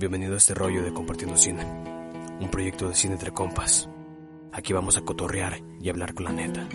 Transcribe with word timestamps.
Bienvenido 0.00 0.32
a 0.32 0.38
este 0.38 0.54
rollo 0.54 0.82
de 0.82 0.94
Compartiendo 0.94 1.36
Cine, 1.36 1.62
un 2.40 2.48
proyecto 2.50 2.88
de 2.88 2.94
cine 2.94 3.12
entre 3.12 3.32
compas. 3.32 3.86
Aquí 4.50 4.72
vamos 4.72 4.96
a 4.96 5.02
cotorrear 5.02 5.58
y 5.78 5.90
hablar 5.90 6.14
con 6.14 6.24
la 6.24 6.32
neta. 6.32 6.66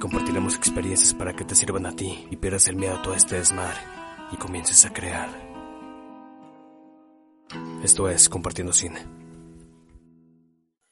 Compartiremos 0.00 0.56
experiencias 0.56 1.14
para 1.14 1.36
que 1.36 1.44
te 1.44 1.54
sirvan 1.54 1.86
a 1.86 1.94
ti 1.94 2.26
y 2.28 2.34
pierdas 2.34 2.66
el 2.66 2.74
miedo 2.74 2.96
a 2.96 3.02
todo 3.02 3.14
este 3.14 3.36
desmadre 3.36 3.78
y 4.32 4.36
comiences 4.36 4.84
a 4.84 4.92
crear. 4.92 5.28
Esto 7.84 8.08
es 8.08 8.28
Compartiendo 8.28 8.72
Cine. 8.72 8.98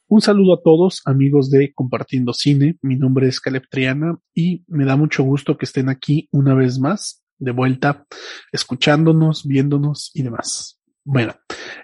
Un 0.07 0.21
saludo 0.21 0.53
a 0.53 0.61
todos, 0.63 1.01
amigos 1.03 1.51
de 1.51 1.73
Compartiendo 1.73 2.31
Cine. 2.31 2.77
Mi 2.83 2.95
nombre 2.95 3.27
es 3.27 3.41
Caleb 3.41 3.63
Triana 3.69 4.17
y 4.33 4.63
me 4.67 4.85
da 4.85 4.95
mucho 4.95 5.23
gusto 5.23 5.57
que 5.57 5.65
estén 5.65 5.89
aquí 5.89 6.29
una 6.31 6.53
vez 6.53 6.79
más, 6.79 7.21
de 7.37 7.51
vuelta, 7.51 8.05
escuchándonos, 8.53 9.45
viéndonos 9.45 10.11
y 10.13 10.23
demás. 10.23 10.74
Bueno, 11.07 11.35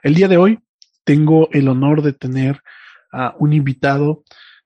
el 0.02 0.16
día 0.16 0.28
de 0.28 0.38
hoy 0.38 0.58
tengo 1.04 1.48
el 1.52 1.68
honor 1.68 2.02
de 2.02 2.12
tener 2.12 2.64
a 3.12 3.36
un 3.38 3.54
invitado 3.54 4.24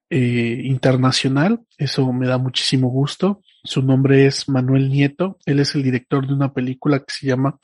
eh, 0.10 0.62
internacional. 0.64 1.60
Eso 1.78 2.14
me 2.14 2.26
da 2.26 2.38
muchísimo 2.38 2.88
gusto. 2.88 3.42
Su 3.66 3.82
nombre 3.82 4.28
es 4.28 4.48
Manuel 4.48 4.90
Nieto. 4.90 5.38
Él 5.46 5.60
es 5.60 5.76
el 5.76 5.84
director 5.84 6.26
de 6.26 6.34
una 6.34 6.54
película 6.54 7.00
que 7.00 7.14
se 7.14 7.28
llama 7.28 7.60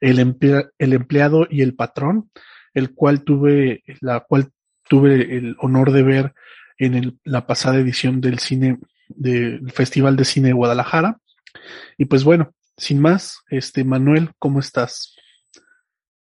El, 0.00 0.18
el 0.78 0.92
empleado 0.92 1.46
y 1.48 1.62
el 1.62 1.76
patrón, 1.76 2.32
el 2.74 2.94
cual 2.94 3.22
tuve, 3.22 3.84
la 4.00 4.18
cual 4.18 4.50
tuve 4.88 5.36
el 5.36 5.54
honor 5.60 5.92
de 5.92 6.02
ver 6.02 6.34
en 6.78 6.96
el, 6.96 7.16
la 7.22 7.46
pasada 7.46 7.76
edición 7.76 8.20
del 8.20 8.40
cine, 8.40 8.80
del 9.06 9.70
Festival 9.70 10.16
de 10.16 10.24
Cine 10.24 10.48
de 10.48 10.54
Guadalajara. 10.54 11.16
Y 11.96 12.06
pues 12.06 12.24
bueno, 12.24 12.52
sin 12.76 13.00
más, 13.00 13.38
este 13.50 13.84
Manuel, 13.84 14.30
¿cómo 14.40 14.58
estás? 14.58 15.13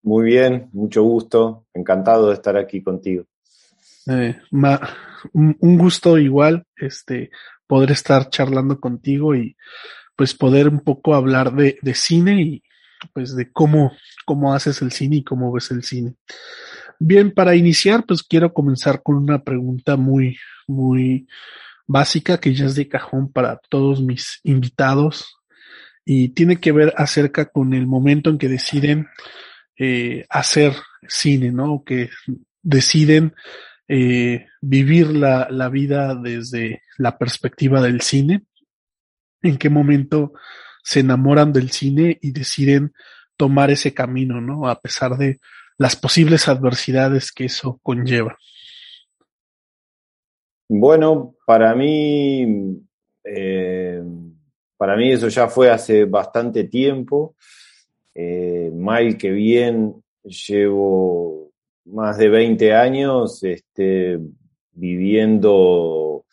Muy 0.03 0.25
bien, 0.25 0.70
mucho 0.73 1.02
gusto, 1.03 1.66
encantado 1.73 2.27
de 2.27 2.35
estar 2.35 2.57
aquí 2.57 2.84
contigo. 2.84 3.25
Eh, 4.07 4.38
un 5.31 5.78
gusto 5.78 6.17
igual, 6.17 6.66
este, 6.75 7.31
poder 7.67 7.91
estar 7.91 8.30
charlando 8.30 8.80
contigo 8.80 9.33
y 9.33 9.55
pues 10.16 10.36
poder 10.36 10.67
un 10.67 10.81
poco 10.81 11.16
hablar 11.16 11.53
de, 11.53 11.80
de 11.81 11.94
cine 11.95 12.41
y 12.41 12.63
pues 13.13 13.36
de 13.36 13.52
cómo, 13.52 13.94
cómo 14.25 14.53
haces 14.53 14.81
el 14.81 14.91
cine 14.91 15.17
y 15.17 15.23
cómo 15.23 15.52
ves 15.52 15.72
el 15.72 15.83
cine. 15.83 16.16
Bien, 17.00 17.33
para 17.33 17.56
iniciar, 17.56 18.06
pues 18.06 18.23
quiero 18.23 18.53
comenzar 18.53 19.02
con 19.02 19.16
una 19.16 19.44
pregunta 19.44 19.97
muy, 19.97 20.38
muy 20.67 21.28
básica 21.88 22.39
que 22.39 22.53
ya 22.53 22.66
es 22.66 22.75
de 22.75 22.88
cajón 22.88 23.31
para 23.31 23.59
todos 23.69 24.02
mis 24.02 24.39
invitados 24.44 25.38
y 26.06 26.30
tiene 26.30 26.59
que 26.59 26.72
ver 26.72 26.94
acerca 26.97 27.45
con 27.45 27.73
el 27.73 27.88
momento 27.88 28.30
en 28.30 28.38
que 28.38 28.50
deciden 28.50 29.08
eh, 29.77 30.25
hacer 30.29 30.73
cine, 31.07 31.52
¿no? 31.52 31.83
Que 31.85 32.09
deciden 32.61 33.33
eh, 33.88 34.47
vivir 34.61 35.07
la, 35.07 35.47
la 35.49 35.69
vida 35.69 36.16
desde 36.16 36.81
la 36.97 37.17
perspectiva 37.17 37.81
del 37.81 38.01
cine. 38.01 38.44
En 39.41 39.57
qué 39.57 39.69
momento 39.69 40.33
se 40.83 41.01
enamoran 41.01 41.53
del 41.53 41.71
cine 41.71 42.17
y 42.21 42.31
deciden 42.31 42.94
tomar 43.38 43.71
ese 43.71 43.94
camino, 43.94 44.41
¿no? 44.41 44.67
A 44.67 44.79
pesar 44.79 45.17
de 45.17 45.39
las 45.77 45.95
posibles 45.95 46.47
adversidades 46.47 47.31
que 47.31 47.45
eso 47.45 47.79
conlleva. 47.81 48.38
Bueno, 50.69 51.35
para 51.45 51.75
mí, 51.75 52.81
eh, 53.23 54.01
para 54.77 54.95
mí 54.95 55.11
eso 55.11 55.27
ya 55.27 55.47
fue 55.47 55.69
hace 55.69 56.05
bastante 56.05 56.66
tiempo. 56.66 57.35
Eh, 58.16 58.72
mal 58.73 59.17
que 59.17 59.31
bien, 59.31 60.03
llevo 60.23 61.52
más 61.86 62.17
de 62.17 62.30
20 62.30 62.73
años 62.73 63.44
este, 63.44 64.19
viviendo 64.72 66.25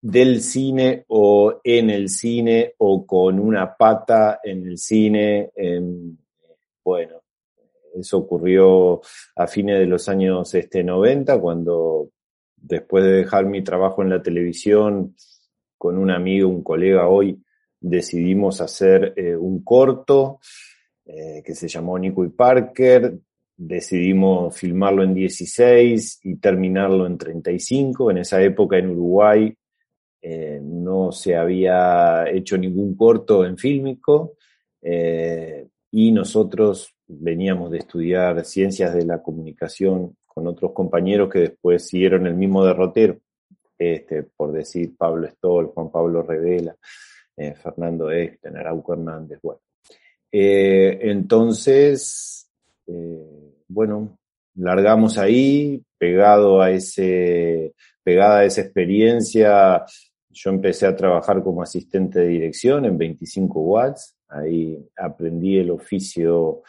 del 0.00 0.40
cine 0.40 1.04
o 1.08 1.60
en 1.64 1.90
el 1.90 2.08
cine 2.08 2.74
o 2.78 3.04
con 3.04 3.40
una 3.40 3.76
pata 3.76 4.40
en 4.42 4.66
el 4.66 4.78
cine. 4.78 5.50
En, 5.54 6.18
bueno, 6.84 7.22
eso 7.94 8.18
ocurrió 8.18 9.00
a 9.36 9.46
fines 9.46 9.78
de 9.78 9.86
los 9.86 10.08
años 10.08 10.54
este, 10.54 10.84
90, 10.84 11.40
cuando 11.40 12.10
después 12.56 13.04
de 13.04 13.12
dejar 13.12 13.46
mi 13.46 13.62
trabajo 13.62 14.02
en 14.02 14.10
la 14.10 14.22
televisión, 14.22 15.14
con 15.76 15.96
un 15.96 16.10
amigo, 16.10 16.48
un 16.48 16.62
colega 16.62 17.08
hoy, 17.08 17.40
decidimos 17.80 18.60
hacer 18.60 19.12
eh, 19.16 19.36
un 19.36 19.62
corto 19.62 20.40
eh, 21.04 21.42
que 21.44 21.54
se 21.54 21.68
llamó 21.68 21.98
Nico 21.98 22.24
y 22.24 22.28
Parker. 22.28 23.18
Decidimos 23.56 24.56
filmarlo 24.56 25.02
en 25.02 25.14
16 25.14 26.20
y 26.24 26.36
terminarlo 26.36 27.06
en 27.06 27.18
35. 27.18 28.10
En 28.10 28.18
esa 28.18 28.42
época 28.42 28.78
en 28.78 28.90
Uruguay 28.90 29.54
eh, 30.22 30.60
no 30.62 31.12
se 31.12 31.36
había 31.36 32.28
hecho 32.30 32.56
ningún 32.56 32.94
corto 32.96 33.44
en 33.44 33.56
fílmico 33.56 34.34
y 35.90 36.12
nosotros 36.12 36.94
veníamos 37.06 37.70
de 37.72 37.78
estudiar 37.78 38.44
ciencias 38.44 38.94
de 38.94 39.04
la 39.04 39.20
comunicación 39.22 40.16
con 40.24 40.46
otros 40.46 40.72
compañeros 40.72 41.28
que 41.28 41.40
después 41.40 41.88
siguieron 41.88 42.26
el 42.26 42.36
mismo 42.36 42.64
derrotero, 42.64 43.18
este, 43.76 44.22
por 44.22 44.52
decir 44.52 44.96
Pablo 44.96 45.28
Stoll, 45.28 45.66
Juan 45.66 45.90
Pablo 45.90 46.22
Revela, 46.22 46.76
eh, 47.38 47.54
Fernando 47.54 48.10
Echten, 48.10 48.56
Arauco 48.56 48.94
Hernández, 48.94 49.38
bueno. 49.42 49.60
Eh, 50.30 50.98
entonces, 51.02 52.50
eh, 52.86 53.54
bueno, 53.68 54.18
largamos 54.56 55.18
ahí, 55.18 55.82
pegado 55.96 56.60
a 56.60 56.70
ese, 56.70 57.74
pegada 58.02 58.40
a 58.40 58.44
esa 58.44 58.62
experiencia, 58.62 59.84
yo 60.30 60.50
empecé 60.50 60.86
a 60.86 60.96
trabajar 60.96 61.42
como 61.42 61.62
asistente 61.62 62.20
de 62.20 62.28
dirección 62.28 62.84
en 62.84 62.98
25 62.98 63.60
watts, 63.60 64.16
ahí 64.28 64.78
aprendí 64.96 65.58
el 65.58 65.70
oficio 65.70 66.62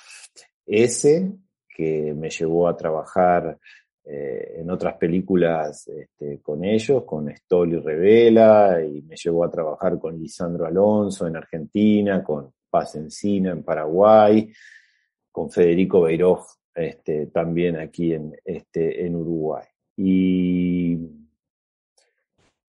ese 0.66 1.32
que 1.68 2.14
me 2.14 2.30
llevó 2.30 2.68
a 2.68 2.78
trabajar 2.78 3.58
eh, 4.12 4.62
en 4.62 4.72
otras 4.72 4.96
películas 4.96 5.88
este, 5.88 6.40
con 6.40 6.64
ellos, 6.66 7.04
con 7.04 7.30
Stoll 7.30 7.74
y 7.74 7.80
Revela, 7.80 8.84
y 8.84 9.04
me 9.04 9.16
llevó 9.16 9.44
a 9.44 9.52
trabajar 9.52 10.00
con 10.00 10.20
Lisandro 10.20 10.66
Alonso 10.66 11.28
en 11.28 11.36
Argentina, 11.36 12.24
con 12.24 12.52
Paz 12.72 12.96
Encina 12.96 13.52
en 13.52 13.62
Paraguay, 13.62 14.52
con 15.32 15.52
Federico 15.52 16.02
Beiroj 16.02 16.44
este, 16.74 17.28
también 17.28 17.78
aquí 17.78 18.14
en, 18.14 18.36
este, 18.44 19.06
en 19.06 19.16
Uruguay. 19.16 19.66
Y, 19.98 20.94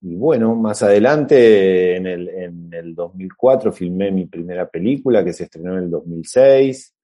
y 0.03 0.15
bueno, 0.17 0.55
más 0.55 0.83
adelante, 0.83 1.97
en 1.97 2.07
el, 2.07 2.29
en 2.29 2.75
el 2.75 2.95
2004, 2.95 3.73
filmé 3.73 4.11
mi 4.11 4.27
primera 4.27 4.69
película 4.69 5.25
que 5.25 5.33
se 5.33 5.45
estrenó 5.45 5.79
en 5.79 5.85
el 5.85 5.91
2006. 5.91 6.95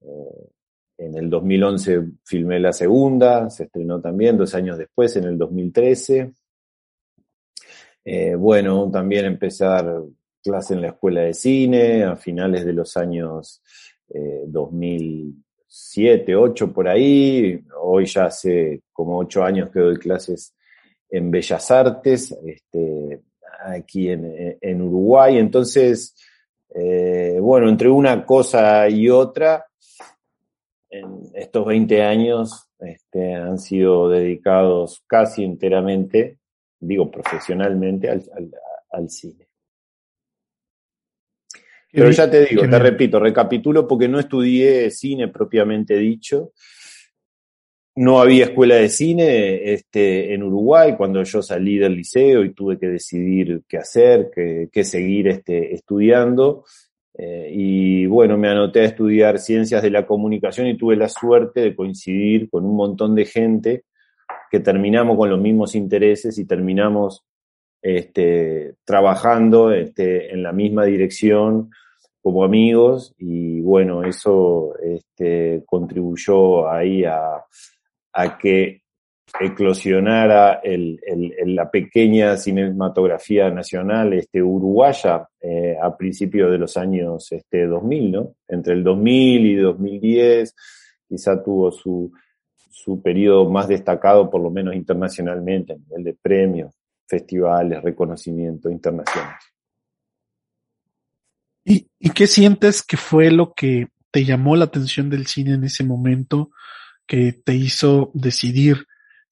Eh, 0.00 0.48
en 1.06 1.16
el 1.16 1.28
2011 1.28 2.02
filmé 2.24 2.60
la 2.60 2.72
segunda, 2.72 3.50
se 3.50 3.64
estrenó 3.64 4.00
también 4.00 4.36
dos 4.36 4.54
años 4.54 4.78
después, 4.78 5.16
en 5.16 5.24
el 5.24 5.36
2013. 5.36 6.32
Eh, 8.04 8.34
bueno, 8.34 8.90
también 8.90 9.38
dar 9.58 10.02
clase 10.42 10.74
en 10.74 10.80
la 10.80 10.88
escuela 10.88 11.22
de 11.22 11.34
cine 11.34 12.04
a 12.04 12.16
finales 12.16 12.64
de 12.64 12.72
los 12.72 12.96
años 12.96 13.62
eh, 14.08 14.42
2007, 14.46 16.32
2008 16.32 16.72
por 16.72 16.88
ahí. 16.88 17.64
Hoy 17.80 18.06
ya 18.06 18.26
hace 18.26 18.82
como 18.92 19.18
ocho 19.18 19.44
años 19.44 19.70
que 19.70 19.80
doy 19.80 19.96
clases 19.96 20.54
en 21.08 21.30
Bellas 21.30 21.70
Artes, 21.70 22.36
este, 22.44 23.22
aquí 23.64 24.08
en, 24.08 24.58
en 24.60 24.82
Uruguay. 24.82 25.38
Entonces, 25.38 26.14
eh, 26.74 27.38
bueno, 27.40 27.68
entre 27.68 27.88
una 27.88 28.24
cosa 28.24 28.88
y 28.88 29.08
otra, 29.08 29.66
en 30.92 31.22
estos 31.34 31.66
20 31.66 32.02
años 32.02 32.68
este, 32.78 33.34
han 33.34 33.58
sido 33.58 34.10
dedicados 34.10 35.02
casi 35.06 35.42
enteramente, 35.42 36.38
digo 36.78 37.10
profesionalmente, 37.10 38.10
al, 38.10 38.22
al, 38.36 38.50
al 38.90 39.08
cine. 39.08 39.48
Pero 41.90 42.10
ya 42.10 42.30
te 42.30 42.46
digo, 42.46 42.62
te 42.62 42.78
repito, 42.78 43.18
recapitulo 43.18 43.86
porque 43.86 44.08
no 44.08 44.18
estudié 44.18 44.90
cine 44.90 45.28
propiamente 45.28 45.96
dicho. 45.96 46.52
No 47.94 48.20
había 48.20 48.46
escuela 48.46 48.76
de 48.76 48.88
cine 48.88 49.72
este, 49.72 50.32
en 50.32 50.42
Uruguay 50.42 50.94
cuando 50.96 51.22
yo 51.22 51.42
salí 51.42 51.76
del 51.76 51.94
liceo 51.94 52.44
y 52.44 52.54
tuve 52.54 52.78
que 52.78 52.88
decidir 52.88 53.62
qué 53.68 53.76
hacer, 53.76 54.30
qué, 54.34 54.70
qué 54.72 54.84
seguir 54.84 55.28
este, 55.28 55.74
estudiando. 55.74 56.64
Eh, 57.14 57.50
y 57.52 58.06
bueno, 58.06 58.38
me 58.38 58.48
anoté 58.48 58.80
a 58.80 58.86
estudiar 58.86 59.38
ciencias 59.38 59.82
de 59.82 59.90
la 59.90 60.06
comunicación 60.06 60.66
y 60.66 60.76
tuve 60.76 60.96
la 60.96 61.08
suerte 61.08 61.60
de 61.60 61.76
coincidir 61.76 62.48
con 62.48 62.64
un 62.64 62.76
montón 62.76 63.14
de 63.14 63.26
gente 63.26 63.84
que 64.50 64.60
terminamos 64.60 65.16
con 65.16 65.30
los 65.30 65.40
mismos 65.40 65.74
intereses 65.74 66.38
y 66.38 66.46
terminamos 66.46 67.24
este, 67.80 68.74
trabajando 68.84 69.72
este, 69.72 70.32
en 70.32 70.42
la 70.42 70.52
misma 70.52 70.84
dirección 70.84 71.70
como 72.20 72.44
amigos. 72.44 73.14
Y 73.18 73.60
bueno, 73.60 74.04
eso 74.04 74.74
este, 74.82 75.64
contribuyó 75.66 76.70
ahí 76.70 77.04
a, 77.04 77.44
a 78.12 78.38
que 78.38 78.81
eclosionara 79.40 80.60
el, 80.62 81.00
el, 81.06 81.54
la 81.54 81.70
pequeña 81.70 82.36
cinematografía 82.36 83.50
nacional 83.50 84.12
este, 84.12 84.42
uruguaya 84.42 85.28
eh, 85.40 85.76
a 85.80 85.96
principios 85.96 86.50
de 86.50 86.58
los 86.58 86.76
años 86.76 87.30
este, 87.32 87.66
2000, 87.66 88.12
¿no? 88.12 88.34
Entre 88.48 88.74
el 88.74 88.84
2000 88.84 89.46
y 89.46 89.56
2010 89.56 90.54
quizá 91.08 91.42
tuvo 91.42 91.70
su, 91.70 92.12
su 92.70 93.02
periodo 93.02 93.48
más 93.50 93.68
destacado, 93.68 94.30
por 94.30 94.42
lo 94.42 94.50
menos 94.50 94.74
internacionalmente, 94.74 95.74
a 95.74 95.76
nivel 95.76 96.04
de 96.04 96.14
premios, 96.14 96.74
festivales, 97.06 97.82
reconocimiento 97.82 98.70
internacional. 98.70 99.36
¿Y, 101.64 101.86
¿Y 101.98 102.10
qué 102.10 102.26
sientes 102.26 102.82
que 102.82 102.96
fue 102.96 103.30
lo 103.30 103.52
que 103.52 103.88
te 104.10 104.24
llamó 104.24 104.56
la 104.56 104.64
atención 104.66 105.10
del 105.10 105.26
cine 105.26 105.54
en 105.54 105.64
ese 105.64 105.84
momento, 105.84 106.50
que 107.06 107.32
te 107.32 107.54
hizo 107.54 108.10
decidir 108.14 108.86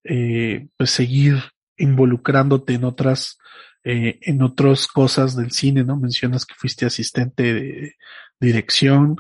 eh, 0.05 0.69
pues 0.77 0.91
seguir 0.91 1.37
involucrándote 1.77 2.75
en 2.75 2.85
otras, 2.85 3.39
eh, 3.85 4.19
en 4.23 4.43
otras 4.43 4.87
cosas 4.87 5.37
del 5.37 5.51
cine, 5.51 5.85
¿no? 5.85 5.97
Mencionas 5.97 6.47
que 6.47 6.55
fuiste 6.55 6.87
asistente 6.87 7.55
de 7.55 7.95
dirección 8.41 9.17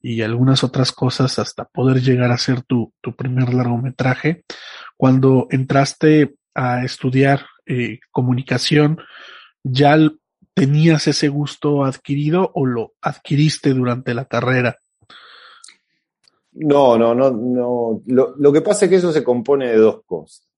y 0.00 0.22
algunas 0.22 0.64
otras 0.64 0.92
cosas 0.92 1.38
hasta 1.38 1.64
poder 1.64 2.02
llegar 2.02 2.32
a 2.32 2.38
ser 2.38 2.62
tu, 2.62 2.92
tu 3.00 3.14
primer 3.14 3.54
largometraje. 3.54 4.44
Cuando 4.96 5.46
entraste 5.50 6.34
a 6.54 6.84
estudiar 6.84 7.46
eh, 7.66 8.00
comunicación, 8.10 8.98
¿ya 9.62 9.96
tenías 10.54 11.06
ese 11.06 11.28
gusto 11.28 11.84
adquirido 11.84 12.50
o 12.54 12.66
lo 12.66 12.94
adquiriste 13.00 13.72
durante 13.72 14.14
la 14.14 14.24
carrera? 14.24 14.78
No, 16.54 16.98
no, 16.98 17.14
no, 17.14 17.30
no. 17.30 18.02
Lo, 18.06 18.52
que 18.52 18.60
pasa 18.60 18.84
es 18.84 18.90
que 18.90 18.96
eso 18.96 19.12
se 19.12 19.24
compone 19.24 19.68
de 19.68 19.78
dos 19.78 20.02
cosas. 20.04 20.48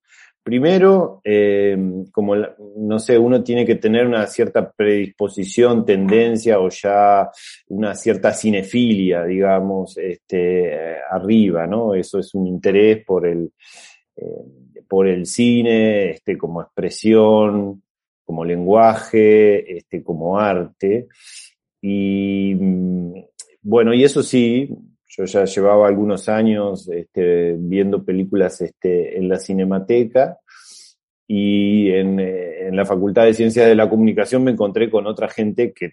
Primero, 0.42 1.20
eh, 1.24 1.76
como, 2.12 2.34
no 2.36 2.98
sé, 2.98 3.16
uno 3.18 3.42
tiene 3.42 3.64
que 3.64 3.76
tener 3.76 4.06
una 4.06 4.26
cierta 4.26 4.70
predisposición, 4.70 5.86
tendencia 5.86 6.58
o 6.58 6.68
ya 6.68 7.30
una 7.68 7.94
cierta 7.94 8.32
cinefilia, 8.32 9.24
digamos, 9.24 9.96
este, 9.96 10.98
arriba, 11.10 11.66
¿no? 11.66 11.94
Eso 11.94 12.18
es 12.18 12.34
un 12.34 12.46
interés 12.46 13.04
por 13.06 13.26
el, 13.26 13.52
eh, 14.16 14.82
por 14.86 15.06
el 15.08 15.24
cine, 15.24 16.10
este, 16.10 16.36
como 16.36 16.60
expresión, 16.60 17.82
como 18.24 18.44
lenguaje, 18.44 19.78
este, 19.78 20.02
como 20.02 20.38
arte. 20.38 21.08
Y 21.80 22.54
mm, 22.54 23.14
bueno, 23.62 23.94
y 23.94 24.04
eso 24.04 24.22
sí, 24.22 24.68
yo 25.16 25.24
ya 25.24 25.44
llevaba 25.44 25.86
algunos 25.86 26.28
años 26.28 26.88
este, 26.88 27.54
viendo 27.58 28.04
películas 28.04 28.60
este, 28.60 29.16
en 29.16 29.28
la 29.28 29.38
cinemateca 29.38 30.38
y 31.26 31.88
eh, 31.88 32.68
en, 32.68 32.76
la 32.76 32.84
Facultad 32.84 33.24
de 33.24 33.34
Ciencias 33.34 33.66
de 33.68 33.74
la 33.74 33.88
Comunicación 33.88 34.42
me 34.42 34.50
encontré 34.50 34.90
con 34.90 35.06
otra 35.06 35.28
gente 35.28 35.72
que 35.72 35.92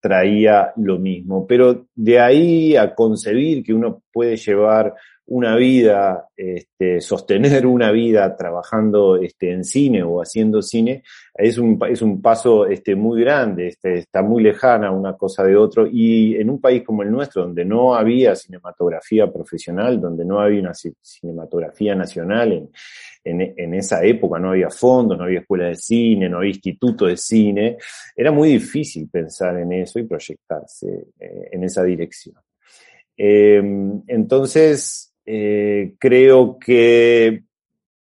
traía 0.00 0.72
lo 0.76 0.98
mismo. 0.98 1.46
Pero 1.46 1.86
de 1.94 2.18
ahí 2.18 2.76
a 2.76 2.94
concebir 2.94 3.62
que 3.62 3.74
uno 3.74 4.02
puede 4.12 4.36
llevar 4.36 4.94
una 5.32 5.56
vida, 5.56 6.28
este, 6.36 7.00
sostener 7.00 7.66
una 7.66 7.90
vida 7.90 8.36
trabajando 8.36 9.16
este, 9.16 9.50
en 9.50 9.64
cine 9.64 10.02
o 10.02 10.20
haciendo 10.20 10.60
cine, 10.60 11.02
es 11.34 11.56
un, 11.56 11.80
es 11.88 12.02
un 12.02 12.20
paso 12.20 12.66
este, 12.66 12.94
muy 12.94 13.22
grande, 13.22 13.68
este, 13.68 13.94
está 13.94 14.22
muy 14.22 14.42
lejana 14.42 14.90
una 14.90 15.16
cosa 15.16 15.42
de 15.44 15.56
otro. 15.56 15.86
Y 15.90 16.36
en 16.36 16.50
un 16.50 16.60
país 16.60 16.82
como 16.82 17.02
el 17.02 17.10
nuestro, 17.10 17.44
donde 17.44 17.64
no 17.64 17.94
había 17.94 18.36
cinematografía 18.36 19.32
profesional, 19.32 19.98
donde 19.98 20.26
no 20.26 20.38
había 20.38 20.60
una 20.60 20.74
cinematografía 20.74 21.94
nacional 21.94 22.52
en, 22.52 22.70
en, 23.24 23.54
en 23.56 23.74
esa 23.74 24.04
época, 24.04 24.38
no 24.38 24.50
había 24.50 24.68
fondos, 24.68 25.16
no 25.16 25.24
había 25.24 25.40
escuela 25.40 25.68
de 25.68 25.76
cine, 25.76 26.28
no 26.28 26.38
había 26.38 26.50
instituto 26.50 27.06
de 27.06 27.16
cine, 27.16 27.78
era 28.14 28.30
muy 28.30 28.50
difícil 28.50 29.08
pensar 29.08 29.58
en 29.58 29.72
eso 29.72 29.98
y 29.98 30.02
proyectarse 30.02 31.06
eh, 31.18 31.48
en 31.52 31.64
esa 31.64 31.82
dirección. 31.84 32.34
Eh, 33.16 33.62
entonces, 34.08 35.11
eh, 35.26 35.94
creo 35.98 36.58
que 36.58 37.44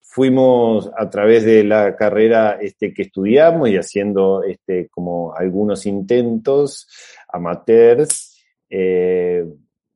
fuimos 0.00 0.90
a 0.96 1.08
través 1.10 1.44
de 1.44 1.64
la 1.64 1.94
carrera 1.94 2.58
este, 2.60 2.92
que 2.92 3.02
estudiamos 3.02 3.68
y 3.68 3.76
haciendo 3.76 4.42
este, 4.42 4.88
como 4.88 5.34
algunos 5.34 5.86
intentos 5.86 6.88
amateurs, 7.28 8.36
eh, 8.70 9.44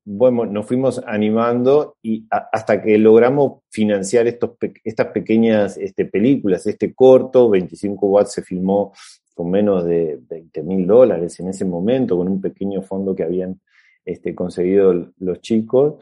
bueno, 0.04 0.46
nos 0.46 0.66
fuimos 0.66 1.00
animando 1.06 1.96
y 2.02 2.26
hasta 2.30 2.82
que 2.82 2.98
logramos 2.98 3.60
financiar 3.70 4.26
estos, 4.26 4.52
estas 4.82 5.08
pequeñas 5.08 5.76
este, 5.76 6.06
películas. 6.06 6.66
Este 6.66 6.92
corto, 6.92 7.48
25 7.50 8.06
watts, 8.06 8.32
se 8.32 8.42
filmó 8.42 8.92
con 9.34 9.50
menos 9.50 9.84
de 9.84 10.18
20 10.28 10.62
mil 10.64 10.86
dólares 10.86 11.38
en 11.40 11.48
ese 11.48 11.64
momento, 11.64 12.16
con 12.16 12.28
un 12.28 12.40
pequeño 12.40 12.82
fondo 12.82 13.14
que 13.14 13.22
habían 13.22 13.60
este, 14.04 14.34
conseguido 14.34 15.12
los 15.18 15.40
chicos. 15.40 15.94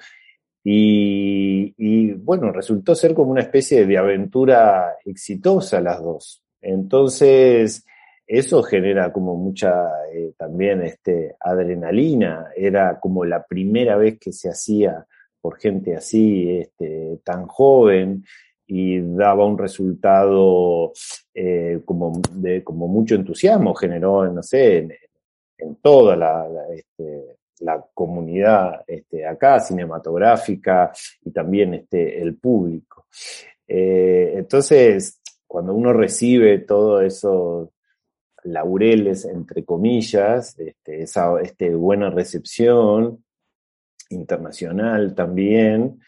Y, 0.62 1.74
y, 1.78 2.12
bueno, 2.12 2.52
resultó 2.52 2.94
ser 2.94 3.14
como 3.14 3.30
una 3.30 3.40
especie 3.42 3.86
de 3.86 3.96
aventura 3.96 4.96
exitosa 5.04 5.80
las 5.80 6.02
dos. 6.02 6.42
Entonces, 6.60 7.84
eso 8.26 8.62
genera 8.62 9.12
como 9.12 9.36
mucha 9.36 9.88
eh, 10.12 10.34
también 10.36 10.82
este, 10.82 11.34
adrenalina. 11.40 12.46
Era 12.54 13.00
como 13.00 13.24
la 13.24 13.44
primera 13.44 13.96
vez 13.96 14.18
que 14.18 14.32
se 14.32 14.50
hacía 14.50 15.06
por 15.40 15.58
gente 15.58 15.96
así, 15.96 16.58
este, 16.58 17.18
tan 17.24 17.46
joven, 17.46 18.24
y 18.66 19.00
daba 19.00 19.46
un 19.46 19.58
resultado 19.58 20.92
eh, 21.34 21.80
como 21.84 22.20
de 22.32 22.62
como 22.62 22.86
mucho 22.86 23.16
entusiasmo, 23.16 23.74
generó, 23.74 24.30
no 24.30 24.42
sé, 24.42 24.78
en, 24.78 24.92
en 25.58 25.76
toda 25.76 26.14
la, 26.14 26.48
la 26.48 26.68
este, 26.72 27.39
la 27.60 27.84
comunidad 27.94 28.82
este, 28.86 29.26
acá, 29.26 29.60
cinematográfica 29.60 30.92
y 31.22 31.30
también 31.30 31.74
este, 31.74 32.20
el 32.20 32.36
público. 32.36 33.06
Eh, 33.66 34.32
entonces, 34.36 35.20
cuando 35.46 35.74
uno 35.74 35.92
recibe 35.92 36.58
todos 36.58 37.02
esos 37.04 37.68
laureles, 38.44 39.24
entre 39.24 39.64
comillas, 39.64 40.58
este, 40.58 41.02
esa 41.02 41.30
buena 41.76 42.10
recepción 42.10 43.24
internacional 44.08 45.14
también, 45.14 46.00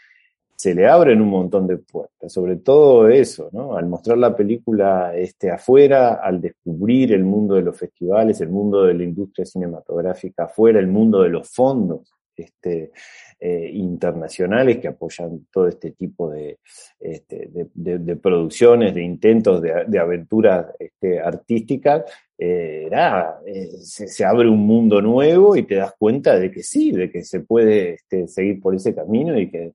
se 0.62 0.76
le 0.76 0.86
abren 0.86 1.20
un 1.20 1.28
montón 1.28 1.66
de 1.66 1.76
puertas, 1.76 2.32
sobre 2.32 2.54
todo 2.54 3.08
eso, 3.08 3.50
¿no? 3.50 3.76
Al 3.76 3.88
mostrar 3.88 4.16
la 4.16 4.36
película 4.36 5.12
este, 5.12 5.50
afuera, 5.50 6.20
al 6.22 6.40
descubrir 6.40 7.12
el 7.12 7.24
mundo 7.24 7.56
de 7.56 7.62
los 7.62 7.76
festivales, 7.76 8.40
el 8.40 8.50
mundo 8.50 8.84
de 8.84 8.94
la 8.94 9.02
industria 9.02 9.44
cinematográfica 9.44 10.44
afuera, 10.44 10.78
el 10.78 10.86
mundo 10.86 11.20
de 11.22 11.30
los 11.30 11.48
fondos 11.48 12.12
este, 12.36 12.92
eh, 13.40 13.70
internacionales 13.74 14.78
que 14.78 14.86
apoyan 14.86 15.46
todo 15.50 15.66
este 15.66 15.90
tipo 15.90 16.30
de, 16.30 16.60
este, 17.00 17.50
de, 17.74 18.14
producciones, 18.14 18.94
de 18.94 19.02
intentos 19.02 19.60
de, 19.60 19.98
aventuras 19.98 20.66
este, 20.78 21.18
artísticas, 21.18 22.04
eh, 22.38 22.88
eh, 22.88 23.68
se, 23.80 24.06
se, 24.06 24.24
abre 24.24 24.48
un 24.48 24.64
mundo 24.64 25.02
nuevo 25.02 25.56
y 25.56 25.64
te 25.64 25.74
das 25.74 25.92
cuenta 25.98 26.38
de 26.38 26.52
que 26.52 26.62
sí, 26.62 26.92
de 26.92 27.10
que 27.10 27.24
se 27.24 27.40
puede 27.40 27.94
este, 27.94 28.28
seguir 28.28 28.60
por 28.60 28.76
ese 28.76 28.94
camino 28.94 29.36
y 29.36 29.50
que 29.50 29.72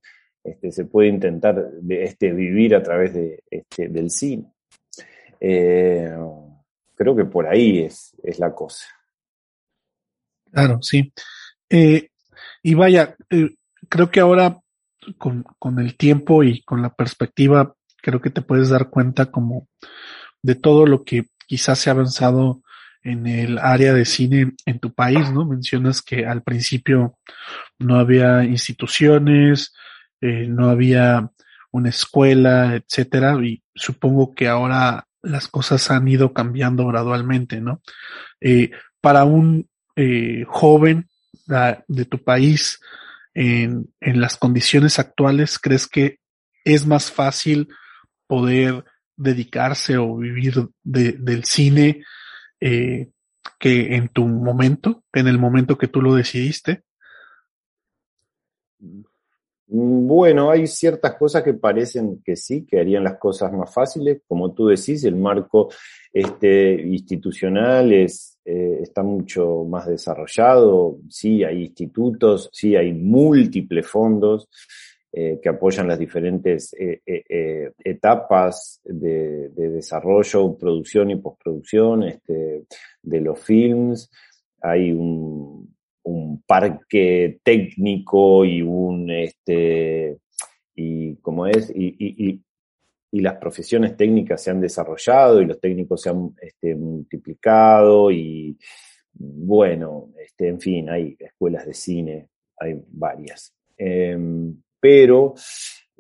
este, 0.47 0.71
se 0.71 0.85
puede 0.85 1.09
intentar 1.09 1.71
este, 1.89 2.31
vivir 2.31 2.73
a 2.73 2.81
través 2.81 3.13
de, 3.13 3.43
este, 3.51 3.89
del 3.89 4.09
cine. 4.09 4.51
Eh, 5.39 6.09
creo 6.95 7.15
que 7.15 7.25
por 7.25 7.47
ahí 7.47 7.79
es, 7.79 8.15
es 8.23 8.39
la 8.39 8.53
cosa. 8.53 8.85
Claro, 10.49 10.81
sí. 10.81 11.11
Eh, 11.69 12.09
y 12.63 12.73
vaya, 12.75 13.15
eh, 13.29 13.55
creo 13.89 14.09
que 14.09 14.21
ahora 14.21 14.57
con, 15.17 15.43
con 15.59 15.79
el 15.79 15.97
tiempo 15.97 16.43
y 16.43 16.61
con 16.63 16.81
la 16.81 16.93
perspectiva, 16.93 17.75
creo 18.01 18.21
que 18.21 18.29
te 18.29 18.41
puedes 18.41 18.69
dar 18.69 18.89
cuenta 18.89 19.25
como 19.27 19.67
de 20.41 20.55
todo 20.55 20.85
lo 20.85 21.03
que 21.03 21.25
quizás 21.45 21.79
se 21.79 21.89
ha 21.89 21.93
avanzado 21.93 22.61
en 23.03 23.27
el 23.27 23.57
área 23.57 23.93
de 23.93 24.05
cine 24.05 24.53
en 24.65 24.79
tu 24.79 24.93
país, 24.93 25.31
¿no? 25.31 25.45
Mencionas 25.45 26.01
que 26.01 26.25
al 26.25 26.41
principio 26.41 27.17
no 27.79 27.99
había 27.99 28.43
instituciones, 28.43 29.73
eh, 30.21 30.47
no 30.47 30.69
había 30.69 31.31
una 31.71 31.89
escuela, 31.89 32.75
etcétera, 32.75 33.35
y 33.43 33.61
supongo 33.75 34.33
que 34.33 34.47
ahora 34.47 35.07
las 35.21 35.47
cosas 35.47 35.91
han 35.91 36.07
ido 36.07 36.33
cambiando 36.33 36.87
gradualmente, 36.87 37.61
¿no? 37.61 37.81
Eh, 38.39 38.71
para 39.01 39.25
un 39.25 39.69
eh, 39.95 40.45
joven 40.47 41.07
uh, 41.49 41.75
de 41.87 42.05
tu 42.05 42.23
país, 42.23 42.79
en, 43.37 43.93
en 43.99 44.19
las 44.19 44.35
condiciones 44.35 44.97
actuales, 44.97 45.59
¿crees 45.59 45.85
que 45.87 46.19
es 46.65 46.87
más 46.87 47.11
fácil 47.11 47.67
poder 48.25 48.83
dedicarse 49.15 49.97
o 49.97 50.17
vivir 50.17 50.55
de, 50.83 51.11
del 51.13 51.43
cine 51.43 52.03
eh, 52.59 53.11
que 53.59 53.95
en 53.95 54.09
tu 54.09 54.25
momento, 54.27 55.03
en 55.13 55.27
el 55.27 55.37
momento 55.37 55.77
que 55.77 55.87
tú 55.87 56.01
lo 56.01 56.15
decidiste? 56.15 56.81
Bueno, 59.69 60.49
hay 60.49 60.65
ciertas 60.65 61.15
cosas 61.15 61.43
que 61.43 61.53
parecen 61.53 62.21
que 62.23 62.37
sí, 62.37 62.65
que 62.65 62.79
harían 62.79 63.03
las 63.03 63.17
cosas 63.17 63.51
más 63.51 63.73
fáciles. 63.73 64.21
Como 64.25 64.53
tú 64.53 64.67
decís, 64.67 65.03
el 65.03 65.17
marco 65.17 65.69
este, 66.13 66.81
institucional 66.81 67.91
es, 67.91 68.39
eh, 68.45 68.79
está 68.81 69.03
mucho 69.03 69.65
más 69.65 69.87
desarrollado. 69.87 70.99
Sí, 71.09 71.43
hay 71.43 71.63
institutos, 71.63 72.49
sí, 72.53 72.77
hay 72.77 72.93
múltiples 72.93 73.85
fondos 73.85 74.47
eh, 75.11 75.37
que 75.43 75.49
apoyan 75.49 75.89
las 75.89 75.99
diferentes 75.99 76.73
eh, 76.79 77.73
etapas 77.83 78.79
de, 78.85 79.49
de, 79.49 79.69
desarrollo, 79.69 80.57
producción 80.57 81.11
y 81.11 81.17
postproducción 81.17 82.03
este, 82.03 82.63
de 83.01 83.21
los 83.21 83.37
films. 83.37 84.09
Hay 84.61 84.93
un 84.93 85.56
parque 86.47 87.39
técnico 87.43 88.45
y 88.45 88.61
un, 88.61 89.11
este, 89.11 90.17
y 90.75 91.15
como 91.17 91.45
es, 91.45 91.71
y, 91.75 91.95
y, 91.99 92.41
las 93.11 93.37
profesiones 93.37 93.97
técnicas 93.97 94.43
se 94.43 94.51
han 94.51 94.61
desarrollado 94.61 95.41
y 95.41 95.45
los 95.45 95.59
técnicos 95.59 96.01
se 96.01 96.09
han 96.09 96.35
este, 96.39 96.75
multiplicado 96.75 98.11
y 98.11 98.55
bueno, 99.13 100.11
este, 100.23 100.49
en 100.49 100.59
fin, 100.61 100.89
hay 100.89 101.15
escuelas 101.19 101.65
de 101.65 101.73
cine, 101.73 102.29
hay 102.57 102.79
varias. 102.89 103.53
Em, 103.75 104.55
pero, 104.79 105.33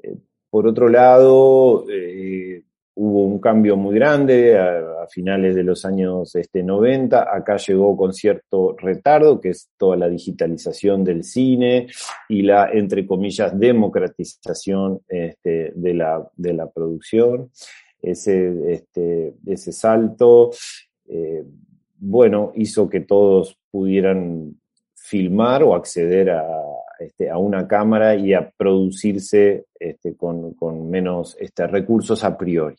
eh, 0.03 0.15
por 0.49 0.67
otro 0.67 0.87
lado, 0.89 1.85
eh, 1.89 2.63
hubo 2.99 3.23
un 3.23 3.39
cambio 3.39 3.77
muy 3.77 3.95
grande 3.95 4.57
a, 4.57 4.83
finales 5.09 5.55
de 5.55 5.63
los 5.63 5.85
años 5.85 6.35
este, 6.35 6.63
90. 6.63 7.33
Acá 7.33 7.55
llegó 7.55 7.95
con 7.95 8.11
cierto 8.13 8.75
retardo, 8.77 9.39
que 9.39 9.49
es 9.49 9.69
toda 9.77 9.95
la 9.95 10.09
digitalización 10.09 11.05
del 11.05 11.23
cine 11.23 11.87
y 12.27 12.41
la, 12.41 12.69
entre 12.73 13.07
comillas, 13.07 13.57
democratización 13.57 14.99
este, 15.07 15.71
de, 15.73 15.93
la, 15.93 16.27
de 16.35 16.53
la 16.53 16.69
producción. 16.69 17.51
Ese, 18.01 18.73
este, 18.73 19.35
ese 19.45 19.71
salto, 19.71 20.51
eh, 21.07 21.45
bueno, 21.99 22.51
hizo 22.55 22.89
que 22.89 22.99
todos 22.99 23.57
pudieran 23.71 24.59
filmar 24.93 25.63
o 25.63 25.73
acceder 25.73 26.31
a, 26.31 26.43
este, 26.99 27.29
a 27.29 27.37
una 27.37 27.67
cámara 27.67 28.15
y 28.15 28.33
a 28.33 28.49
producirse 28.49 29.65
este, 29.79 30.15
con, 30.15 30.89
menos 30.89 31.37
este, 31.39 31.67
recursos 31.67 32.23
a 32.23 32.37
priori. 32.37 32.77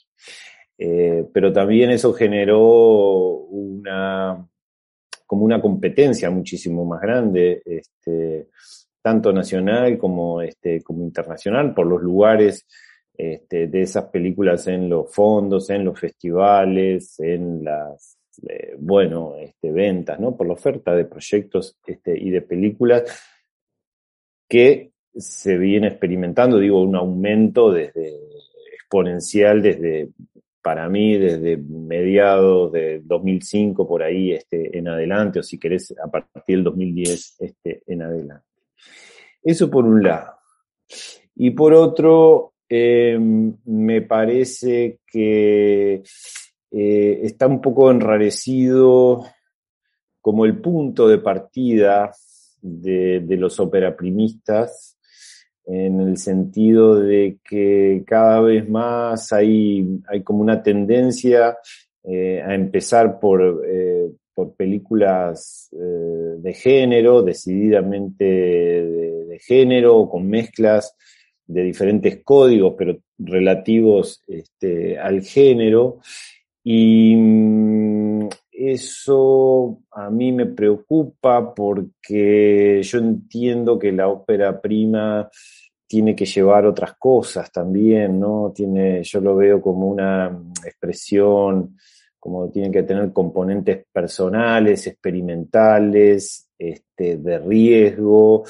Eh, 0.77 1.25
pero 1.33 1.53
también 1.53 1.91
eso 1.91 2.13
generó 2.13 2.61
una, 3.51 4.47
como 5.27 5.45
una 5.45 5.61
competencia 5.61 6.31
muchísimo 6.31 6.85
más 6.85 7.01
grande, 7.01 7.63
tanto 9.03 9.33
nacional 9.33 9.99
como, 9.99 10.43
internacional, 10.43 11.75
por 11.75 11.87
los 11.87 12.03
lugares 12.03 12.67
de 13.17 13.69
esas 13.73 14.05
películas 14.05 14.69
en 14.69 14.89
los 14.89 15.13
fondos, 15.13 15.71
en 15.71 15.85
los 15.85 15.99
festivales, 15.99 17.19
en 17.19 17.65
las 17.65 18.19
eh, 18.47 18.77
bueno, 18.79 19.35
ventas, 19.63 20.21
¿no? 20.21 20.37
Por 20.37 20.47
la 20.47 20.53
oferta 20.53 20.95
de 20.95 21.05
proyectos 21.05 21.77
y 21.87 22.31
de 22.31 22.43
películas 22.43 23.03
que 24.49 24.93
se 25.15 25.59
viene 25.59 25.89
experimentando, 25.89 26.59
digo, 26.59 26.83
un 26.83 26.97
aumento 26.97 27.73
desde 27.73 28.15
exponencial 28.73 29.61
desde, 29.61 30.11
para 30.63 30.89
mí, 30.89 31.19
desde 31.19 31.57
mediados 31.59 32.73
de 32.73 33.01
2005 33.05 33.87
por 33.87 34.03
ahí 34.03 34.33
este, 34.33 34.79
en 34.79 34.89
adelante, 34.89 35.41
o 35.41 35.43
si 35.43 35.59
querés, 35.59 35.95
a 36.03 36.11
partir 36.11 36.57
del 36.57 36.65
2010 36.65 37.37
este, 37.41 37.83
en 37.87 38.03
adelante. 38.03 38.47
Eso 39.43 39.71
por 39.71 39.85
un 39.85 40.03
lado. 40.03 40.39
Y 41.37 41.51
por 41.51 41.75
otro, 41.75 42.55
em, 42.69 43.55
me 43.67 44.03
parece 44.03 45.01
que 45.07 46.03
eh, 46.71 47.21
está 47.23 47.47
un 47.47 47.61
poco 47.61 47.91
enrarecido 47.91 49.25
como 50.21 50.45
el 50.45 50.61
punto 50.61 51.09
de 51.09 51.19
partida 51.19 52.11
de, 52.61 53.21
de 53.21 53.37
los 53.37 53.61
operaprimistas, 53.61 54.99
en 55.69 56.01
el 56.01 56.17
sentido 56.17 56.99
de 56.99 57.39
que 57.45 58.03
cada 58.07 58.41
vez 58.41 58.69
más 58.69 59.33
hay, 59.33 60.01
hay 60.09 60.23
como 60.23 60.41
una 60.41 60.63
tendencia 60.63 61.59
eh, 62.05 62.41
a 62.41 62.55
empezar 62.55 63.21
por, 63.21 63.63
eh, 63.69 64.09
por 64.33 64.55
películas 64.55 65.69
eh, 65.73 66.37
de 66.39 66.55
género, 66.55 67.23
decididamente 67.23 68.25
de, 68.25 69.25
de, 69.27 69.39
género, 69.41 70.09
con 70.09 70.27
mezclas 70.27 70.97
de 71.47 71.65
diferentes 71.65 72.23
códigos, 72.25 72.75
pero 72.79 72.99
relativos 73.19 74.23
este, 74.27 74.99
al 74.99 75.21
género. 75.21 75.99
Y 76.65 77.15
mm, 77.15 77.78
eso 78.59 79.83
a 79.93 80.11
mí 80.11 80.33
me 80.33 80.47
preocupa 80.47 81.55
porque 81.55 82.83
yo 82.83 82.99
entiendo 82.99 83.79
que 83.79 83.93
la 83.93 84.09
ópera 84.09 84.61
prima 84.61 85.31
tiene 85.87 86.17
que 86.17 86.27
llevar 86.27 86.67
otras 86.67 86.95
cosas 86.99 87.51
también, 87.53 88.19
¿no? 88.19 88.53
Tiene, 88.55 89.03
yo 89.05 89.21
lo 89.21 89.37
veo 89.37 89.63
como 89.63 89.89
una 89.89 90.27
expresión, 90.65 91.77
como 92.19 92.51
tiene 92.51 92.71
que 92.71 92.83
tener 92.83 93.13
componentes 93.13 93.87
personales, 93.93 94.87
experimentales, 94.87 96.49
este, 96.59 97.17
de 97.17 97.39
riesgo, 97.39 98.45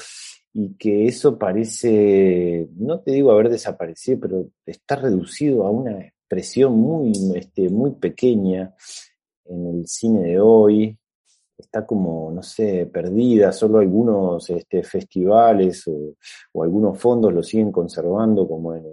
y 0.53 0.73
que 0.73 1.05
eso 1.05 1.37
parece, 1.37 2.67
no 2.75 2.99
te 2.99 3.11
digo 3.11 3.31
haber 3.31 3.49
desaparecido, 3.49 4.19
pero 4.19 4.49
está 4.65 4.95
reducido 4.95 5.65
a 5.65 5.69
una 5.69 6.01
expresión 6.01 6.73
muy, 6.73 7.13
este, 7.35 7.69
muy 7.69 7.91
pequeña 7.91 8.73
en 9.49 9.67
el 9.67 9.87
cine 9.87 10.21
de 10.21 10.39
hoy, 10.39 10.97
está 11.57 11.85
como, 11.85 12.31
no 12.31 12.41
sé, 12.41 12.85
perdida, 12.85 13.51
solo 13.51 13.79
algunos 13.79 14.49
este, 14.49 14.83
festivales 14.83 15.83
o, 15.87 16.15
algunos 16.61 16.97
fondos 16.97 17.33
lo 17.33 17.43
siguen 17.43 17.71
conservando 17.71 18.47
como 18.47 18.75
en, 18.75 18.85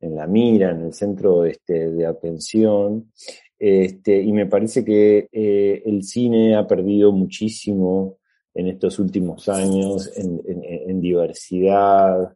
en 0.00 0.16
la 0.16 0.26
mira, 0.26 0.70
en 0.70 0.82
el 0.82 0.92
centro 0.92 1.44
este, 1.44 1.90
de 1.90 2.06
atención. 2.06 3.12
Este, 3.58 4.20
y 4.20 4.32
me 4.32 4.46
parece 4.46 4.84
que 4.84 5.28
eh, 5.30 5.82
el 5.86 6.02
cine 6.02 6.56
ha 6.56 6.66
perdido 6.66 7.12
muchísimo 7.12 8.18
en 8.54 8.66
estos 8.66 8.98
últimos 8.98 9.48
años 9.48 10.10
en, 10.16 11.00
diversidad 11.00 12.34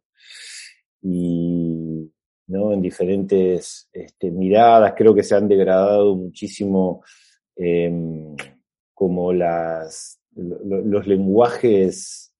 y 1.02 2.10
¿no? 2.46 2.72
en 2.72 2.80
diferentes 2.80 3.90
miradas. 4.22 4.94
Creo 4.96 5.14
que 5.14 5.24
se 5.24 5.34
han 5.34 5.48
degradado 5.48 6.14
muchísimo 6.14 7.02
eh, 7.56 8.36
como 8.94 9.32
las, 9.32 10.20
los 10.34 11.06
lenguajes 11.06 12.32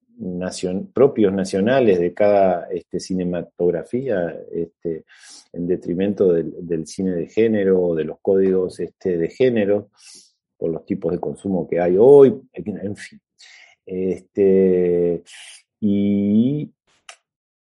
propios 0.95 1.33
nacionales 1.33 2.01
de 2.01 2.15
cada 2.15 2.69
este, 2.71 3.01
cinematografía 3.01 4.35
este, 4.51 5.05
en 5.53 5.67
detrimento 5.67 6.33
del, 6.33 6.55
del, 6.67 6.87
cine 6.87 7.13
de 7.13 7.29
género 7.29 7.83
o 7.83 7.95
de 7.95 8.05
los 8.05 8.19
códigos 8.21 8.81
este, 8.81 9.19
de 9.19 9.29
género 9.29 9.91
por 10.57 10.71
los 10.71 10.87
tipos 10.87 11.13
de 11.13 11.21
consumo 11.21 11.69
que 11.69 11.81
hay 11.81 11.97
hoy, 11.99 12.41
en 12.53 12.97
fin. 12.97 13.21
Este, 13.85 15.23
y, 15.81 16.73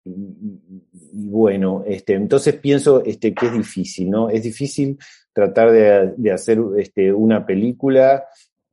y, 0.04 1.30
bueno, 1.30 1.84
este, 1.86 2.14
entonces 2.14 2.56
pienso 2.56 3.04
este, 3.04 3.34
que 3.34 3.48
es 3.48 3.54
difícil, 3.54 4.10
¿no? 4.10 4.30
Es 4.30 4.44
difícil 4.44 4.98
tratar 5.34 5.72
de, 5.72 6.14
de 6.18 6.32
hacer 6.32 6.60
este, 6.78 7.14
una 7.14 7.46
película 7.46 8.24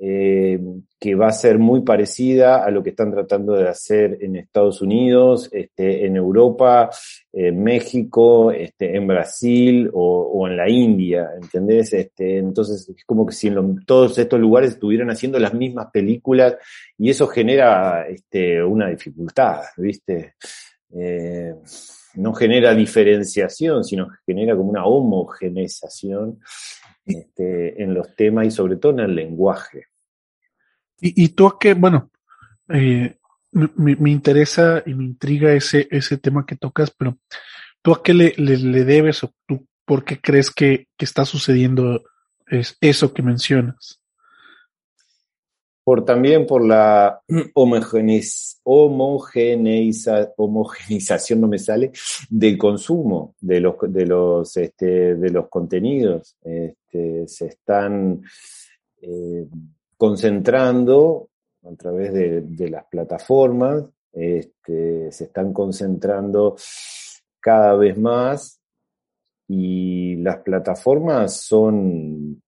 eh, 0.01 0.61
que 1.01 1.17
va 1.17 1.27
a 1.27 1.33
ser 1.33 1.59
muy 1.59 1.81
parecida 1.81 2.65
a 2.65 2.71
lo 2.71 2.85
que 2.85 2.91
están 2.91 3.11
tratando 3.11 3.55
de 3.55 3.69
hacer 3.69 4.19
en 4.21 4.37
Estados 4.37 4.81
Unidos, 4.81 5.49
este, 5.53 6.07
en 6.07 6.17
Europa, 6.17 6.91
en 7.33 7.63
México, 7.65 8.53
este, 8.53 8.97
en 8.97 9.09
Brasil 9.09 9.91
o, 9.93 10.23
o, 10.35 10.47
en 10.47 10.57
la 10.57 10.71
India, 10.71 11.31
¿entendés? 11.41 11.93
Este, 11.93 12.39
entonces 12.39 12.89
es 12.89 13.05
como 13.05 13.27
que 13.27 13.33
si 13.33 13.49
en 13.49 13.57
lo, 13.57 13.75
todos 13.87 14.17
estos 14.19 14.39
lugares 14.39 14.71
estuvieran 14.73 15.11
haciendo 15.11 15.39
las 15.41 15.55
mismas 15.55 15.89
películas 15.93 16.57
y 16.97 17.11
eso 17.11 17.27
genera 17.27 18.07
este, 18.09 18.63
una 18.63 18.89
dificultad, 18.89 19.63
¿viste? 19.77 20.35
Eh, 20.95 21.55
no 22.15 22.35
genera 22.35 22.75
diferenciación, 22.75 23.85
sino 23.85 24.09
genera 24.27 24.57
como 24.57 24.71
una 24.71 24.85
homogeneización 24.85 26.41
este, 27.05 27.83
en 27.83 27.95
los 27.95 28.15
temas 28.17 28.47
y 28.47 28.51
sobre 28.51 28.77
todo 28.77 28.93
en 28.93 29.01
el 29.01 29.15
lenguaje. 29.15 29.87
¿Y, 31.01 31.25
y 31.25 31.29
tú 31.29 31.47
a 31.47 31.59
qué, 31.59 31.75
bueno, 31.75 32.11
eh, 32.69 33.17
me, 33.53 33.97
me, 33.97 34.11
interesa 34.11 34.83
y 34.85 34.95
me 34.95 35.05
intriga 35.05 35.53
ese, 35.53 35.87
ese 35.91 36.19
tema 36.19 36.45
que 36.45 36.57
tocas, 36.57 36.91
pero 36.91 37.19
tú 37.83 37.93
a 37.93 38.03
qué 38.03 38.15
le, 38.15 38.35
le, 38.37 38.57
le 38.57 38.85
debes 38.85 39.23
o 39.25 39.33
tú 39.47 39.67
por 39.85 40.05
qué 40.05 40.21
crees 40.21 40.51
que, 40.51 40.89
que 40.97 41.05
está 41.05 41.25
sucediendo 41.25 42.03
es, 42.47 42.77
eso 42.81 43.13
que 43.13 43.23
mencionas? 43.23 44.03
Por 45.89 46.05
también 46.05 46.47
por 46.47 46.63
la 46.63 47.23
homogeneiz, 47.55 48.61
homogeneiza, 48.63 50.35
homogenización, 50.37 51.41
no 51.41 51.49
me 51.49 51.59
sale, 51.59 51.93
del 52.29 52.59
consumo 52.59 53.35
de 53.41 53.61
los, 53.61 53.77
de 53.89 54.05
los, 54.05 54.55
este, 54.59 55.15
de 55.15 55.31
los 55.31 55.49
contenidos. 55.49 56.37
Este, 56.43 57.27
se 57.27 57.47
están 57.47 58.21
eh, 59.01 59.47
concentrando 59.97 61.31
a 61.65 61.75
través 61.75 62.13
de, 62.13 62.43
de 62.43 62.69
las 62.69 62.85
plataformas, 62.85 63.85
este, 64.13 65.11
se 65.11 65.25
están 65.25 65.55
concentrando 65.55 66.57
cada 67.41 67.75
vez 67.77 67.97
más 67.97 68.61
y 69.49 70.17
las 70.17 70.37
plataformas 70.43 71.41
son 71.41 72.43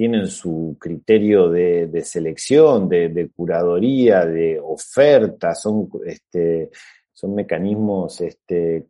tienen 0.00 0.28
su 0.28 0.78
criterio 0.80 1.50
de, 1.50 2.00
selección, 2.02 2.88
de, 2.88 3.30
curadoría, 3.36 4.24
de 4.24 4.58
oferta, 4.58 5.54
son, 5.54 5.90
este, 6.06 6.70
son 7.12 7.34
mecanismos 7.34 8.18
este, 8.22 8.86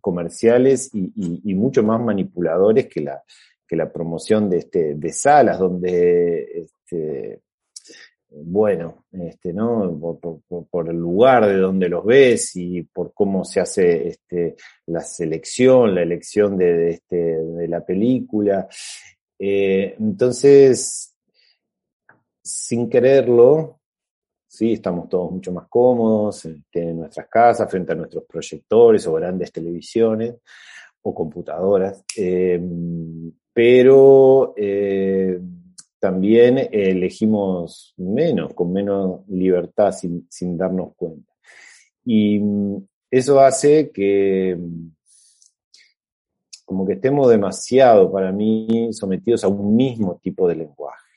comerciales 0.00 0.90
y, 0.92 1.54
mucho 1.54 1.84
más 1.84 2.00
manipuladores 2.00 2.88
que 2.88 3.02
la, 3.02 3.22
que 3.68 3.76
la 3.76 3.92
promoción 3.92 4.50
de, 4.50 4.58
este, 4.58 4.96
de 4.96 5.12
salas, 5.12 5.60
donde, 5.60 6.64
este, 6.64 7.42
bueno, 8.28 9.04
este, 9.12 9.52
¿no? 9.52 9.96
Por, 10.68 10.90
el 10.90 10.96
lugar 10.96 11.46
de 11.46 11.58
donde 11.58 11.88
los 11.88 12.04
ves 12.04 12.56
y 12.56 12.82
por 12.82 13.14
cómo 13.14 13.44
se 13.44 13.60
hace 13.60 14.08
este, 14.08 14.56
la 14.86 15.02
selección, 15.02 15.94
la 15.94 16.02
elección 16.02 16.58
de, 16.58 16.90
este, 16.90 17.16
de 17.16 17.68
la 17.68 17.86
película. 17.86 18.66
Eh, 19.38 19.94
entonces, 19.98 21.14
sin 22.42 22.88
quererlo, 22.90 23.80
sí, 24.46 24.72
estamos 24.72 25.08
todos 25.08 25.30
mucho 25.30 25.52
más 25.52 25.68
cómodos 25.68 26.44
este, 26.44 26.82
en 26.82 27.00
nuestras 27.00 27.28
casas, 27.28 27.70
frente 27.70 27.92
a 27.92 27.96
nuestros 27.96 28.24
proyectores 28.24 29.06
o 29.06 29.12
grandes 29.14 29.52
televisiones 29.52 30.34
o 31.02 31.14
computadoras, 31.14 32.04
eh, 32.16 32.60
pero 33.52 34.54
eh, 34.56 35.40
también 35.98 36.68
elegimos 36.72 37.94
menos, 37.96 38.54
con 38.54 38.72
menos 38.72 39.28
libertad, 39.28 39.92
sin, 39.92 40.26
sin 40.30 40.56
darnos 40.56 40.94
cuenta. 40.96 41.32
Y 42.04 42.40
eso 43.10 43.40
hace 43.40 43.90
que 43.90 44.56
como 46.68 46.86
que 46.86 46.92
estemos 46.92 47.30
demasiado, 47.30 48.12
para 48.12 48.30
mí, 48.30 48.90
sometidos 48.92 49.42
a 49.42 49.48
un 49.48 49.74
mismo 49.74 50.20
tipo 50.22 50.46
de 50.46 50.54
lenguaje, 50.54 51.16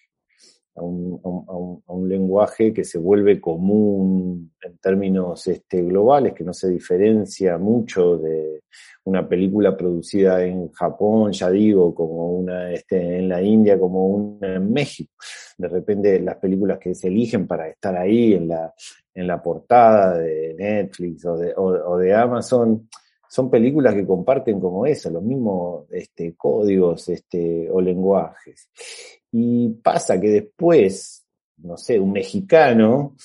a 0.77 0.81
un, 0.81 2.07
lenguaje 2.07 2.73
que 2.73 2.85
se 2.85 2.97
vuelve 2.97 3.41
común 3.41 4.53
en 4.61 4.77
términos 4.77 5.45
este, 5.47 5.81
globales, 5.81 6.33
que 6.33 6.45
no 6.45 6.53
se 6.53 6.69
diferencia 6.69 7.57
mucho 7.57 8.17
de 8.17 8.63
una 9.03 9.27
película 9.27 9.75
producida 9.75 10.41
en 10.45 10.71
Japón, 10.71 11.33
ya 11.33 11.49
digo, 11.49 11.93
como 11.93 12.31
una 12.31 12.71
este, 12.71 13.17
en 13.17 13.27
la 13.27 13.41
India, 13.41 13.77
como 13.77 14.07
una 14.07 14.55
en 14.55 14.71
México. 14.71 15.11
De 15.57 15.67
repente 15.67 16.17
las 16.21 16.37
películas 16.37 16.79
que 16.79 16.95
se 16.95 17.09
eligen 17.09 17.45
para 17.45 17.67
estar 17.67 17.97
ahí 17.97 18.35
en 18.35 18.47
la, 18.47 18.73
en 19.13 19.27
la 19.27 19.43
portada 19.43 20.17
de 20.17 20.55
Netflix 20.57 21.25
o 21.25 21.35
de, 21.35 21.53
o 21.57 21.97
de 21.97 22.15
Amazon, 22.15 22.87
son 23.31 23.49
películas 23.49 23.93
que 23.93 24.05
comparten 24.05 24.59
como 24.59 24.85
eso, 24.85 25.09
los 25.09 25.23
mismos 25.23 25.85
este, 25.89 26.35
códigos 26.35 27.07
este, 27.07 27.69
o 27.71 27.79
lenguajes. 27.79 28.69
Y 29.31 29.69
pasa 29.69 30.19
que 30.19 30.27
después, 30.27 31.25
no 31.59 31.77
sé, 31.77 31.97
un 31.97 32.11
mexicano 32.11 33.15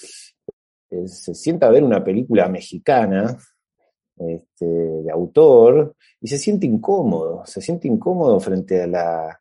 eh, 0.90 1.08
se 1.08 1.34
sienta 1.34 1.66
a 1.66 1.70
ver 1.70 1.82
una 1.82 2.04
película 2.04 2.48
mexicana 2.48 3.36
este, 4.16 4.64
de 4.64 5.10
autor 5.10 5.96
y 6.20 6.28
se 6.28 6.38
siente 6.38 6.66
incómodo, 6.66 7.44
se 7.44 7.60
siente 7.60 7.88
incómodo 7.88 8.38
frente 8.38 8.82
a 8.82 8.86
la, 8.86 9.40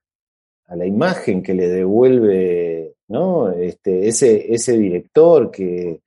a 0.65 0.75
la 0.75 0.85
imagen 0.87 1.43
que 1.43 1.53
le 1.53 1.67
devuelve 1.67 2.95
¿no? 3.09 3.51
este, 3.51 4.07
ese, 4.07 4.51
ese 4.51 4.75
director 4.79 5.51
que... 5.51 6.01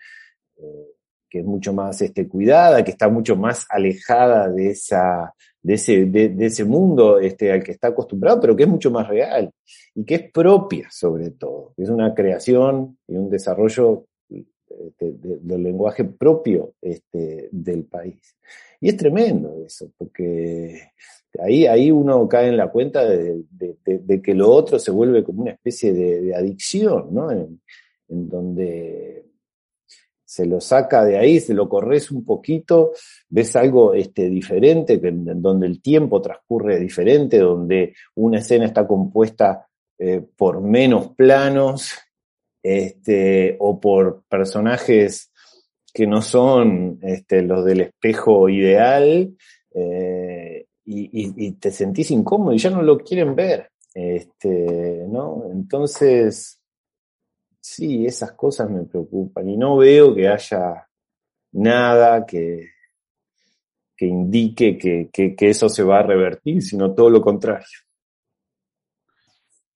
Eh, 0.57 0.98
que 1.29 1.41
es 1.41 1.45
mucho 1.45 1.73
más 1.73 2.01
este, 2.01 2.27
cuidada, 2.27 2.83
que 2.83 2.91
está 2.91 3.09
mucho 3.09 3.37
más 3.37 3.67
alejada 3.69 4.49
de, 4.49 4.71
esa, 4.71 5.35
de, 5.63 5.75
ese, 5.75 6.07
de, 6.07 6.47
ese 6.47 6.65
mundo 6.65 7.19
este, 7.19 7.53
al 7.53 7.63
que 7.63 7.73
está 7.73 7.89
acostumbrado, 7.89 8.41
pero 8.41 8.57
que 8.57 8.63
es 8.65 8.69
mucho 8.69 8.91
más 8.91 9.07
real 9.09 9.51
y 9.95 10.05
que 10.05 10.15
es 10.15 10.33
propia 10.33 10.89
sobre 10.91 11.31
todo. 11.31 11.75
Es 11.77 11.89
una 11.89 12.15
creación 12.15 12.99
y 13.07 13.17
un 13.17 13.29
desarrollo 13.29 14.07
este, 14.31 15.13
del 15.13 15.63
lenguaje 15.63 16.05
propio 16.05 16.75
este, 16.81 17.49
del 17.51 17.85
país. 17.85 18.37
Y 18.81 18.89
es 18.89 18.97
tremendo 18.97 19.65
eso, 19.67 19.91
porque 19.97 20.93
ahí, 21.41 21.67
ahí 21.67 21.91
uno 21.91 22.29
cae 22.29 22.49
en 22.49 22.57
la 22.57 22.71
cuenta 22.71 23.05
de, 23.05 23.45
que 24.23 24.35
lo 24.35 24.51
otro 24.51 24.79
se 24.79 24.91
vuelve 24.91 25.25
como 25.25 25.43
una 25.43 25.53
especie 25.53 25.93
de, 25.93 26.35
adicción, 26.35 27.09
¿no? 27.13 27.31
en 27.31 27.59
donde 28.07 29.28
se 30.29 30.45
lo 30.45 30.61
saca 30.61 31.07
de 31.07 31.17
ahí, 31.17 31.41
se 31.41 31.55
lo 31.55 31.71
corres 31.71 32.11
un 32.11 32.23
poquito, 32.23 32.93
ves 33.31 33.57
algo 33.57 33.95
este, 33.95 34.29
diferente, 34.29 35.01
que, 35.01 35.11
donde 35.11 35.67
el 35.67 35.81
tiempo 35.81 36.21
transcurre 36.21 36.79
diferente, 36.79 37.39
donde 37.39 37.95
una 38.15 38.41
escena 38.41 38.67
está 38.67 38.87
compuesta 38.87 39.67
eh, 39.99 40.23
por 40.37 40.61
menos 40.61 41.15
planos 41.15 41.95
este, 42.63 43.57
o 43.59 43.81
por 43.81 44.25
personajes 44.29 45.33
que 45.95 46.07
no 46.07 46.21
son 46.21 46.99
este, 47.01 47.41
los 47.41 47.65
del 47.65 47.81
espejo 47.81 48.51
ideal 48.51 49.35
eh, 49.75 50.67
y, 50.85 51.47
y, 51.47 51.53
te 51.53 51.71
sentís 51.71 52.11
incómodo 52.11 52.53
y 52.53 52.59
ya 52.59 52.69
no 52.69 52.83
lo 52.83 52.99
quieren 52.99 53.35
ver. 53.35 53.71
Este, 53.95 55.07
¿no? 55.09 55.45
Entonces, 55.51 56.58
sí, 57.69 58.07
esas 58.07 58.33
cosas 58.33 58.71
me 58.71 58.85
preocupan 58.85 59.49
y 59.49 59.57
no 59.57 59.77
veo 59.77 60.15
que 60.15 60.29
haya 60.29 60.89
nada 61.53 62.25
que, 62.25 62.71
que 63.97 64.07
indique 64.07 64.79
que, 64.79 65.11
que, 65.13 65.49
eso 65.49 65.69
se 65.69 65.83
va 65.83 66.01
a 66.01 66.03
revertir, 66.03 66.63
sino 66.63 66.95
todo 66.95 67.11
lo 67.11 67.21
contrario. 67.21 67.67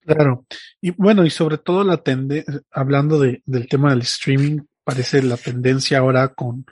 Claro, 0.01 0.47
y 0.81 0.91
bueno, 0.91 1.25
y 1.25 1.31
sobre 1.31 1.59
todo 1.59 1.85
la 1.85 1.99
tendencia, 1.99 2.61
hablando 2.73 3.21
de, 3.21 3.43
del 3.45 3.69
tema 3.69 3.91
del 3.91 4.03
streaming, 4.03 4.61
parece 4.83 5.23
la 5.23 5.37
tendencia 5.37 5.99
ahora 5.99 6.29
con, 6.35 6.65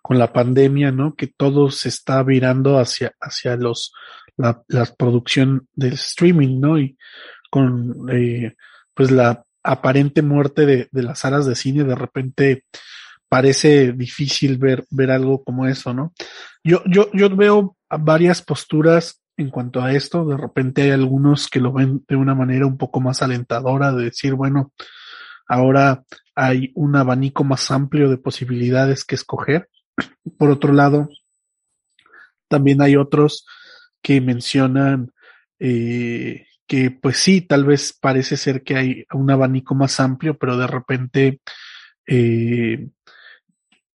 con 0.00 0.18
la 0.18 0.32
pandemia, 0.32 0.90
¿no? 0.90 1.14
Que 1.14 1.26
todo 1.26 1.70
se 1.70 1.90
está 1.90 2.22
virando 2.22 2.78
hacia, 2.78 3.12
hacia 3.20 3.56
los, 3.56 3.92
la, 4.36 4.62
la 4.68 4.86
producción 4.96 5.68
del 5.74 5.94
streaming, 5.94 6.58
¿no? 6.58 6.78
Y 6.78 6.96
con, 7.50 8.08
eh, 8.10 8.54
pues 8.94 9.10
la 9.10 9.44
aparente 9.62 10.22
muerte 10.22 10.66
de, 10.66 10.88
de 10.90 11.02
las 11.02 11.20
salas 11.20 11.46
de 11.46 11.54
cine, 11.54 11.84
de 11.84 11.94
repente 11.94 12.64
parece 13.30 13.92
difícil 13.92 14.58
ver, 14.58 14.84
ver 14.90 15.12
algo 15.12 15.44
como 15.44 15.66
eso, 15.66 15.94
¿no? 15.94 16.12
Yo, 16.64 16.82
yo, 16.86 17.10
yo 17.12 17.34
veo 17.34 17.76
varias 17.88 18.42
posturas 18.42 19.22
en 19.36 19.50
cuanto 19.50 19.80
a 19.80 19.92
esto. 19.92 20.26
De 20.26 20.36
repente 20.36 20.82
hay 20.82 20.90
algunos 20.90 21.48
que 21.48 21.60
lo 21.60 21.72
ven 21.72 22.04
de 22.08 22.16
una 22.16 22.34
manera 22.34 22.66
un 22.66 22.76
poco 22.76 23.00
más 23.00 23.22
alentadora, 23.22 23.92
de 23.92 24.06
decir, 24.06 24.34
bueno, 24.34 24.72
ahora 25.46 26.02
hay 26.34 26.72
un 26.74 26.96
abanico 26.96 27.44
más 27.44 27.70
amplio 27.70 28.10
de 28.10 28.18
posibilidades 28.18 29.04
que 29.04 29.14
escoger. 29.14 29.68
Por 30.36 30.50
otro 30.50 30.72
lado, 30.72 31.08
también 32.48 32.82
hay 32.82 32.96
otros 32.96 33.46
que 34.02 34.20
mencionan 34.20 35.12
eh, 35.60 36.46
que 36.70 36.92
pues 36.92 37.16
sí, 37.16 37.40
tal 37.40 37.64
vez 37.64 37.92
parece 38.00 38.36
ser 38.36 38.62
que 38.62 38.76
hay 38.76 39.04
un 39.12 39.28
abanico 39.28 39.74
más 39.74 39.98
amplio, 39.98 40.38
pero 40.38 40.56
de 40.56 40.68
repente 40.68 41.40
eh, 42.06 42.90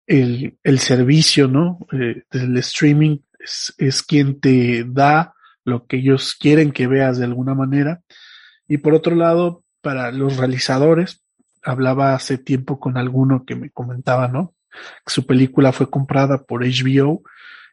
el, 0.06 0.58
el, 0.62 0.78
servicio, 0.78 1.48
¿no? 1.48 1.80
Eh, 1.92 2.22
del 2.30 2.56
streaming 2.56 3.18
es, 3.38 3.74
es, 3.76 4.02
quien 4.02 4.40
te 4.40 4.85
da 4.88 5.35
lo 5.64 5.85
que 5.85 5.98
ellos 5.98 6.35
quieren 6.35 6.72
que 6.72 6.87
veas 6.87 7.18
de 7.18 7.26
alguna 7.26 7.52
manera. 7.52 8.00
Y 8.66 8.78
por 8.78 8.94
otro 8.94 9.16
lado, 9.16 9.64
para 9.82 10.11
los 10.11 10.38
realizadores, 10.38 11.22
hablaba 11.62 12.14
hace 12.14 12.38
tiempo 12.38 12.80
con 12.80 12.96
alguno 12.96 13.44
que 13.44 13.54
me 13.54 13.68
comentaba, 13.68 14.28
¿no? 14.28 14.54
Que 15.04 15.12
su 15.12 15.26
película 15.26 15.72
fue 15.72 15.90
comprada 15.90 16.44
por 16.44 16.62
HBO 16.62 17.22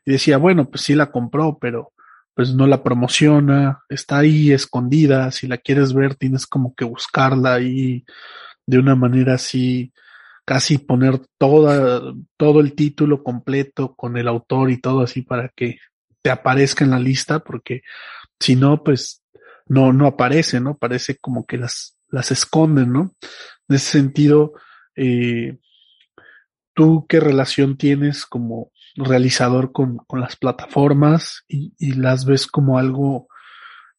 y 0.03 0.11
decía, 0.11 0.37
bueno, 0.37 0.69
pues 0.69 0.81
sí 0.81 0.93
la 0.93 1.09
compró, 1.09 1.57
pero 1.57 1.93
pues 2.39 2.55
no 2.55 2.67
la 2.67 2.83
promociona, 2.83 3.83
está 3.89 4.19
ahí 4.19 4.53
escondida, 4.53 5.29
si 5.29 5.45
la 5.45 5.57
quieres 5.57 5.91
ver 5.91 6.15
tienes 6.15 6.47
como 6.47 6.73
que 6.73 6.85
buscarla 6.85 7.55
ahí 7.55 8.05
de 8.65 8.79
una 8.79 8.95
manera 8.95 9.33
así, 9.33 9.91
casi 10.45 10.77
poner 10.77 11.19
toda, 11.37 12.01
todo 12.37 12.61
el 12.61 12.75
título 12.75 13.23
completo 13.23 13.93
con 13.93 14.15
el 14.15 14.29
autor 14.29 14.71
y 14.71 14.79
todo 14.79 15.01
así 15.01 15.21
para 15.21 15.49
que 15.49 15.79
te 16.21 16.29
aparezca 16.29 16.85
en 16.85 16.91
la 16.91 16.99
lista, 16.99 17.39
porque 17.39 17.81
si 18.39 18.55
no, 18.55 18.85
pues 18.85 19.21
no, 19.67 19.91
no 19.91 20.07
aparece, 20.07 20.61
¿no? 20.61 20.77
Parece 20.77 21.17
como 21.17 21.45
que 21.45 21.57
las, 21.57 21.97
las 22.07 22.31
esconden, 22.31 22.93
¿no? 22.93 23.13
En 23.67 23.75
ese 23.75 23.99
sentido, 23.99 24.53
Eh, 24.95 25.57
¿Tú 26.73 27.05
qué 27.09 27.19
relación 27.19 27.75
tienes 27.75 28.25
como 28.25 28.71
realizador 29.05 29.71
con, 29.71 29.97
con 29.97 30.19
las 30.19 30.35
plataformas 30.35 31.43
y, 31.47 31.93
las 31.93 32.25
ves 32.25 32.47
como 32.47 32.77
algo 32.77 33.27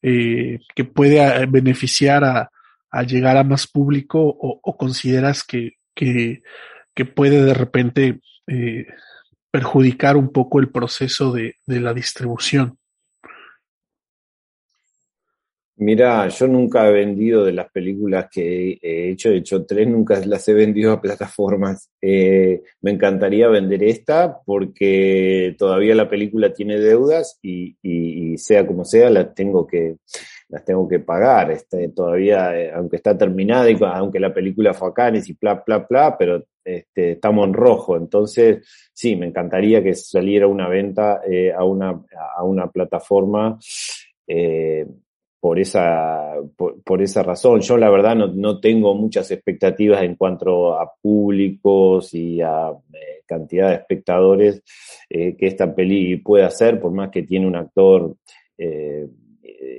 eh, 0.03 0.61
que 0.75 0.85
puede 0.85 1.21
eh, 1.21 1.47
beneficiar 1.47 2.25
a, 2.25 2.51
a, 2.91 3.03
llegar 3.03 3.37
a 3.37 3.45
más 3.45 3.67
público 3.67 4.21
o, 4.23 4.77
consideras 4.77 5.45
que, 5.45 5.73
que, 5.95 6.43
que, 6.95 7.05
puede 7.05 7.45
de 7.45 7.55
repente 7.55 8.21
eh, 8.47 8.87
perjudicar 9.51 10.17
un 10.17 10.33
poco 10.33 10.61
el 10.61 10.71
proceso 10.71 11.33
de, 11.33 11.57
de 11.67 11.81
la 11.81 11.95
distribución? 11.95 12.80
Mira, 15.81 16.29
yo 16.29 16.47
nunca 16.47 16.87
he 16.87 16.93
vendido 16.93 17.43
de 17.43 17.53
las 17.55 17.71
películas 17.71 18.29
que 18.31 18.79
he 18.83 19.11
hecho, 19.13 19.31
he 19.31 19.39
hecho 19.39 19.65
tres, 19.65 19.89
nunca 19.89 20.21
las 20.27 20.47
he 20.47 20.53
vendido 20.53 20.93
a 20.93 21.01
plataformas. 21.01 21.91
Eh, 22.03 22.61
me 22.83 22.91
encantaría 22.91 23.49
vender 23.49 23.83
esta 23.85 24.41
porque 24.45 25.57
todavía 25.57 25.95
la 25.95 26.07
película 26.07 26.53
tiene 26.53 26.79
deudas 26.79 27.39
y, 27.41 28.37
sea 28.37 28.67
como 28.67 28.85
sea, 28.85 29.09
las 29.09 29.35
tengo 29.35 29.67
que, 29.67 29.97
las 30.51 30.67
tengo 30.67 30.87
que 30.87 30.99
pagar. 30.99 31.51
Este, 31.51 31.89
todavía, 31.89 32.55
eh, 32.61 32.71
aunque 32.75 32.97
está 32.97 33.17
terminada 33.17 33.71
y 33.71 33.79
aunque 33.81 34.21
la 34.21 34.35
película 34.35 34.75
fue 34.75 34.89
acá, 34.89 35.11
y 35.15 35.33
bla, 35.41 35.63
bla, 35.67 35.87
bla, 35.89 36.19
pero 36.19 36.45
este, 36.63 37.13
estamos 37.13 37.47
en 37.47 37.55
rojo. 37.55 37.97
Entonces, 37.97 38.69
sí, 38.93 39.17
me 39.17 39.25
encantaría 39.25 39.83
que 39.83 39.95
saliera 39.95 40.47
una 40.47 40.69
venta 40.69 41.23
eh, 41.27 41.51
a, 41.51 41.65
una, 41.65 42.03
a 42.37 42.45
una 42.45 42.71
plataforma. 42.71 43.59
Por 45.41 45.59
esa, 45.59 46.35
por, 46.57 47.03
esa 47.03 47.23
razón. 47.23 47.61
Yo 47.63 47.79
la 47.79 47.89
verdad 47.89 48.15
no, 48.15 48.27
no, 48.29 48.61
tengo 48.61 48.95
muchas 48.95 49.31
expectativas 49.31 50.03
en 50.03 50.15
cuanto 50.15 50.79
a 50.79 50.93
públicos 51.01 52.13
y 52.13 52.43
a 52.43 52.71
eh, 52.71 53.23
cantidad 53.27 53.71
de 53.71 53.77
espectadores 53.77 54.63
eh, 55.09 55.35
que 55.37 55.47
esta 55.47 55.75
peli 55.75 56.19
puede 56.19 56.45
hacer, 56.45 56.79
por 56.79 56.93
más 56.93 57.11
que 57.11 57.23
tiene 57.23 57.47
un 57.47 57.57
actor 57.57 58.17
eh, 58.59 59.09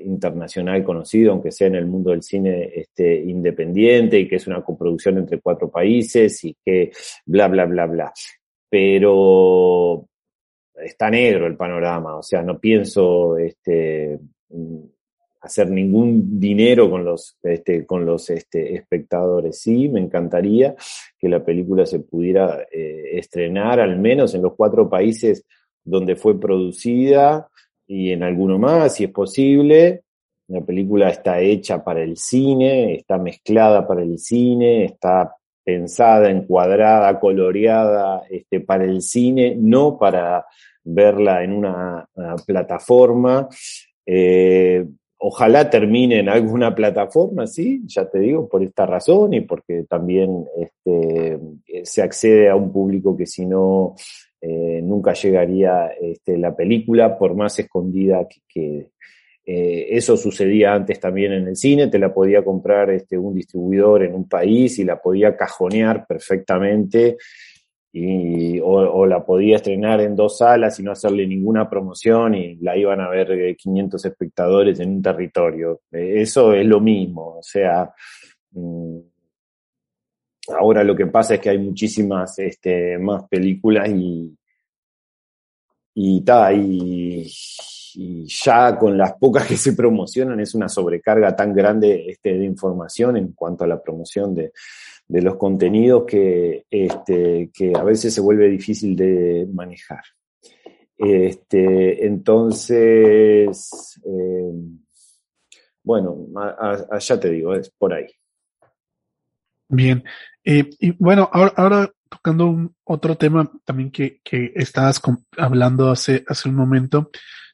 internacional 0.04 0.84
conocido, 0.84 1.32
aunque 1.32 1.52
sea 1.52 1.68
en 1.68 1.76
el 1.76 1.86
mundo 1.86 2.10
del 2.10 2.24
cine 2.24 2.72
este, 2.74 3.22
independiente 3.22 4.20
y 4.20 4.28
que 4.28 4.38
es 4.38 4.48
una 4.48 4.64
coproducción 4.64 5.20
entre 5.20 5.40
cuatro 5.40 5.70
países 5.70 6.44
y 6.44 6.56
que 6.66 6.92
bla, 7.26 7.48
bla, 7.48 7.66
bla, 7.66 7.86
bla. 7.86 8.14
Pero 8.68 10.08
está 10.74 11.12
negro 11.12 11.46
el 11.46 11.56
panorama, 11.56 12.16
o 12.18 12.24
sea, 12.24 12.42
no 12.42 12.60
pienso 12.60 13.38
este, 13.38 14.20
hacer 15.42 15.70
ningún 15.70 16.40
dinero 16.40 16.90
con 16.90 17.04
los, 17.04 17.38
este, 17.42 17.86
con 17.86 18.06
los 18.06 18.30
este, 18.30 18.76
espectadores. 18.76 19.60
Sí, 19.60 19.90
me 19.90 20.00
encantaría 20.00 20.76
que 21.18 21.28
la 21.28 21.44
película 21.44 21.86
se 21.86 22.00
pudiera 22.00 22.68
eh, 22.72 23.12
estrenar 23.14 23.80
al 23.80 23.98
menos 24.00 24.36
en 24.36 24.44
los 24.44 24.54
cuatro 24.56 24.90
países 24.90 25.46
donde 25.84 26.16
fue 26.16 26.40
producida 26.40 27.50
y 27.88 28.12
en 28.12 28.24
alguno 28.24 28.60
más, 28.60 28.96
si 28.96 29.06
es 29.06 29.12
posible. 29.12 30.04
La 30.48 30.62
película 30.62 31.10
está 31.10 31.40
hecha 31.40 31.84
para 31.84 32.04
el 32.04 32.18
cine, 32.18 32.96
está 32.96 33.18
mezclada 33.18 33.88
para 33.88 34.04
el 34.04 34.20
cine, 34.20 34.86
está 34.86 35.36
pensada, 35.64 36.30
encuadrada, 36.30 37.20
coloreada 37.20 38.24
este, 38.30 38.60
para 38.60 38.84
el 38.84 39.02
cine, 39.02 39.56
no 39.58 39.98
para 39.98 40.46
verla 40.84 41.44
en 41.44 41.54
una, 41.54 42.08
plataforma. 42.46 43.48
Eh, 44.06 44.86
ojalá 45.24 45.70
termine 45.70 46.20
en 46.20 46.30
alguna 46.30 46.74
plataforma, 46.74 47.46
sí, 47.46 47.84
ya 47.86 48.10
te 48.10 48.20
digo, 48.20 48.50
por 48.50 48.64
esta 48.64 48.88
razón 48.88 49.34
y 49.36 49.42
porque 49.42 49.86
también 49.88 50.46
este, 50.58 51.40
se 51.84 52.02
accede 52.02 52.50
a 52.50 52.56
un 52.56 52.72
público 52.72 53.16
que 53.16 53.28
si 53.28 53.46
no 53.46 53.96
eh, 54.42 54.82
nunca 54.82 55.14
llegaría 55.14 55.92
este, 56.02 56.40
la 56.40 56.56
película, 56.56 57.20
por 57.20 57.36
más 57.36 57.60
escondida 57.60 58.28
que, 58.28 58.42
que 58.48 58.90
eh, 59.46 59.96
eso 59.96 60.18
sucedía 60.18 60.74
antes 60.74 61.00
también 61.00 61.34
en 61.34 61.48
el 61.50 61.56
cine, 61.56 61.88
te 61.88 62.00
la 62.00 62.12
podía 62.12 62.44
comprar 62.44 62.90
este, 62.90 63.16
un 63.16 63.36
distribuidor 63.36 64.04
en 64.04 64.16
un 64.16 64.28
país 64.28 64.80
y 64.80 64.84
la 64.84 65.00
podía 65.00 65.38
cajonear 65.38 66.08
perfectamente 66.08 67.18
y, 67.94 68.60
o, 68.60 68.70
o, 68.70 69.06
la 69.06 69.26
podía 69.26 69.58
estrenar 69.58 70.00
en 70.00 70.16
dos 70.16 70.38
salas 70.38 70.80
y 70.80 70.84
no 70.84 70.92
hacerle 70.92 71.28
ninguna 71.28 71.70
promoción 71.70 72.36
y 72.36 72.56
la 72.56 72.78
iban 72.78 73.02
a 73.02 73.10
ver 73.10 73.56
500 73.58 74.06
espectadores 74.06 74.80
en 74.80 74.92
un 74.92 75.02
territorio. 75.02 75.82
Eso 75.92 76.54
es 76.54 76.66
lo 76.66 76.80
mismo, 76.80 77.38
o 77.40 77.44
sea, 77.44 77.94
mmm, 78.52 79.00
ahora 80.58 80.84
lo 80.84 80.96
que 80.96 81.08
pasa 81.08 81.36
es 81.36 81.42
que 81.42 81.50
hay 81.50 81.60
muchísimas 81.60 82.38
este, 82.40 82.98
más 82.98 83.28
películas 83.28 83.90
y, 83.90 84.38
y, 85.96 86.22
ta, 86.22 86.54
y, 86.54 87.30
y, 87.96 88.26
ya 88.26 88.78
con 88.78 88.98
las 88.98 89.14
pocas 89.14 89.46
que 89.48 89.58
se 89.58 89.74
promocionan 89.74 90.40
es 90.40 90.56
una 90.56 90.70
sobrecarga 90.70 91.36
tan 91.36 91.54
grande 91.54 92.06
este, 92.10 92.38
de 92.38 92.46
información 92.46 93.18
en 93.18 93.34
cuanto 93.34 93.66
a 93.66 93.68
la 93.68 93.82
promoción 93.82 94.34
de, 94.34 94.54
de 95.12 95.22
los 95.22 95.36
contenidos 95.36 96.06
que, 96.06 96.66
este, 96.70 97.52
que 97.54 97.74
a 97.76 97.84
veces 97.84 98.14
se 98.14 98.22
vuelve 98.22 98.48
difícil 98.48 98.96
de 98.96 99.46
manejar. 99.54 100.04
Este, 100.98 102.06
entonces, 102.06 104.00
eh, 104.06 104.52
bueno, 105.84 106.28
allá 106.90 107.20
te 107.20 107.30
digo, 107.30 107.54
es 107.54 107.70
por 107.72 107.94
ahí. 107.94 108.08
Bien, 109.68 110.02
eh, 110.46 110.70
y 110.80 110.92
bueno, 110.92 111.30
ahora, 111.34 111.54
ahora 111.58 111.92
tocando 112.08 112.48
un, 112.48 112.74
otro 112.86 113.18
tema 113.18 113.52
también 113.66 113.92
que, 113.92 114.22
que 114.24 114.54
estabas 114.56 115.02
hablando 115.38 115.92
hace, 115.92 116.24
hace 116.26 116.48
un 116.48 116.56
momento, 116.56 117.10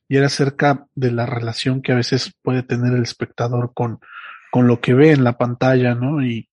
y 0.08 0.17
era 0.17 0.28
acerca 0.28 0.86
de 0.93 1.12
la 1.12 1.26
relación 1.26 1.82
que 1.82 1.91
a 1.91 1.96
veces 1.96 2.34
puede 2.43 2.62
tener 2.62 2.93
el 2.93 3.02
espectador 3.02 3.74
con, 3.74 4.00
con 4.52 4.67
lo 4.67 4.80
que 4.80 4.93
ve 4.93 5.12
en 5.12 5.24
la 5.24 5.39
pantalla, 5.39 5.96
¿no? 5.96 6.24
Y, 6.24 6.46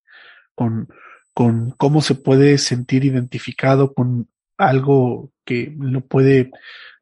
con, 0.55 0.89
con 1.33 1.71
cómo 1.73 2.01
se 2.01 2.15
puede 2.15 2.59
sentir 2.59 3.05
identificado 3.05 3.93
con 3.93 4.29
algo 4.57 5.33
que 5.45 5.75
lo 5.79 6.01
puede, 6.01 6.51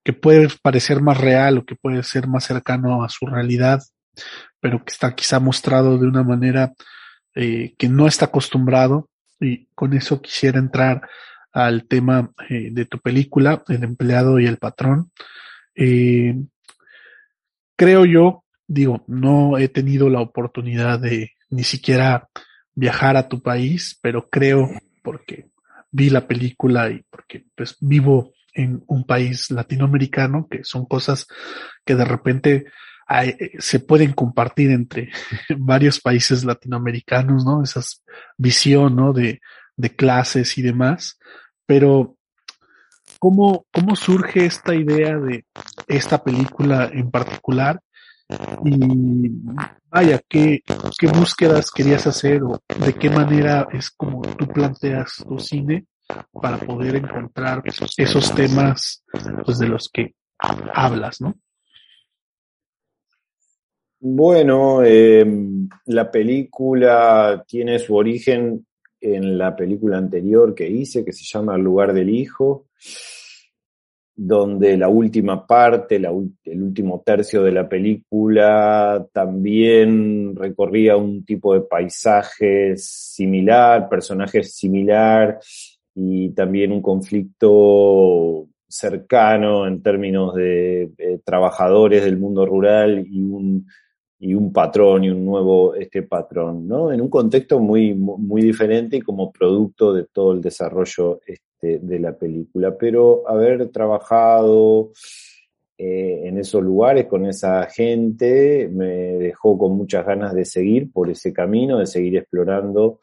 que 0.05 0.13
puede 0.13 0.49
parecer 0.63 1.01
más 1.01 1.19
real 1.19 1.59
o 1.59 1.65
que 1.65 1.77
puede 1.77 2.03
ser 2.03 2.27
más 2.29 2.45
cercano 2.45 3.05
a 3.05 3.09
su 3.09 3.27
realidad, 3.27 3.83
pero 4.61 4.85
que 4.85 4.93
está 4.93 5.15
quizá 5.15 5.41
mostrado 5.41 5.99
de 5.99 6.07
una 6.07 6.23
manera 6.23 6.73
eh, 7.35 7.75
que 7.79 7.89
no 7.89 8.07
está 8.07 8.27
acostumbrado. 8.27 9.09
Y 9.41 9.67
con 9.75 9.93
eso 9.93 10.23
quisiera 10.23 10.59
entrar 10.59 11.09
al 11.53 11.87
tema 11.87 12.31
eh, 12.49 12.69
de 12.71 12.87
tu 12.87 12.99
película, 12.99 13.63
El 13.69 13.85
empleado 13.85 14.39
y 14.39 14.47
el 14.47 14.59
patrón. 14.59 15.11
Eh, 15.75 16.35
creo 17.77 18.05
yo, 18.05 18.45
digo, 18.67 19.05
no 19.07 19.59
he 19.59 19.69
tenido 19.69 20.09
la 20.09 20.21
oportunidad 20.21 21.01
de 21.01 21.33
ni 21.51 21.65
siquiera 21.65 22.29
viajar 22.75 23.17
a 23.17 23.29
tu 23.29 23.43
país, 23.43 23.99
pero 24.01 24.29
creo, 24.29 24.71
porque 25.03 25.51
vi 25.91 26.11
la 26.11 26.27
película 26.27 26.91
y 26.91 27.05
porque 27.11 27.45
pues 27.55 27.77
vivo 27.81 28.33
en 28.55 28.83
un 28.87 29.05
país 29.05 29.51
latinoamericano, 29.51 30.49
que 30.51 30.65
son 30.65 30.87
cosas 30.87 31.27
que 31.85 31.95
de 31.95 32.05
repente 32.05 32.67
se 33.59 33.81
pueden 33.81 34.13
compartir 34.13 34.71
entre 34.71 35.11
varios 35.59 36.01
países 36.01 36.45
latinoamericanos, 36.45 37.45
¿no? 37.45 37.63
Esa 37.63 37.81
visión, 38.37 38.97
¿no? 38.97 39.13
De, 39.13 39.41
de 39.77 39.95
clases 39.95 40.57
y 40.59 40.63
demás. 40.63 41.19
Pero, 41.67 42.17
¿cómo, 43.19 43.67
¿cómo 43.73 43.97
surge 43.97 44.47
esta 44.47 44.75
idea 44.75 45.19
de 45.19 45.45
esta 45.89 46.23
película 46.23 46.91
en 46.93 47.11
particular? 47.11 47.81
Y 48.65 49.31
vaya, 49.91 50.21
¿qué, 50.29 50.63
qué 50.99 51.07
búsquedas 51.07 51.71
querías 51.71 52.07
hacer 52.07 52.43
o 52.43 52.61
de 52.85 52.95
qué 52.95 53.11
manera 53.11 53.69
es 53.73 53.91
como 53.91 54.23
tú 54.23 54.47
planteas 54.47 55.25
tu 55.27 55.39
cine 55.39 55.87
para 56.33 56.59
poder 56.59 56.97
encontrar 56.97 57.63
esos 57.97 58.35
temas 58.35 59.05
pues, 59.45 59.59
de 59.59 59.69
los 59.69 59.89
que 59.93 60.15
hablas, 60.39 61.21
¿no? 61.21 61.35
Bueno, 64.05 64.83
eh, 64.83 65.25
la 65.87 66.11
película 66.11 67.45
tiene 67.47 67.79
su 67.79 67.95
origen 67.95 68.67
en 69.01 69.39
la 69.39 69.55
película 69.55 69.99
anterior 69.99 70.55
que 70.55 70.69
hice, 70.69 71.05
que 71.05 71.13
se 71.13 71.25
llama 71.25 71.55
El 71.55 71.63
lugar 71.63 71.93
del 71.93 72.11
hijo 72.11 72.67
donde 74.15 74.77
la 74.77 74.89
última 74.89 75.47
parte, 75.47 75.99
la, 75.99 76.11
el 76.45 76.63
último 76.63 77.03
tercio 77.05 77.43
de 77.43 77.53
la 77.53 77.69
película 77.69 79.07
también 79.13 80.37
recorría 80.37 80.97
un 80.97 81.25
tipo 81.25 81.55
de 81.55 81.63
paisaje 81.63 82.77
similar, 82.77 83.89
personajes 83.89 84.55
similar 84.55 85.39
y 85.95 86.31
también 86.31 86.73
un 86.73 86.83
conflicto 86.83 88.49
cercano 88.69 89.67
en 89.67 89.83
términos 89.83 90.35
de, 90.35 91.21
trabajadores 91.25 92.05
del 92.05 92.19
mundo 92.19 92.47
rural 92.47 93.07
y 93.07 93.23
un, 93.23 93.67
y 94.19 94.35
un 94.35 94.53
patrón 94.53 95.05
y 95.05 95.11
un 95.11 95.25
nuevo 95.25 95.75
este 95.75 96.03
patrón, 96.03 96.67
¿no? 96.67 96.93
En 96.93 97.01
un 97.01 97.09
contexto 97.11 97.59
muy, 97.61 97.95
muy 97.95 98.43
diferente 98.43 98.97
y 98.97 99.03
como 99.03 99.31
producto 99.33 99.93
de 99.93 100.05
todo 100.05 100.33
el 100.33 100.41
desarrollo 100.41 101.21
este, 101.63 101.79
de 101.79 101.99
la 102.01 102.13
película. 102.13 102.77
Pero 102.77 103.29
haber 103.29 103.69
trabajado 103.71 104.91
eh, 105.79 106.23
en 106.25 106.39
esos 106.39 106.63
lugares 106.63 107.07
con 107.07 107.25
esa 107.27 107.65
gente 107.67 108.69
me 108.69 108.87
dejó 109.19 109.57
con 109.57 109.77
muchas 109.77 110.05
ganas 110.05 110.35
de 110.35 110.45
seguir 110.45 110.93
por 110.93 111.09
ese 111.11 111.33
camino, 111.33 111.79
de 111.79 111.87
seguir 111.87 112.17
explorando 112.17 112.99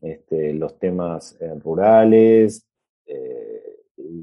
este, 0.00 0.52
los 0.52 0.78
temas 0.78 1.36
eh, 1.40 1.54
rurales, 1.62 2.66
eh, 3.06 3.60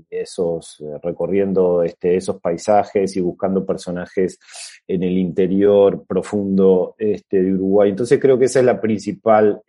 esos, 0.09 0.83
recorriendo 1.01 1.83
este, 1.83 2.15
esos 2.15 2.39
paisajes 2.41 3.15
y 3.15 3.21
buscando 3.21 3.65
personajes 3.65 4.37
en 4.85 5.03
el 5.03 5.17
interior 5.17 6.05
profundo 6.05 6.95
de 6.97 7.53
Uruguay. 7.53 7.91
Entonces 7.91 8.19
creo 8.19 8.37
que 8.37 8.45
esa 8.45 8.59
es 8.59 8.65
la 8.65 8.81
principal 8.81 9.61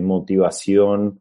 motivación 0.00 1.20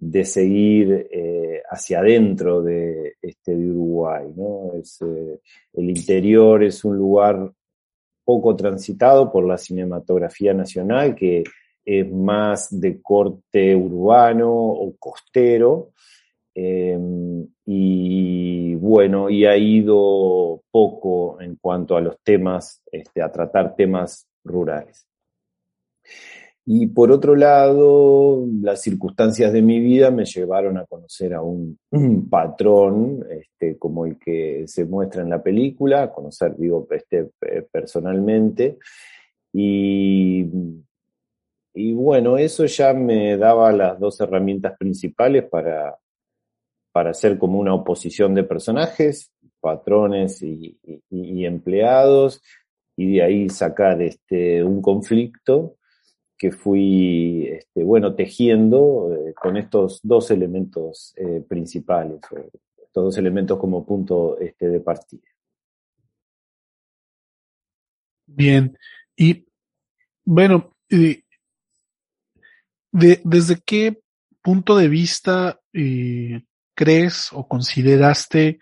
de 0.00 0.24
seguir 0.24 1.08
eh, 1.10 1.62
hacia 1.70 2.00
adentro 2.00 2.62
de, 2.62 3.14
este, 3.22 3.54
de 3.54 3.70
Uruguay. 3.70 4.26
¿no? 4.34 4.72
Es, 4.74 5.00
eh, 5.02 5.40
el 5.74 5.90
interior 5.90 6.64
es 6.64 6.84
un 6.84 6.96
lugar 6.96 7.52
poco 8.24 8.56
transitado 8.56 9.30
por 9.30 9.46
la 9.46 9.58
cinematografía 9.58 10.54
nacional, 10.54 11.14
que 11.14 11.44
es 11.84 12.10
más 12.10 12.80
de 12.80 13.00
corte 13.00 13.76
urbano 13.76 14.50
o 14.52 14.94
costero, 14.98 15.92
Em, 16.54 17.46
y 17.64 18.74
bueno, 18.74 19.30
y 19.30 19.46
ha 19.46 19.56
ido 19.56 20.62
poco 20.70 21.40
en 21.40 21.56
cuanto 21.56 21.96
a 21.96 22.00
los 22.00 22.20
temas, 22.22 22.82
este, 22.90 23.22
a 23.22 23.30
tratar 23.30 23.76
temas 23.76 24.26
rurales. 24.44 25.06
Y 26.66 26.86
por 26.88 27.10
otro 27.10 27.34
lado, 27.34 28.46
las 28.62 28.82
circunstancias 28.82 29.52
de 29.52 29.62
mi 29.62 29.80
vida 29.80 30.10
me 30.10 30.24
llevaron 30.24 30.78
a 30.78 30.86
conocer 30.86 31.34
a 31.34 31.42
un, 31.42 31.78
patrón 32.30 33.24
este, 33.30 33.78
como 33.78 34.06
el 34.06 34.18
que 34.18 34.64
se 34.66 34.84
muestra 34.84 35.22
en 35.22 35.30
la 35.30 35.42
película, 35.42 36.02
a 36.02 36.12
conocer, 36.12 36.56
digo, 36.56 36.86
este, 36.90 37.30
personalmente. 37.70 38.78
Y, 39.52 40.46
y 41.74 41.92
bueno, 41.92 42.36
eso 42.36 42.66
ya 42.66 42.92
me 42.92 43.36
daba 43.36 43.72
las 43.72 43.98
dos 43.98 44.20
herramientas 44.20 44.76
principales 44.78 45.44
para, 45.44 45.96
para 46.92 47.10
hacer 47.10 47.38
como 47.38 47.58
una 47.58 47.74
oposición 47.74 48.34
de 48.34 48.44
personajes, 48.44 49.32
patrones 49.60 50.42
y, 50.42 50.78
empleados, 51.10 52.42
y 52.96 53.14
de 53.14 53.22
ahí 53.22 53.48
sacar 53.48 54.00
este, 54.02 54.62
un 54.62 54.82
conflicto 54.82 55.76
que 56.40 56.50
fui, 56.52 57.48
este, 57.48 57.84
bueno, 57.84 58.14
tejiendo 58.14 59.14
eh, 59.14 59.34
con 59.34 59.58
estos 59.58 60.00
dos 60.02 60.30
elementos 60.30 61.12
eh, 61.18 61.44
principales, 61.46 62.18
estos 62.82 63.04
dos 63.04 63.18
elementos 63.18 63.58
como 63.58 63.84
punto 63.84 64.38
este, 64.38 64.70
de 64.70 64.80
partida. 64.80 65.20
Bien, 68.24 68.74
y 69.14 69.44
bueno, 70.24 70.72
¿desde 72.90 73.60
qué 73.66 74.00
punto 74.40 74.78
de 74.78 74.88
vista 74.88 75.60
eh, 75.74 76.40
crees 76.74 77.34
o 77.34 77.46
consideraste 77.46 78.60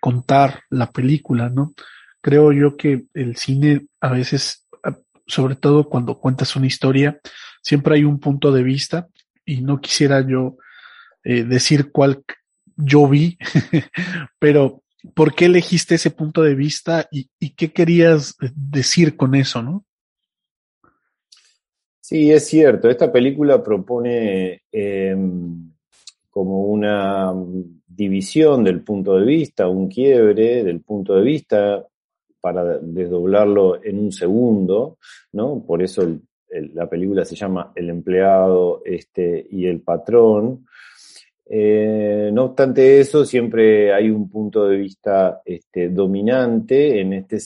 contar 0.00 0.62
la 0.70 0.90
película, 0.90 1.50
¿no? 1.50 1.74
Creo 2.22 2.52
yo 2.52 2.78
que 2.78 3.04
el 3.12 3.36
cine 3.36 3.88
a 4.00 4.10
veces, 4.12 4.66
sobre 5.30 5.54
todo 5.54 5.88
cuando 5.88 6.18
cuentas 6.18 6.56
una 6.56 6.66
historia, 6.66 7.20
siempre 7.62 7.94
hay 7.94 8.04
un 8.04 8.18
punto 8.18 8.52
de 8.52 8.62
vista 8.62 9.08
y 9.44 9.62
no 9.62 9.80
quisiera 9.80 10.26
yo 10.26 10.56
eh, 11.24 11.44
decir 11.44 11.90
cuál 11.92 12.24
yo 12.76 13.06
vi, 13.08 13.38
pero 14.38 14.82
¿por 15.14 15.34
qué 15.34 15.46
elegiste 15.46 15.94
ese 15.94 16.10
punto 16.10 16.42
de 16.42 16.54
vista 16.54 17.08
y, 17.10 17.28
qué 17.54 17.72
querías 17.72 18.36
decir 18.54 19.16
con 19.16 19.34
eso, 19.34 19.62
no? 19.62 19.84
Sí, 22.00 22.32
es 22.32 22.48
cierto. 22.48 22.90
Esta 22.90 23.12
película 23.12 23.62
propone 23.62 24.62
em, 24.72 25.72
como 26.30 26.64
una 26.64 27.32
división 27.86 28.64
del 28.64 28.80
punto 28.82 29.16
de 29.18 29.26
vista, 29.26 29.68
un 29.68 29.88
quiebre 29.88 30.64
del 30.64 30.80
punto 30.80 31.14
de 31.14 31.22
vista 31.22 31.86
para 32.40 32.78
desdoblarlo 32.78 33.82
en 33.84 33.98
un 33.98 34.12
segundo, 34.12 34.98
¿no? 35.32 35.64
Por 35.66 35.82
eso 35.82 36.06
la 36.50 36.88
película 36.88 37.24
se 37.24 37.36
llama 37.36 37.72
El 37.74 37.90
empleado 37.90 38.82
este, 38.84 39.46
y 39.50 39.66
el 39.66 39.82
patrón. 39.82 40.66
Eh, 41.48 42.30
no 42.32 42.44
obstante 42.46 43.00
eso, 43.00 43.24
siempre 43.24 43.92
hay 43.92 44.10
un 44.10 44.28
punto 44.28 44.66
de 44.68 44.76
vista 44.76 45.42
este, 45.44 45.88
dominante. 45.88 47.00
En 47.00 47.12
este, 47.12 47.38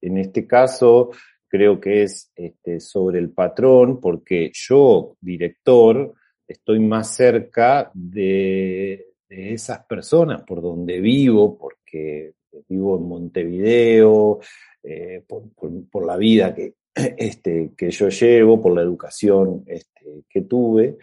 en 0.00 0.18
este 0.18 0.46
caso, 0.46 1.10
creo 1.48 1.80
que 1.80 2.02
es 2.02 2.30
este, 2.34 2.80
sobre 2.80 3.18
el 3.18 3.30
patrón, 3.30 4.00
porque 4.00 4.50
yo, 4.52 5.16
director, 5.20 6.14
estoy 6.46 6.80
más 6.80 7.14
cerca 7.14 7.90
de, 7.94 9.02
esas 9.28 9.84
personas 9.86 10.42
por 10.44 10.62
donde 10.62 11.00
vivo, 11.00 11.58
porque 11.58 12.34
vivo 12.68 12.98
en 12.98 13.08
Montevideo, 13.08 14.40
eh, 14.82 15.24
por, 15.26 16.06
la 16.06 16.16
vida 16.16 16.54
que, 16.54 16.74
este, 16.94 17.72
que 17.76 17.90
yo 17.90 18.08
llevo, 18.08 18.60
por 18.60 18.74
la 18.74 18.82
educación 18.82 19.64
este, 19.66 20.24
que 20.28 20.42
tuve. 20.42 20.98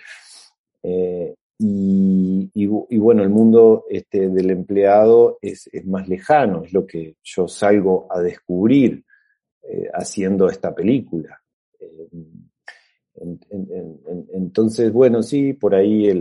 Eh, 0.81 1.33
y, 1.65 2.97
bueno, 2.97 3.23
el 3.23 3.29
mundo 3.29 3.85
este, 3.89 4.29
del 4.29 4.49
empleado 4.49 5.37
es, 5.41 5.69
más 5.85 6.09
lejano, 6.09 6.63
es 6.63 6.73
lo 6.73 6.85
que 6.85 7.15
yo 7.23 7.47
salgo 7.47 8.07
a 8.09 8.19
descubrir 8.21 9.03
eh, 9.61 9.87
haciendo 9.93 10.47
esta 10.49 10.73
película. 10.75 11.41
Entonces, 13.15 14.91
bueno, 14.91 15.21
sí, 15.21 15.54
por 15.54 15.76
ahí 15.76 16.12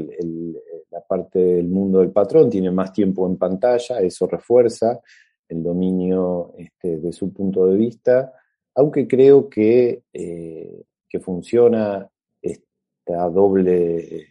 la 0.90 1.00
parte 1.06 1.38
del 1.38 1.68
mundo 1.68 2.00
del 2.00 2.10
patrón 2.10 2.50
tiene 2.50 2.70
más 2.70 2.92
tiempo 2.92 3.26
en 3.26 3.36
pantalla, 3.36 4.00
eso 4.00 4.26
refuerza 4.26 5.00
el 5.48 5.62
dominio 5.62 6.52
este, 6.56 6.98
de 6.98 7.12
su 7.12 7.32
punto 7.32 7.66
de 7.66 7.76
vista, 7.76 8.32
aunque 8.74 9.06
creo 9.06 9.48
que, 9.48 10.02
eh, 10.12 10.82
que 11.08 11.20
funciona 11.20 12.08
esta 12.40 13.28
doble, 13.28 14.28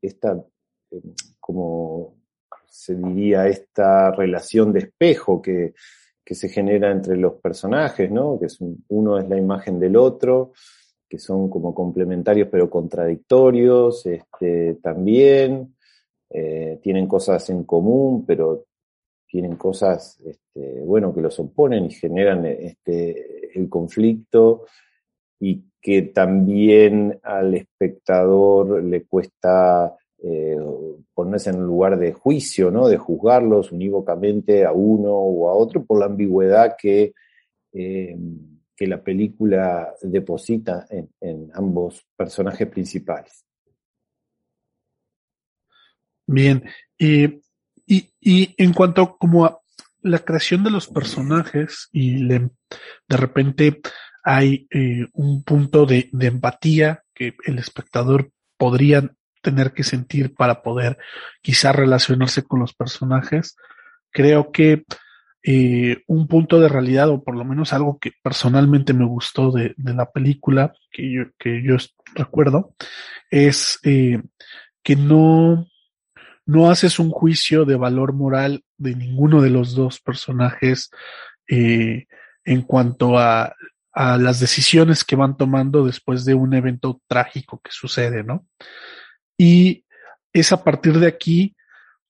esta, 0.00 0.42
como 1.40 2.16
se 2.66 2.94
diría, 2.94 3.46
esta 3.48 4.10
relación 4.12 4.72
de 4.72 4.80
espejo 4.80 5.40
que, 5.40 5.74
que 6.24 6.34
se 6.34 6.48
genera 6.48 6.90
entre 6.90 7.16
los 7.16 7.34
personajes, 7.34 8.10
¿no? 8.10 8.38
Que 8.38 8.46
es 8.46 8.58
uno 8.88 9.18
es 9.18 9.28
la 9.28 9.36
imagen 9.36 9.78
del 9.78 9.96
otro, 9.96 10.52
que 11.12 11.18
son 11.18 11.50
como 11.50 11.74
complementarios 11.74 12.48
pero 12.50 12.70
contradictorios 12.70 14.06
este, 14.06 14.78
también, 14.82 15.74
eh, 16.30 16.78
tienen 16.82 17.06
cosas 17.06 17.50
en 17.50 17.64
común, 17.64 18.24
pero 18.24 18.64
tienen 19.26 19.56
cosas, 19.56 20.18
este, 20.24 20.80
bueno, 20.80 21.14
que 21.14 21.20
los 21.20 21.38
oponen 21.38 21.84
y 21.84 21.90
generan 21.90 22.46
este, 22.46 23.50
el 23.58 23.68
conflicto 23.68 24.64
y 25.38 25.62
que 25.82 26.00
también 26.00 27.20
al 27.22 27.56
espectador 27.56 28.82
le 28.82 29.04
cuesta 29.04 29.94
eh, 30.16 30.56
ponerse 31.12 31.50
en 31.50 31.56
un 31.56 31.66
lugar 31.66 31.98
de 31.98 32.14
juicio, 32.14 32.70
¿no? 32.70 32.88
De 32.88 32.96
juzgarlos 32.96 33.70
unívocamente 33.70 34.64
a 34.64 34.72
uno 34.72 35.12
o 35.12 35.50
a 35.50 35.52
otro 35.52 35.84
por 35.84 35.98
la 35.98 36.06
ambigüedad 36.06 36.74
que 36.80 37.12
eh, 37.74 38.16
que 38.82 38.88
la 38.88 39.00
película 39.00 39.94
deposita 40.02 40.88
en, 40.90 41.52
ambos 41.54 42.04
personajes 42.16 42.66
principales. 42.66 43.46
Bien, 46.26 46.64
y, 46.98 47.40
en 48.20 48.72
cuanto 48.72 49.16
como 49.18 49.44
a 49.44 49.60
la 50.00 50.18
creación 50.18 50.64
de 50.64 50.70
los 50.72 50.88
personajes 50.88 51.90
y 51.92 52.26
de 52.26 52.50
repente 53.08 53.80
hay 54.24 54.66
eh, 54.70 55.06
un 55.12 55.44
punto 55.44 55.86
de, 55.86 56.08
de, 56.10 56.26
empatía 56.26 57.04
que 57.14 57.36
el 57.44 57.60
espectador 57.60 58.32
podría 58.56 59.14
tener 59.42 59.74
que 59.74 59.84
sentir 59.84 60.34
para 60.34 60.60
poder 60.60 60.98
quizá 61.40 61.70
relacionarse 61.70 62.42
con 62.42 62.58
los 62.58 62.74
personajes. 62.74 63.54
Creo 64.10 64.50
que 64.50 64.84
eh, 65.42 66.02
un 66.06 66.28
punto 66.28 66.60
de 66.60 66.68
realidad, 66.68 67.08
o 67.08 67.22
por 67.22 67.36
lo 67.36 67.44
menos 67.44 67.72
algo 67.72 67.98
que 67.98 68.12
personalmente 68.22 68.92
me 68.92 69.04
gustó 69.04 69.50
de, 69.50 69.74
la 69.76 70.10
película, 70.10 70.72
que 70.90 71.12
yo, 71.12 71.22
que 71.38 71.62
yo 71.62 71.76
recuerdo, 72.14 72.74
es 73.30 73.78
eh, 73.84 74.22
que 74.82 74.96
no, 74.96 75.66
no 76.46 76.70
haces 76.70 76.98
un 76.98 77.10
juicio 77.10 77.64
de 77.64 77.76
valor 77.76 78.12
moral 78.12 78.64
de 78.76 78.94
ninguno 78.94 79.40
de 79.42 79.50
los 79.50 79.74
dos 79.74 80.00
personajes 80.00 80.90
eh, 81.48 82.06
en 82.44 82.62
cuanto 82.62 83.18
a 83.18 83.54
a 83.92 84.16
las 84.16 84.40
decisiones 84.40 85.04
que 85.04 85.16
van 85.16 85.36
tomando 85.36 85.84
después 85.84 86.24
de 86.24 86.34
un 86.34 86.54
evento 86.54 87.00
trágico 87.06 87.60
que 87.62 87.70
sucede, 87.72 88.24
¿no? 88.24 88.46
Y 89.36 89.84
es 90.32 90.52
a 90.52 90.64
partir 90.64 90.98
de 90.98 91.06
aquí 91.06 91.54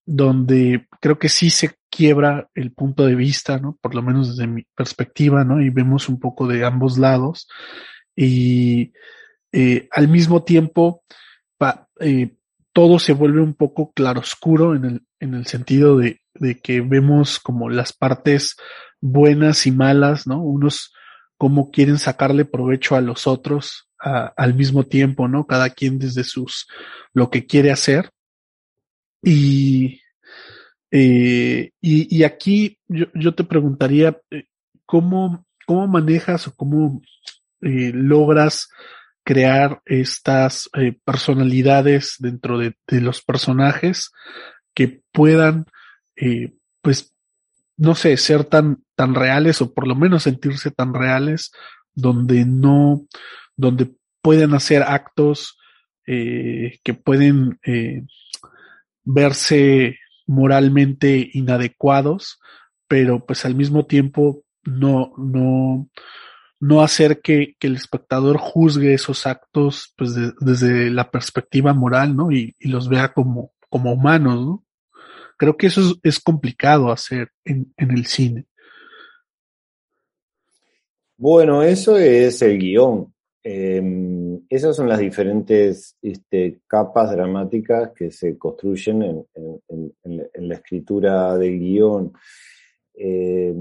donde 0.04 0.86
creo 1.00 1.18
que 1.18 1.28
sí 1.28 1.50
se 1.50 1.74
quiebra 1.94 2.48
el 2.54 2.72
punto 2.72 3.04
de 3.04 3.14
vista, 3.14 3.58
¿no? 3.58 3.78
Por 3.80 3.94
lo 3.94 4.02
menos 4.02 4.30
desde 4.30 4.50
mi 4.50 4.64
perspectiva, 4.74 5.44
¿no? 5.44 5.60
Y 5.60 5.68
vemos 5.68 6.08
un 6.08 6.18
poco 6.18 6.48
de 6.48 6.64
ambos 6.64 6.96
lados. 6.96 7.46
Y 8.16 8.92
eh, 9.52 9.88
al 9.92 10.08
mismo 10.08 10.42
tiempo, 10.42 11.04
eh, 12.00 12.34
todo 12.72 12.98
se 12.98 13.12
vuelve 13.12 13.42
un 13.42 13.54
poco 13.54 13.92
claroscuro 13.92 14.74
en 14.74 14.84
el, 14.86 15.02
en 15.20 15.34
el 15.34 15.46
sentido 15.46 15.98
de, 15.98 16.22
de 16.34 16.58
que 16.58 16.80
vemos 16.80 17.38
como 17.38 17.68
las 17.68 17.92
partes 17.92 18.56
buenas 19.00 19.66
y 19.66 19.70
malas, 19.72 20.26
¿no? 20.26 20.42
Unos 20.42 20.94
cómo 21.36 21.70
quieren 21.70 21.98
sacarle 21.98 22.46
provecho 22.46 22.96
a 22.96 23.02
los 23.02 23.26
otros 23.26 23.88
al 23.98 24.54
mismo 24.54 24.84
tiempo, 24.84 25.28
¿no? 25.28 25.46
Cada 25.46 25.70
quien 25.70 25.98
desde 25.98 26.24
sus, 26.24 26.66
lo 27.12 27.30
que 27.30 27.46
quiere 27.46 27.70
hacer. 27.70 28.10
Y, 29.22 30.00
eh, 30.94 31.70
y, 31.80 32.22
aquí 32.22 32.78
yo, 32.86 33.34
te 33.34 33.44
preguntaría, 33.44 34.20
eh, 34.30 34.44
¿cómo, 34.84 35.46
cómo 35.66 35.88
manejas 35.88 36.46
o 36.46 36.54
cómo 36.54 37.00
eh, 37.62 37.92
logras 37.94 38.68
crear 39.24 39.80
estas 39.86 40.68
personalidades 41.04 42.16
dentro 42.18 42.58
de, 42.58 42.76
de, 42.88 43.00
los 43.00 43.22
personajes 43.22 44.10
que 44.74 45.00
puedan, 45.12 45.64
pues, 46.82 47.14
no 47.78 47.94
sé, 47.94 48.16
ser 48.18 48.44
tan, 48.44 48.82
tan 48.94 49.14
reales 49.14 49.62
o 49.62 49.72
por 49.72 49.86
lo 49.86 49.94
menos 49.94 50.24
sentirse 50.24 50.72
tan 50.72 50.92
reales 50.92 51.52
donde 51.94 52.44
no, 52.44 53.06
donde 53.56 53.94
pueden 54.20 54.54
hacer 54.54 54.82
actos 54.82 55.56
que 56.04 57.00
pueden 57.02 57.60
verse 59.04 59.96
moralmente 60.32 61.30
inadecuados, 61.34 62.40
pero 62.88 63.24
pues 63.24 63.44
al 63.44 63.54
mismo 63.54 63.84
tiempo 63.84 64.42
no, 64.64 65.12
no, 65.18 65.90
no 66.58 66.82
hacer 66.82 67.20
que, 67.20 67.54
que 67.58 67.66
el 67.66 67.76
espectador 67.76 68.38
juzgue 68.38 68.94
esos 68.94 69.26
actos 69.26 69.92
pues 69.96 70.14
de, 70.14 70.32
desde 70.40 70.90
la 70.90 71.10
perspectiva 71.10 71.74
moral, 71.74 72.16
¿no? 72.16 72.32
Y, 72.32 72.56
y, 72.58 72.68
los 72.68 72.88
vea 72.88 73.12
como, 73.12 73.52
como 73.68 73.92
humanos, 73.92 74.40
¿no? 74.40 74.64
Creo 75.36 75.56
que 75.56 75.66
eso 75.66 75.94
es, 76.02 76.18
complicado 76.18 76.90
hacer 76.90 77.28
en, 77.44 77.72
en, 77.76 77.90
el 77.90 78.06
cine. 78.06 78.46
Bueno, 81.16 81.62
eso 81.62 81.98
es 81.98 82.40
el 82.40 82.58
guion. 82.58 83.12
Eh, 83.44 83.82
esas 84.54 84.76
son 84.76 84.86
las 84.86 84.98
diferentes 84.98 85.96
este, 86.02 86.60
capas 86.66 87.10
dramáticas 87.10 87.92
que 87.92 88.10
se 88.10 88.36
construyen 88.36 89.24
en, 89.34 89.94
la 90.34 90.54
escritura 90.56 91.38
del 91.38 91.58
guion. 91.58 92.12
Eh, 92.94 93.54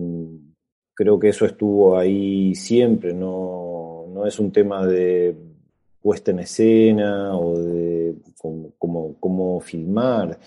creo 0.94 1.18
que 1.18 1.30
eso 1.30 1.46
estuvo 1.46 1.98
ahí 1.98 2.54
siempre, 2.56 3.14
no, 3.14 4.06
no 4.14 4.26
es 4.26 4.38
un 4.38 4.52
tema 4.52 4.86
de 4.86 5.34
puesta 6.02 6.32
en 6.32 6.40
escena 6.40 7.38
o 7.38 7.58
de 7.58 8.14
cómo, 8.78 9.16
cómo, 9.18 9.62
filmar, 9.62 10.38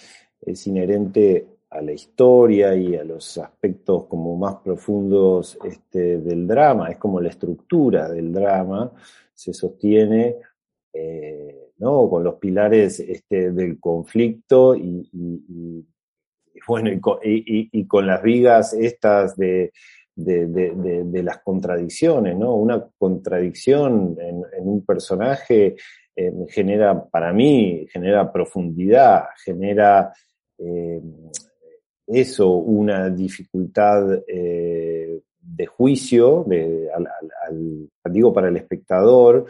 es 0.42 0.66
inherente 0.66 1.46
a 1.70 1.80
la 1.80 1.92
historia 1.92 2.76
y 2.76 2.96
a 2.96 3.02
los 3.02 3.38
aspectos 3.38 4.04
como 4.04 4.36
más 4.36 4.56
profundos 4.56 5.56
este, 5.64 6.18
del 6.18 6.46
drama, 6.46 6.90
es 6.90 6.98
como 6.98 7.18
la 7.18 7.30
estructura 7.30 8.10
del 8.10 8.30
drama 8.30 8.92
se 9.34 9.52
sostiene 9.52 10.36
eh, 10.92 11.72
¿no? 11.78 12.08
con 12.08 12.24
los 12.24 12.36
pilares 12.36 13.00
este, 13.00 13.50
del 13.50 13.78
conflicto 13.80 14.74
y, 14.74 15.08
y, 15.12 15.44
y 15.48 15.86
bueno, 16.66 16.90
y, 17.22 17.86
con 17.86 18.06
las 18.06 18.22
vigas 18.22 18.72
estas 18.72 19.36
de, 19.36 19.72
de, 20.14 20.46
de, 20.46 21.04
de, 21.04 21.22
las 21.22 21.42
contradicciones, 21.42 22.36
¿no? 22.36 22.54
Una 22.54 22.82
contradicción 22.96 24.16
en, 24.18 24.42
en 24.56 24.68
un 24.68 24.84
personaje 24.84 25.76
eh, 26.16 26.32
genera, 26.48 27.04
para 27.06 27.32
mí, 27.32 27.86
genera 27.90 28.32
profundidad, 28.32 29.24
genera 29.44 30.12
eh, 30.58 31.00
eso, 32.06 32.50
una 32.50 33.10
dificultad 33.10 34.22
eh, 34.28 35.20
de 35.40 35.66
juicio, 35.66 36.44
de, 36.46 36.88
al, 36.94 37.06
al, 37.06 37.30
digo 38.04 38.32
para 38.32 38.48
el 38.48 38.56
espectador, 38.56 39.46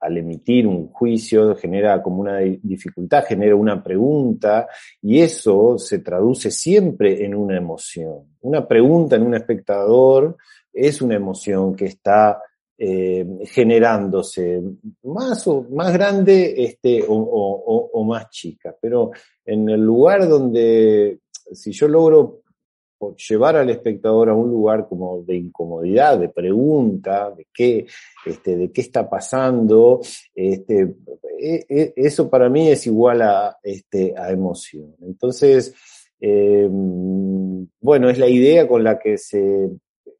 al 0.00 0.16
emitir 0.16 0.66
un 0.66 0.88
juicio 0.88 1.54
genera 1.54 2.02
como 2.02 2.20
una 2.20 2.38
dificultad, 2.38 3.24
genera 3.24 3.54
una 3.54 3.82
pregunta 3.82 4.66
y 5.02 5.20
eso 5.20 5.76
se 5.78 5.98
traduce 5.98 6.50
siempre 6.50 7.24
en 7.24 7.34
una 7.34 7.56
emoción. 7.56 8.36
Una 8.40 8.66
pregunta 8.66 9.16
en 9.16 9.22
un 9.22 9.34
espectador 9.34 10.36
es 10.72 11.02
una 11.02 11.16
emoción 11.16 11.74
que 11.74 11.86
está 11.86 12.40
eh, 12.78 13.26
generándose 13.44 14.62
más 15.02 15.46
o 15.46 15.66
más 15.70 15.92
grande 15.92 16.54
este, 16.64 17.04
o 17.06 18.04
más 18.04 18.30
chica, 18.30 18.74
pero 18.80 19.10
en 19.44 19.68
el 19.68 19.82
lugar 19.82 20.26
donde 20.26 21.20
si 21.52 21.72
yo 21.72 21.88
logro 21.88 22.40
llevar 23.16 23.56
al 23.56 23.70
espectador 23.70 24.28
a 24.28 24.34
un 24.34 24.50
lugar 24.50 24.86
como 24.88 25.22
de 25.22 25.36
incomodidad, 25.36 26.18
de 26.18 26.28
pregunta, 26.28 27.30
de 27.30 27.46
qué, 27.52 27.86
este, 28.24 28.56
de 28.56 28.72
qué 28.72 28.80
está 28.80 29.08
pasando, 29.08 30.00
este, 30.34 30.94
e, 31.38 31.66
e, 31.68 31.92
eso 31.96 32.28
para 32.28 32.48
mí 32.48 32.68
es 32.68 32.86
igual 32.86 33.22
a, 33.22 33.58
este, 33.62 34.14
a 34.16 34.30
emoción. 34.30 34.94
Entonces, 35.02 35.74
eh, 36.20 36.68
bueno, 36.70 38.10
es 38.10 38.18
la 38.18 38.28
idea 38.28 38.68
con 38.68 38.84
la 38.84 38.98
que 38.98 39.16
se, 39.16 39.70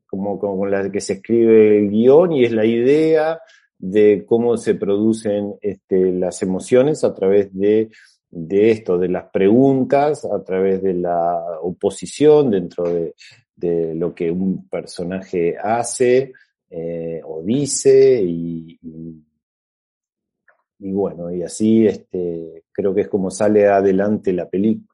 como, 0.07 0.39
con 0.39 0.71
la 0.71 0.91
que 0.91 1.01
se 1.01 1.15
escribe 1.15 1.79
el 1.79 1.91
guion 1.91 2.33
y 2.33 2.45
es 2.45 2.53
la 2.53 2.65
idea 2.65 3.41
de 3.79 4.25
cómo 4.27 4.57
se 4.57 4.75
producen 4.75 5.55
este, 5.61 6.13
las 6.13 6.43
emociones 6.43 7.05
a 7.05 7.15
través 7.15 7.55
de 7.57 7.91
de 8.31 8.71
esto, 8.71 8.97
de 8.97 9.09
las 9.09 9.25
preguntas 9.31 10.25
a 10.25 10.43
través 10.45 10.83
de 10.83 10.95
la 10.95 11.59
oposición 11.61 12.51
dentro 12.51 12.85
de, 12.85 13.15
de 13.57 13.95
lo 13.95 14.15
que 14.15 14.31
un 14.31 14.69
personaje 14.69 15.57
hace 15.59 16.33
eh, 16.71 17.21
o 17.25 17.43
dice 17.43 18.23
y, 18.23 18.79
y, 20.79 20.93
bueno, 20.93 21.33
y 21.33 21.43
así 21.43 21.87
este, 21.87 22.65
creo 22.73 22.95
que 22.95 23.03
es 23.03 23.09
como 23.09 23.31
sale 23.31 23.69
adelante 23.69 24.33
la 24.33 24.49
película. 24.49 24.87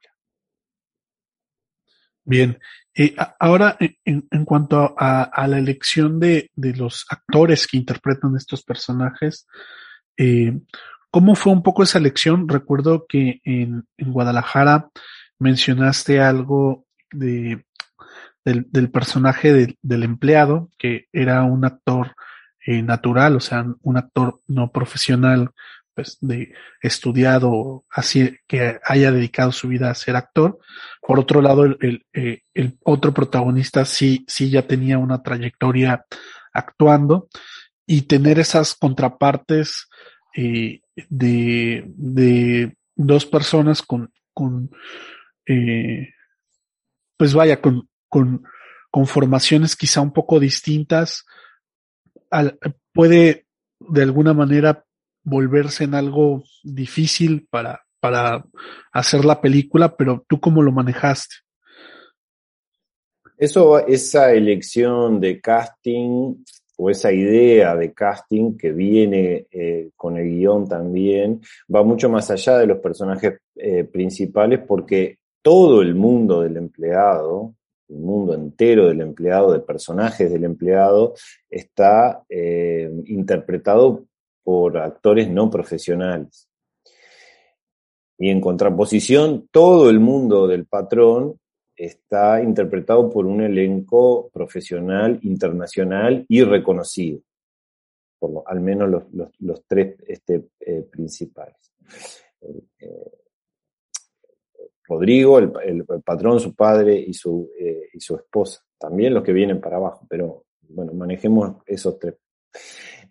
Bien, 2.25 2.59
eh, 2.93 3.15
ahora 3.39 3.77
en, 4.05 4.45
cuanto 4.45 4.95
a, 4.99 5.23
a, 5.25 5.47
la 5.47 5.59
elección 5.59 6.19
de, 6.19 6.51
de 6.57 6.75
los 6.75 7.07
actores 7.09 7.69
que 7.69 7.77
interpretan 7.77 8.35
estos 8.35 8.65
personajes, 8.65 9.47
eh, 10.17 10.59
¿Cómo 11.17 11.35
fue 11.35 11.51
un 11.51 11.63
poco 11.63 11.83
esa 11.83 11.97
elección? 11.97 12.47
Recuerdo 12.47 13.07
que 13.09 13.41
en, 13.43 13.87
Guadalajara 13.97 14.91
mencionaste 15.39 16.21
algo 16.21 16.85
de, 17.11 17.65
del, 18.45 18.91
personaje 18.91 19.51
de, 19.51 19.79
del 19.81 20.03
empleado, 20.03 20.69
que 20.77 21.07
era 21.15 21.43
un 21.45 21.65
actor 21.65 22.15
eh, 22.67 22.83
natural, 22.83 23.35
o 23.35 23.41
sea, 23.41 23.65
un 23.81 23.97
actor 23.97 24.43
no 24.47 24.71
profesional, 24.71 25.53
pues 25.95 26.19
de 26.21 26.53
estudiado, 26.83 27.87
así 27.89 28.37
que 28.47 28.79
haya 28.85 29.11
dedicado 29.11 29.53
su 29.53 29.69
vida 29.69 29.89
a 29.89 29.95
ser 29.95 30.17
actor. 30.17 30.59
Por 31.01 31.19
otro 31.19 31.41
lado, 31.41 31.65
eh, 31.81 32.43
el 32.53 32.79
otro 32.85 33.15
protagonista 33.15 33.87
sí, 33.87 34.27
sí 34.29 34.51
ya 34.51 34.67
tenía 34.67 34.99
una 34.99 35.23
trayectoria 35.23 36.05
actuando 36.53 37.29
y 37.87 38.03
tener 38.03 38.39
esas 38.39 38.75
contrapartes 38.75 39.89
eh, 40.37 40.81
de, 41.09 41.85
de 41.97 42.77
dos 42.95 43.27
personas 43.27 43.83
con, 43.83 44.13
con 44.33 44.71
eh, 45.47 46.09
pues 47.17 47.35
vaya, 47.35 47.61
con, 47.61 47.89
con, 48.09 48.43
formaciones 49.07 49.77
quizá 49.77 50.01
un 50.01 50.13
poco 50.13 50.41
distintas, 50.41 51.27
puede 52.95 53.47
de 53.79 54.03
alguna 54.03 54.33
manera 54.33 54.87
volverse 55.23 55.85
en 55.85 55.95
algo 55.95 56.45
difícil 56.63 57.47
para, 57.51 57.85
para 58.01 58.47
hacer 58.93 59.27
la 59.27 59.43
película, 59.43 59.97
pero 59.97 60.25
tú 60.27 60.41
cómo 60.41 60.63
lo 60.63 60.73
manejaste? 60.73 61.37
Eso, 63.37 63.87
esa 63.87 64.33
elección 64.33 65.21
de 65.21 65.43
casting 65.43 66.37
o 66.77 66.91
esa 66.91 67.13
idea 67.13 67.75
de 67.75 67.93
casting 67.93 68.57
que 68.57 68.73
viene 68.73 69.47
eh, 69.51 69.91
con 69.97 70.17
el 70.17 70.29
guion 70.29 70.69
también, 70.69 71.41
va 71.75 71.83
mucho 71.83 72.09
más 72.09 72.31
allá 72.31 72.59
de 72.59 72.67
los 72.67 72.79
personajes 72.79 73.41
eh, 73.55 73.85
principales 73.85 74.61
porque 74.67 75.19
todo 75.43 75.83
el 75.83 75.95
mundo 75.95 76.43
del 76.43 76.57
empleado 76.57 77.55
el 77.89 77.99
mundo 77.99 78.35
entero 78.35 78.89
del 78.89 79.01
empleado, 79.01 79.53
de 79.53 79.61
personajes 79.61 80.31
del 80.31 80.45
empleado, 80.45 81.15
está 81.49 82.25
eh, 82.29 82.91
interpretado 83.07 84.05
por 84.43 84.79
actores 84.79 85.31
no 85.31 85.51
profesionales. 85.51 86.49
Y 88.19 88.31
en 88.31 88.41
contraposición, 88.41 89.49
todo 89.51 89.91
el 89.91 90.01
mundo 90.01 90.47
del 90.47 90.67
patrón 90.67 91.39
está 91.77 92.43
interpretado 92.43 93.11
por 93.11 93.27
un 93.27 93.43
elenco 93.43 94.31
profesional, 94.33 95.19
internacional 95.23 96.25
y 96.29 96.43
reconocido, 96.43 97.21
por 98.19 98.43
al 98.47 98.61
menos 98.61 99.05
los, 99.39 99.65
tres 99.67 99.97
este, 100.07 100.49
eh, 100.61 100.87
principales. 100.91 101.73
Eh, 102.41 103.11
Rodrigo, 104.89 105.39
el, 105.39 105.85
patrón, 106.05 106.41
su 106.41 106.55
padre 106.55 106.97
y 106.97 107.13
su, 107.13 107.51
eh, 107.59 107.89
y 107.93 108.01
su 108.01 108.17
esposa, 108.17 108.63
también 108.79 109.13
los 109.13 109.23
que 109.23 109.33
vienen 109.33 109.61
para 109.61 109.77
abajo, 109.77 110.07
pero 110.09 110.45
bueno, 110.69 110.93
manejemos 110.95 111.57
esos 111.67 111.99
tres. 111.99 112.15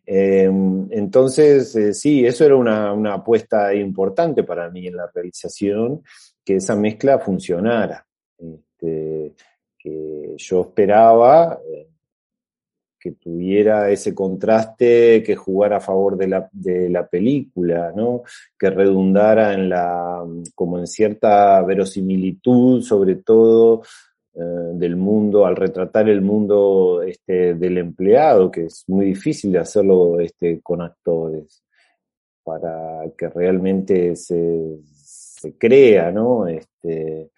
entonces, 0.06 2.00
sí, 2.00 2.26
eso 2.26 2.46
era 2.46 2.56
una, 2.56 2.94
una 2.94 3.16
apuesta 3.16 3.74
importante 3.74 4.44
para 4.44 4.70
mí 4.70 4.88
en 4.88 4.96
la 4.96 5.12
realización, 5.14 6.02
que 6.46 6.56
esa 6.58 6.76
mezcla 6.76 7.20
funcionara 7.20 8.06
este, 8.38 9.34
que 9.78 10.34
yo 10.38 10.62
esperaba 10.62 11.60
eh, 11.68 11.88
que 13.06 13.12
tuviera 13.12 13.92
ese 13.92 14.16
contraste, 14.16 15.22
que 15.22 15.36
jugara 15.36 15.78
a 15.78 15.80
favor 15.80 16.18
de 16.18 16.28
la, 16.28 16.50
de 16.52 16.90
la 16.90 17.06
película, 17.06 17.94
¿no? 17.96 18.24
que 18.58 18.72
redundara 18.72 19.54
en 19.54 19.70
la, 19.70 20.26
como 20.56 20.80
en 20.80 20.88
cierta 20.88 21.62
verosimilitud, 21.62 22.82
sobre 22.82 23.18
todo 23.18 23.84
eh, 24.34 24.40
del 24.74 24.96
mundo, 24.96 25.46
al 25.46 25.56
retratar 25.56 26.10
el 26.10 26.22
mundo 26.22 27.04
este, 27.04 27.54
del 27.54 27.78
empleado, 27.78 28.50
que 28.50 28.66
es 28.66 28.84
muy 28.88 29.06
difícil 29.06 29.52
de 29.52 29.60
hacerlo 29.60 30.20
este, 30.20 30.60
con 30.64 30.82
actores, 30.82 31.64
para 32.44 33.04
que 33.16 33.30
realmente 33.30 34.16
se, 34.16 34.80
se 34.84 35.56
crea, 35.60 36.12
¿no? 36.12 36.48
Este, 36.48 37.30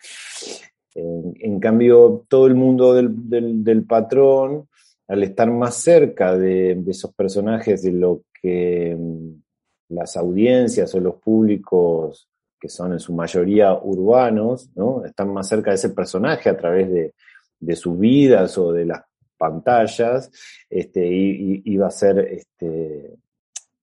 en, 0.98 1.60
cambio, 1.60 2.26
todo 2.28 2.48
el 2.48 2.56
mundo 2.56 2.94
del, 2.94 3.86
patrón, 3.86 4.68
al 5.08 5.24
estar 5.24 5.50
más 5.52 5.76
cerca 5.76 6.36
de, 6.36 6.84
esos 6.88 7.14
personajes, 7.14 7.84
de 7.84 7.92
lo 7.92 8.24
que 8.42 8.96
mm, 8.98 9.94
las 9.94 10.18
audiencias 10.18 10.94
o 10.96 11.00
los 11.00 11.16
públicos, 11.16 12.28
que 12.60 12.70
son 12.70 12.94
en 12.94 13.00
su 13.00 13.14
mayoría 13.14 13.74
urbanos, 13.76 14.72
¿no? 14.76 15.06
están 15.06 15.32
más 15.32 15.48
cerca 15.48 15.70
de 15.70 15.76
ese 15.76 15.90
personaje 15.90 16.50
a 16.50 16.58
través 16.58 16.90
de, 16.90 17.76
sus 17.76 17.98
vidas 17.98 18.58
o 18.58 18.72
de 18.72 18.86
las 18.86 19.04
pantallas, 19.38 20.32
este, 20.70 21.08
iba 21.08 21.88
a 21.88 21.92
ser, 21.92 22.20
este, 22.20 23.18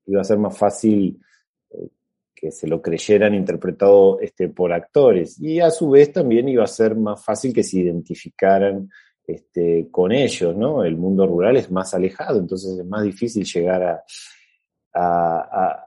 iba 0.07 0.21
a 0.21 0.25
ser 0.25 0.39
más 0.39 0.57
fácil 0.57 1.21
que 2.45 2.51
se 2.51 2.67
lo 2.67 2.83
creyeran 2.83 3.35
interpretado 3.35 4.21
este, 4.21 4.51
por 4.51 4.71
actores. 4.71 5.41
Y 5.41 5.61
a 5.61 5.71
su 5.71 5.89
vez 5.89 6.13
también 6.13 6.47
iba 6.47 6.63
a 6.63 6.67
ser 6.67 6.95
más 6.95 7.25
fácil 7.25 7.55
que 7.55 7.63
se 7.63 7.79
identificaran 7.79 8.91
este, 9.27 9.89
con 9.91 10.13
ellos, 10.13 10.55
¿no? 10.55 10.85
El 10.85 10.99
mundo 10.99 11.27
rural 11.27 11.57
es 11.57 11.71
más 11.71 11.95
alejado, 11.95 12.39
entonces 12.39 12.79
es 12.79 12.85
más 12.85 13.03
difícil 13.03 13.47
llegar 13.47 13.83
a, 13.83 14.05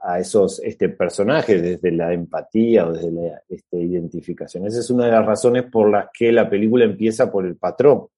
a, 0.02 0.18
esos 0.18 0.58
este, 0.64 0.88
personajes 0.88 1.62
desde 1.62 1.92
la 1.92 2.12
empatía 2.12 2.88
o 2.88 2.92
desde 2.92 3.12
la 3.12 3.40
este, 3.48 3.78
identificación. 3.78 4.66
Esa 4.66 4.80
es 4.80 4.90
una 4.90 5.06
de 5.06 5.12
las 5.12 5.24
razones 5.24 5.62
por 5.70 5.88
las 5.88 6.08
que 6.12 6.32
la 6.32 6.50
película 6.50 6.84
empieza 6.84 7.30
por 7.30 7.46
el 7.46 7.56
patrón 7.56 8.08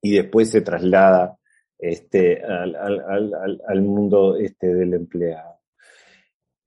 y 0.00 0.14
después 0.14 0.48
se 0.48 0.62
traslada 0.62 1.36
este, 1.78 2.42
al, 2.42 2.74
al, 2.74 3.60
al 3.68 3.82
mundo 3.82 4.36
este, 4.36 4.74
del 4.74 4.94
empleado. 4.94 5.59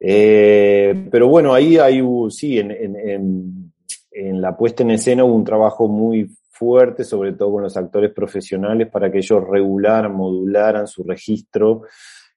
Eh, 0.06 1.08
pero 1.10 1.30
bueno, 1.30 1.54
ahí 1.54 1.78
hay, 1.78 2.04
sí, 2.30 2.60
en, 2.60 2.72
en, 2.72 3.74
en, 4.12 4.41
la 4.41 4.58
puesta 4.58 4.84
en 4.84 4.91
escena 4.91 5.24
hubo 5.24 5.34
un 5.34 5.45
trabajo 5.45 5.88
muy 5.88 6.30
fuerte, 6.49 7.06
sobre 7.06 7.32
todo 7.32 7.54
con 7.54 7.64
los 7.64 7.78
actores 7.78 8.12
profesionales, 8.12 8.89
para 8.89 9.10
que 9.10 9.20
ellos 9.20 9.41
regularan, 9.47 10.14
modularan 10.14 10.88
su 10.88 11.06
registro 11.06 11.84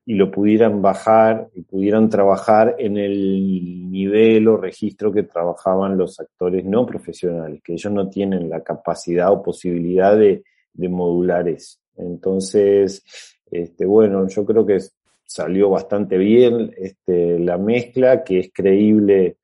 y 0.04 0.14
lo 0.14 0.30
pudieran 0.30 0.80
bajar 0.80 1.48
y 1.56 1.62
pudieran 1.62 2.08
trabajar 2.08 2.76
en 2.78 2.98
el 2.98 3.90
nivel 3.90 4.46
o 4.46 4.56
registro 4.56 5.12
que 5.12 5.24
trabajaban 5.24 5.98
los 5.98 6.20
actores 6.20 6.64
no 6.64 6.86
profesionales, 6.86 7.60
que 7.64 7.72
ellos 7.72 7.92
no 7.92 8.08
tienen 8.08 8.48
la 8.48 8.62
capacidad 8.62 9.32
o 9.32 9.42
posibilidad 9.42 10.16
de, 10.16 10.44
de 10.72 10.88
modular 10.88 11.48
eso. 11.48 11.78
Entonces, 11.96 13.02
este, 13.50 13.84
bueno, 13.86 14.28
yo 14.28 14.44
creo 14.46 14.64
que 14.64 14.78
salió 15.26 15.70
bastante 15.70 16.16
bien 16.16 16.72
este, 16.78 17.38
la 17.38 17.58
mezcla, 17.58 18.24
que 18.24 18.38
es 18.38 18.50
creíble 18.52 19.36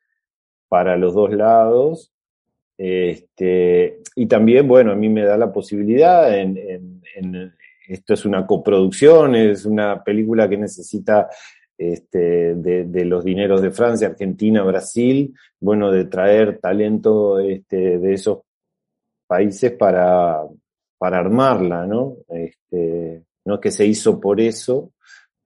para 0.69 0.97
los 0.97 1.15
dos 1.15 1.33
lados. 1.33 2.13
Este, 2.79 4.01
y 4.17 4.27
también, 4.27 4.67
bueno, 4.67 4.93
a 4.93 4.97
mí 4.97 5.09
me 5.09 5.25
da 5.25 5.37
la 5.37 5.53
posibilidad, 5.53 6.33
esto 7.87 8.15
es 8.15 8.25
una 8.25 8.47
coproducción, 8.47 9.35
es 9.35 9.67
una 9.67 10.03
película 10.03 10.49
que 10.49 10.57
necesita 10.57 11.29
este, 11.77 12.55
de, 12.55 13.05
los 13.05 13.25
dineros 13.25 13.61
de 13.61 13.71
Francia, 13.71 14.09
Argentina, 14.09 14.63
Brasil, 14.63 15.35
bueno, 15.61 15.91
de 15.91 16.07
traer 16.07 16.59
talento 16.59 17.37
de 17.37 18.15
esos 18.15 18.41
países 19.27 19.73
para, 19.73 20.43
para 21.03 21.19
armarla, 21.19 21.85
¿no? 21.85 22.19
No 23.45 23.59
que 23.59 23.71
se 23.73 23.85
hizo 23.85 24.21
por 24.21 24.41
eso, 24.41 24.93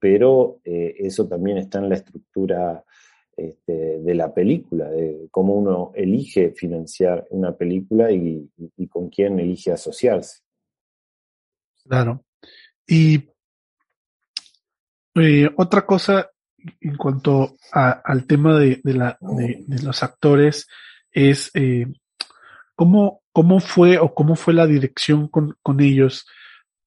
pero 0.09 0.61
eh, 0.63 0.95
eso 0.99 1.27
también 1.27 1.57
está 1.57 1.79
en 1.79 1.89
la 1.89 1.95
estructura 1.95 2.81
este, 3.35 3.99
de 3.99 4.15
la 4.15 4.33
película, 4.33 4.89
de 4.89 5.27
cómo 5.31 5.55
uno 5.55 5.91
elige 5.95 6.51
financiar 6.51 7.27
una 7.29 7.57
película 7.57 8.09
y, 8.09 8.49
con 8.89 9.09
quién 9.09 9.37
elige 9.37 9.73
asociarse. 9.73 10.43
Claro. 11.83 12.23
Y 12.87 13.27
eh, 15.15 15.49
otra 15.57 15.85
cosa 15.85 16.31
en 16.79 16.95
cuanto 16.95 17.57
al 17.73 18.25
tema 18.27 18.57
de, 18.57 18.79
los 19.83 20.03
actores 20.03 20.69
es 21.11 21.51
eh, 21.53 21.85
¿cómo, 22.75 23.23
cómo 23.33 23.59
fue 23.59 23.97
o 23.97 24.13
cómo 24.13 24.37
fue 24.37 24.53
la 24.53 24.67
dirección 24.67 25.27
con, 25.27 25.57
con 25.61 25.81
ellos 25.81 26.25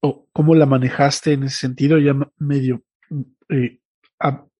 o 0.00 0.26
cómo 0.32 0.54
la 0.54 0.64
manejaste 0.64 1.34
en 1.34 1.42
ese 1.42 1.56
sentido 1.56 1.98
ya 1.98 2.14
medio 2.38 2.82
eh, 3.48 3.78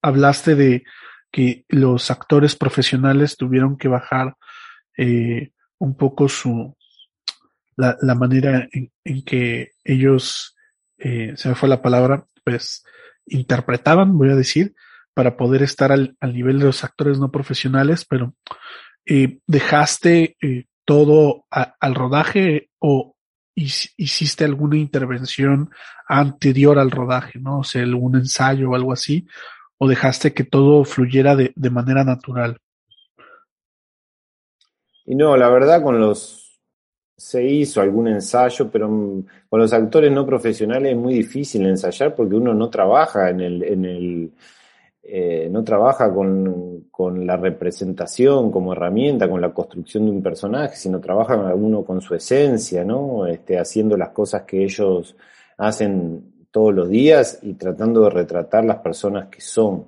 hablaste 0.02 0.54
de 0.54 0.84
que 1.30 1.64
los 1.68 2.10
actores 2.10 2.56
profesionales 2.56 3.36
tuvieron 3.36 3.76
que 3.76 3.88
bajar 3.88 4.36
eh, 4.96 5.52
un 5.78 5.96
poco 5.96 6.28
su 6.28 6.76
la, 7.76 7.96
manera 8.14 8.68
en, 8.72 8.90
que 9.24 9.70
ellos 9.84 10.54
eh, 10.98 11.32
se 11.36 11.48
me 11.48 11.54
fue 11.54 11.68
la 11.68 11.80
palabra 11.80 12.26
pues 12.44 12.84
interpretaban 13.26 14.18
voy 14.18 14.30
a 14.30 14.36
decir 14.36 14.74
para 15.14 15.36
poder 15.36 15.62
estar 15.62 15.92
al, 15.92 16.16
nivel 16.20 16.58
de 16.58 16.66
los 16.66 16.84
actores 16.84 17.18
no 17.18 17.30
profesionales 17.30 18.04
pero 18.04 18.34
dejaste 19.46 20.36
todo 20.84 21.46
al 21.50 21.94
rodaje 21.94 22.70
o 22.78 23.16
hiciste 23.96 24.44
alguna 24.44 24.76
intervención 24.76 25.70
anterior 26.06 26.78
al 26.78 26.90
rodaje, 26.90 27.38
¿no? 27.38 27.60
O 27.60 27.64
sea, 27.64 27.82
algún 27.82 28.16
ensayo 28.16 28.70
o 28.70 28.74
algo 28.74 28.92
así, 28.92 29.26
o 29.78 29.88
dejaste 29.88 30.32
que 30.32 30.44
todo 30.44 30.84
fluyera 30.84 31.36
de, 31.36 31.52
de 31.54 31.70
manera 31.70 32.04
natural. 32.04 32.58
Y 35.06 35.14
no, 35.14 35.36
la 35.36 35.48
verdad 35.48 35.82
con 35.82 36.00
los 36.00 36.40
se 37.20 37.44
hizo 37.44 37.82
algún 37.82 38.08
ensayo, 38.08 38.70
pero 38.70 38.88
con 38.88 39.60
los 39.60 39.72
actores 39.74 40.10
no 40.10 40.24
profesionales 40.24 40.92
es 40.92 40.96
muy 40.96 41.12
difícil 41.12 41.66
ensayar 41.66 42.14
porque 42.14 42.34
uno 42.34 42.54
no 42.54 42.70
trabaja 42.70 43.28
en 43.28 43.40
el, 43.40 43.62
en 43.62 43.84
el 43.84 44.32
eh, 45.12 45.48
no 45.50 45.64
trabaja 45.64 46.14
con, 46.14 46.84
con, 46.90 47.26
la 47.26 47.36
representación 47.36 48.52
como 48.52 48.72
herramienta, 48.72 49.28
con 49.28 49.40
la 49.40 49.52
construcción 49.52 50.04
de 50.04 50.12
un 50.12 50.22
personaje, 50.22 50.76
sino 50.76 51.00
trabaja 51.00 51.34
uno 51.52 51.84
con 51.84 52.00
su 52.00 52.14
esencia, 52.14 52.84
¿no? 52.84 53.26
Este, 53.26 53.58
haciendo 53.58 53.96
las 53.96 54.10
cosas 54.10 54.42
que 54.42 54.62
ellos 54.62 55.16
hacen 55.58 56.46
todos 56.52 56.72
los 56.72 56.88
días 56.88 57.40
y 57.42 57.54
tratando 57.54 58.04
de 58.04 58.10
retratar 58.10 58.64
las 58.64 58.78
personas 58.78 59.26
que 59.26 59.40
son. 59.40 59.86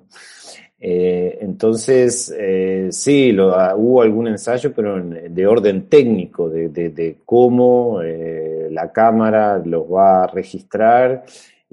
Eh, 0.77 1.37
entonces, 1.39 2.35
eh, 2.37 2.89
sí, 2.91 3.31
lo, 3.31 3.55
ah, 3.57 3.75
hubo 3.77 4.01
algún 4.01 4.27
ensayo, 4.27 4.73
pero 4.75 5.01
de 5.01 5.47
orden 5.47 5.87
técnico, 5.87 6.49
de, 6.49 6.67
de, 6.67 6.89
de 6.89 7.17
cómo 7.23 8.01
la 8.69 8.91
cámara 8.91 9.61
los 9.63 9.83
va 9.83 10.23
a 10.23 10.27
registrar 10.27 11.23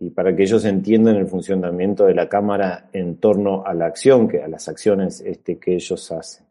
y 0.00 0.10
para 0.10 0.34
que 0.34 0.44
ellos 0.44 0.64
entiendan 0.64 1.16
el 1.16 1.26
funcionamiento 1.26 2.06
de 2.06 2.14
la 2.14 2.28
cámara 2.28 2.88
en 2.92 3.16
torno 3.16 3.64
a 3.66 3.74
la 3.74 3.84
acción, 3.84 4.26
que 4.26 4.42
a 4.42 4.48
las 4.48 4.66
acciones 4.66 5.20
este, 5.20 5.58
que 5.58 5.74
ellos 5.74 6.10
hacen. 6.10 6.46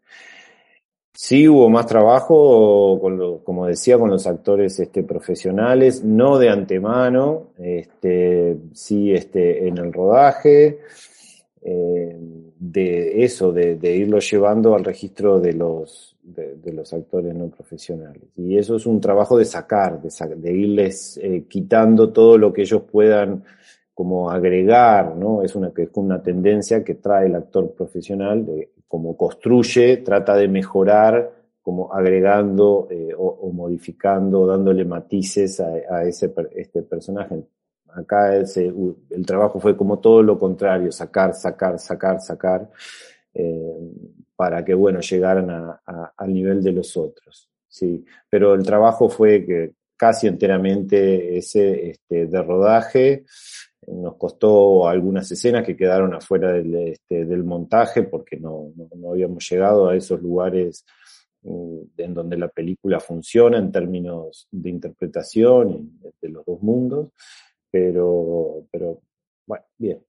Sí 1.12 1.48
hubo 1.48 1.68
más 1.68 1.86
trabajo, 1.86 2.98
con 3.00 3.40
como 3.40 3.66
decía, 3.66 3.98
con 3.98 4.08
los 4.08 4.26
actores 4.28 4.78
este, 4.78 5.02
profesionales, 5.02 6.04
no 6.04 6.38
de 6.38 6.48
antemano, 6.48 7.48
este, 7.58 8.56
sí 8.72 9.12
este, 9.12 9.66
en 9.66 9.78
el 9.78 9.92
rodaje, 9.92 10.78
eh, 11.62 12.16
de 12.58 13.24
eso, 13.24 13.52
de, 13.52 13.78
irlo 13.96 14.18
llevando 14.18 14.74
al 14.74 14.84
registro 14.84 15.40
de 15.40 15.52
los, 15.52 16.16
de, 16.22 16.72
los 16.72 16.92
actores 16.92 17.34
no 17.34 17.48
profesionales. 17.48 18.22
Y 18.36 18.56
eso 18.56 18.76
es 18.76 18.86
un 18.86 19.00
trabajo 19.00 19.38
de 19.38 19.44
sacar, 19.44 20.00
de, 20.00 20.52
irles 20.52 21.18
eh, 21.22 21.44
quitando 21.48 22.12
todo 22.12 22.38
lo 22.38 22.52
que 22.52 22.62
ellos 22.62 22.82
puedan 22.90 23.44
como 23.94 24.30
agregar, 24.30 25.14
¿no? 25.14 25.42
Es 25.42 25.54
una, 25.54 25.72
es 25.76 25.90
una 25.94 26.22
tendencia 26.22 26.82
que 26.82 26.94
trae 26.94 27.26
el 27.26 27.34
actor 27.34 27.72
profesional, 27.72 28.46
de, 28.46 28.70
como 28.88 29.16
construye, 29.16 29.98
trata 29.98 30.34
de 30.36 30.48
mejorar, 30.48 31.30
como 31.62 31.92
agregando 31.92 32.88
eh, 32.90 33.10
o, 33.16 33.52
modificando, 33.52 34.46
dándole 34.46 34.84
matices 34.84 35.60
a, 35.60 36.02
ese 36.04 36.32
este 36.56 36.82
personaje. 36.82 37.44
Acá 37.94 38.36
el 38.36 39.26
trabajo 39.26 39.60
fue 39.60 39.76
como 39.76 39.98
todo 39.98 40.22
lo 40.22 40.38
contrario, 40.38 40.92
sacar, 40.92 41.34
sacar, 41.34 41.78
sacar, 41.78 42.20
sacar, 42.20 42.70
eh, 43.34 43.92
para 44.36 44.64
que, 44.64 44.74
bueno, 44.74 45.00
llegaran 45.00 45.50
al 45.50 46.32
nivel 46.32 46.62
de 46.62 46.72
los 46.72 46.96
otros. 46.96 47.48
Sí, 47.68 48.04
pero 48.28 48.54
el 48.54 48.64
trabajo 48.64 49.08
fue 49.08 49.44
que 49.44 49.72
casi 49.96 50.26
enteramente 50.26 51.36
ese 51.36 51.90
este, 51.90 52.26
de 52.26 52.42
rodaje, 52.42 53.24
nos 53.86 54.16
costó 54.16 54.88
algunas 54.88 55.30
escenas 55.30 55.64
que 55.64 55.76
quedaron 55.76 56.14
afuera 56.14 56.52
del, 56.52 56.74
este, 56.74 57.24
del 57.24 57.44
montaje 57.44 58.04
porque 58.04 58.38
no, 58.38 58.72
no, 58.96 59.10
habíamos 59.10 59.48
llegado 59.48 59.88
a 59.88 59.96
esos 59.96 60.20
lugares 60.22 60.84
mm, 61.42 61.78
en 61.96 62.14
donde 62.14 62.36
la 62.36 62.48
película 62.48 63.00
funciona 63.00 63.58
en 63.58 63.72
términos 63.72 64.48
de 64.50 64.70
interpretación 64.70 65.98
de 66.20 66.28
los 66.28 66.44
dos 66.44 66.62
mundos, 66.62 67.08
pero, 67.70 68.66
pero 68.70 69.00
bueno, 69.46 69.64
bien. 69.78 70.04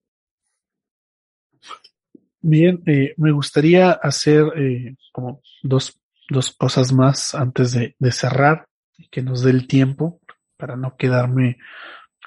Bien, 2.41 2.81
eh, 2.87 3.13
me 3.17 3.31
gustaría 3.31 3.91
hacer 3.91 4.45
eh, 4.55 4.95
como 5.11 5.41
dos, 5.61 5.99
dos 6.29 6.51
cosas 6.51 6.91
más 6.91 7.35
antes 7.35 7.73
de, 7.73 8.11
cerrar 8.11 8.65
y 8.97 9.07
que 9.09 9.21
nos 9.21 9.43
dé 9.43 9.51
el 9.51 9.67
tiempo 9.67 10.19
para 10.57 10.75
no 10.75 10.95
quedarme 10.97 11.57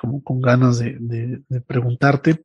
como 0.01 0.23
con 0.23 0.41
ganas 0.41 0.79
de, 0.79 0.97
de, 1.01 1.61
preguntarte. 1.63 2.43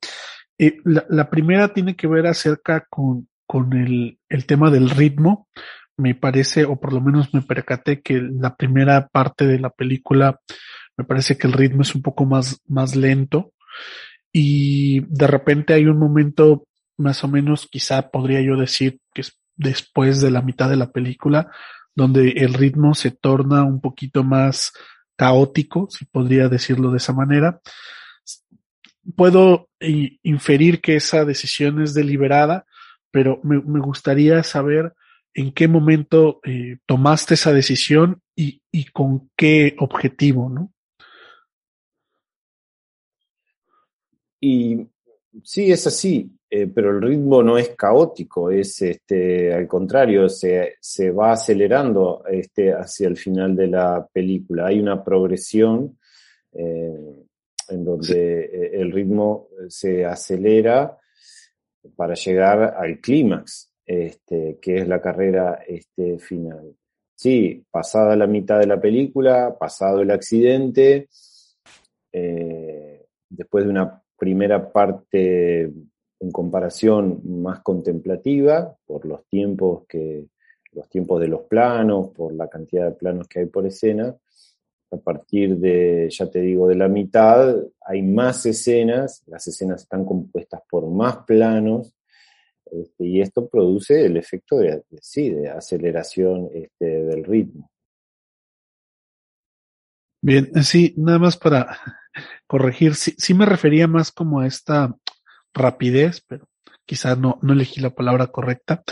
Eh, 0.58 0.78
la, 0.84 1.06
la, 1.10 1.30
primera 1.30 1.72
tiene 1.72 1.96
que 1.96 2.08
ver 2.08 2.26
acerca 2.26 2.86
con, 2.90 3.28
con 3.46 3.74
el, 3.74 4.20
el 4.30 4.46
tema 4.46 4.72
del 4.72 4.90
ritmo. 4.90 5.48
Me 5.96 6.16
parece, 6.16 6.66
o 6.66 6.80
por 6.80 6.94
lo 6.94 7.02
menos 7.02 7.34
me 7.34 7.42
percaté 7.42 8.02
que 8.02 8.20
la 8.22 8.56
primera 8.56 9.08
parte 9.10 9.46
de 9.46 9.60
la 9.60 9.70
película 9.70 10.40
me 11.00 11.06
parece 11.06 11.38
que 11.38 11.48
el 11.48 11.54
ritmo 11.54 11.84
es 11.84 11.96
un 11.96 12.02
poco 12.02 12.26
más, 12.26 12.60
más 12.68 12.98
lento 12.98 13.54
y 14.34 15.00
de 15.08 15.28
repente 15.28 15.74
hay 15.74 15.86
un 15.86 15.98
momento 15.98 16.68
más 16.98 17.24
o 17.24 17.30
menos, 17.30 17.70
quizá 17.72 18.12
podría 18.12 18.42
yo 18.42 18.58
decir 18.58 19.00
que 19.14 19.22
es 19.22 19.40
después 19.56 20.20
de 20.20 20.30
la 20.30 20.42
mitad 20.42 20.70
de 20.70 20.76
la 20.76 20.92
película, 20.92 21.50
donde 21.96 22.32
el 22.32 22.54
ritmo 22.54 22.96
se 22.96 23.12
torna 23.12 23.64
un 23.64 23.80
poquito 23.80 24.26
más 24.26 24.74
caótico, 25.16 25.88
si 25.90 26.04
podría 26.04 26.50
decirlo 26.50 26.92
de 26.92 26.98
esa 26.98 27.14
manera. 27.14 27.62
Puedo 29.16 29.70
inferir 29.80 30.82
que 30.82 30.98
esa 30.98 31.24
decisión 31.24 31.82
es 31.82 31.94
deliberada, 31.94 32.66
pero 33.10 33.40
me, 33.44 33.80
gustaría 33.80 34.44
saber 34.44 34.94
en 35.34 35.54
qué 35.54 35.70
momento 35.70 36.42
eh, 36.44 36.80
tomaste 36.86 37.36
esa 37.36 37.54
decisión 37.54 38.22
y, 38.36 38.62
y, 38.70 38.84
con 38.92 39.30
qué 39.38 39.78
objetivo, 39.80 40.50
¿no? 40.50 40.74
Y 44.40 44.88
sí, 45.44 45.72
es 45.72 45.88
así. 45.88 46.40
Eh, 46.52 46.66
pero 46.66 46.90
el 46.90 47.02
ritmo 47.02 47.44
no 47.44 47.60
es 47.60 47.76
caótico, 47.76 48.50
es 48.50 48.82
este, 48.82 49.54
al 49.54 49.68
contrario, 49.68 50.28
se, 50.28 50.78
se, 50.82 51.12
va 51.12 51.34
acelerando 51.34 52.24
este, 52.28 52.74
hacia 52.74 53.08
el 53.08 53.18
final 53.18 53.56
de 53.56 53.68
la 53.68 54.08
película. 54.12 54.66
Hay 54.66 54.80
una 54.80 55.04
progresión 55.04 56.00
eh, 56.52 57.26
en 57.68 57.86
donde 57.86 58.46
eh, 58.46 58.82
el 58.82 58.92
ritmo 58.92 59.50
se 59.68 60.04
acelera 60.04 60.98
para 61.96 62.16
llegar 62.16 62.76
al 62.76 63.00
clímax, 63.00 63.72
este, 63.86 64.58
que 64.60 64.80
es 64.80 64.88
la 64.88 65.00
carrera 65.00 65.60
este, 65.68 66.18
final. 66.18 66.76
Sí, 67.16 67.64
pasada 67.70 68.16
la 68.16 68.26
mitad 68.26 68.60
de 68.60 68.66
la 68.66 68.82
película, 68.82 69.56
pasado 69.60 70.02
el 70.02 70.10
accidente, 70.10 71.10
después 73.30 73.66
de 73.66 73.70
una 73.70 74.02
primera 74.20 74.72
parte 74.72 75.64
en 75.64 76.32
comparación 76.32 77.22
más 77.42 77.62
contemplativa 77.62 78.76
por 78.86 79.06
los 79.06 79.26
tiempos 79.28 79.86
que 79.88 80.28
los 80.72 80.88
tiempos 80.90 81.20
de 81.20 81.28
los 81.28 81.42
planos, 81.44 82.10
por 82.10 82.34
la 82.34 82.48
cantidad 82.48 82.86
de 82.86 82.92
planos 82.92 83.28
que 83.28 83.40
hay 83.40 83.46
por 83.48 83.66
escena. 83.66 84.16
A 84.92 84.98
partir 84.98 85.58
de, 85.58 86.10
ya 86.10 86.30
te 86.30 86.42
digo, 86.42 86.68
de 86.68 86.76
la 86.76 86.88
mitad 86.88 87.56
hay 87.82 88.02
más 88.02 88.46
escenas, 88.46 89.24
las 89.28 89.48
escenas 89.48 89.84
están 89.84 90.06
compuestas 90.06 90.62
por 90.70 90.88
más 90.90 91.18
planos, 91.26 91.96
este, 92.72 93.06
y 93.06 93.22
esto 93.22 93.48
produce 93.48 94.06
el 94.06 94.18
efecto 94.18 94.58
de, 94.58 94.84
sí, 95.02 95.30
de 95.30 95.50
aceleración 95.50 96.50
este, 96.54 97.04
del 97.04 97.24
ritmo. 97.24 97.70
Bien, 100.22 100.52
sí, 100.64 100.94
nada 100.98 101.20
más 101.20 101.38
para 101.38 101.80
corregir, 102.48 102.96
sí, 102.96 103.16
sí 103.18 103.34
me 103.34 103.46
refería 103.46 103.88
más 103.88 104.12
como 104.12 104.42
a 104.42 104.48
esta 104.48 104.94
rapidez, 105.54 106.24
pero 106.28 106.48
quizás 106.86 107.18
no, 107.18 107.40
no 107.42 107.54
elegí 107.54 107.80
la 107.80 107.92
palabra 107.92 108.28
correcta. 108.28 108.84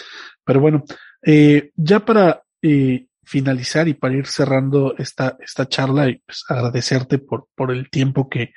Pero 0.46 0.62
bueno, 0.62 0.84
eh, 1.22 1.72
ya 1.76 2.06
para 2.06 2.44
eh, 2.62 3.08
finalizar 3.24 3.88
y 3.90 3.94
para 3.94 4.16
ir 4.16 4.26
cerrando 4.28 4.96
esta, 4.98 5.36
esta 5.40 5.68
charla 5.68 6.08
y 6.10 6.20
pues 6.20 6.46
agradecerte 6.48 7.18
por, 7.18 7.48
por 7.56 7.72
el 7.72 7.90
tiempo 7.90 8.30
que, 8.30 8.54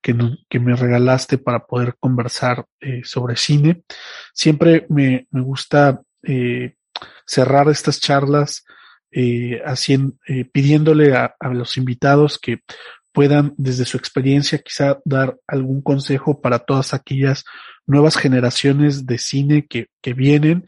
que, 0.00 0.14
que 0.48 0.60
me 0.60 0.76
regalaste 0.76 1.38
para 1.38 1.66
poder 1.66 1.96
conversar 1.98 2.66
eh, 2.80 3.00
sobre 3.02 3.34
cine. 3.36 3.82
Siempre 4.32 4.86
me, 4.90 5.26
me 5.30 5.40
gusta 5.40 6.02
eh, 6.22 6.76
cerrar 7.26 7.68
estas 7.68 7.98
charlas 7.98 8.64
eh, 9.12 9.60
haciendo, 9.64 10.14
eh, 10.26 10.44
pidiéndole 10.44 11.14
a, 11.14 11.34
a, 11.38 11.48
los 11.48 11.76
invitados 11.76 12.38
que 12.38 12.60
puedan 13.12 13.54
desde 13.58 13.84
su 13.84 13.96
experiencia 13.96 14.58
quizá 14.58 14.98
dar 15.04 15.36
algún 15.46 15.82
consejo 15.82 16.40
para 16.40 16.60
todas 16.60 16.94
aquellas 16.94 17.44
nuevas 17.86 18.16
generaciones 18.16 19.06
de 19.06 19.18
cine 19.18 19.66
que, 19.66 19.88
que 20.00 20.14
vienen, 20.14 20.64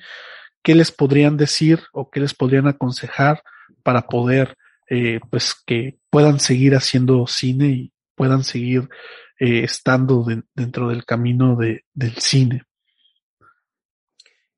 qué 0.62 0.74
les 0.74 0.92
podrían 0.92 1.36
decir 1.36 1.80
o 1.92 2.10
qué 2.10 2.20
les 2.20 2.34
podrían 2.34 2.66
aconsejar 2.66 3.42
para 3.82 4.02
poder 4.02 4.56
eh, 4.88 5.20
pues 5.30 5.54
que 5.66 5.98
puedan 6.10 6.40
seguir 6.40 6.74
haciendo 6.74 7.26
cine 7.26 7.68
y 7.68 7.92
puedan 8.14 8.44
seguir 8.44 8.88
eh, 9.38 9.64
estando 9.64 10.24
dentro 10.54 10.88
del 10.88 11.04
camino 11.04 11.56
de, 11.56 11.84
del 11.94 12.16
cine. 12.18 12.64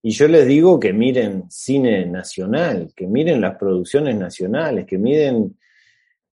Y 0.07 0.13
yo 0.13 0.29
les 0.29 0.47
digo 0.47 0.79
que 0.79 0.93
miren 0.93 1.51
cine 1.51 2.07
nacional, 2.07 2.93
que 2.95 3.09
miren 3.09 3.41
las 3.41 3.59
producciones 3.59 4.17
nacionales, 4.17 4.87
que 4.87 4.99
miren 4.99 5.59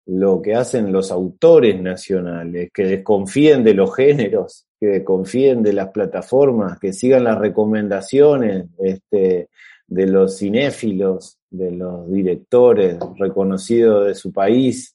lo 0.07 0.41
que 0.41 0.55
hacen 0.55 0.91
los 0.91 1.13
autores 1.13 1.79
nacionales, 1.79 2.71
que 2.73 2.85
desconfíen 2.85 3.63
de 3.65 3.75
los 3.75 3.95
géneros, 3.95 4.67
que 4.81 4.87
desconfíen 4.87 5.63
de 5.63 5.75
las 5.75 5.91
plataformas, 5.91 6.79
que 6.79 6.95
sigan 6.95 7.25
las 7.25 7.39
recomendaciones 7.39 8.69
este, 8.79 9.51
de 9.87 10.07
los 10.07 10.39
cinéfilos, 10.39 11.37
de 11.51 11.71
los 11.71 12.11
directores 12.11 12.97
reconocidos 13.19 14.07
de 14.07 14.15
su 14.15 14.33
país 14.33 14.95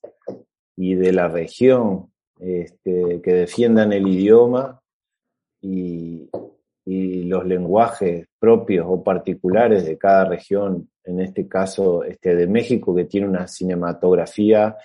y 0.76 0.96
de 0.96 1.14
la 1.14 1.28
región, 1.28 2.08
este, 2.40 3.22
que 3.22 3.34
defiendan 3.34 3.94
el 3.94 4.08
idioma 4.08 4.82
y, 5.62 6.28
y 6.86 7.24
los 7.24 7.46
lenguajes 7.46 8.28
propios 8.40 8.86
o 8.88 9.04
particulares 9.04 9.86
de 9.86 9.98
cada 9.98 10.26
región, 10.26 10.90
en 11.04 11.20
este 11.22 11.48
caso 11.48 12.04
este 12.04 12.36
de 12.36 12.48
México, 12.48 12.94
que 12.96 13.06
tiene 13.06 13.28
una 13.28 13.48
cinematografía 13.48 14.76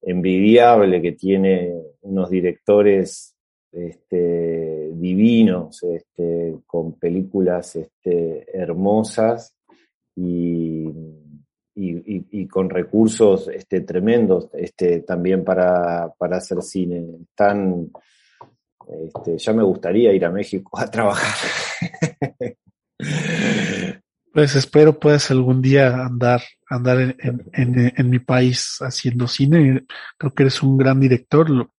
envidiable, 0.00 1.00
que 1.02 1.12
tiene 1.12 1.72
unos 2.02 2.30
directores 2.30 3.34
este, 3.72 4.90
divinos, 4.92 5.82
este, 5.82 6.54
con 6.66 6.92
películas 6.98 7.76
hermosas 8.52 9.56
y, 10.14 10.88
con 12.48 12.70
recursos 12.70 13.50
tremendos 13.80 14.48
también 15.04 15.42
para, 15.42 16.12
para 16.16 16.36
hacer 16.36 16.62
cine. 16.62 17.04
Tan, 17.34 17.90
este, 18.88 19.38
ya 19.38 19.52
me 19.52 19.62
gustaría 19.62 20.12
ir 20.12 20.24
a 20.24 20.30
México 20.30 20.78
a 20.78 20.90
trabajar. 20.90 21.34
Pues 24.32 24.56
espero 24.56 24.98
puedas 24.98 25.30
algún 25.30 25.62
día 25.62 26.04
andar, 26.04 26.42
andar 26.68 27.14
en, 27.20 27.52
en, 27.52 28.10
mi 28.10 28.18
país 28.18 28.78
haciendo 28.80 29.28
cine. 29.28 29.84
Creo 30.18 30.34
que 30.34 30.42
eres 30.42 30.60
un 30.60 30.76
gran 30.76 30.98
director. 30.98 31.70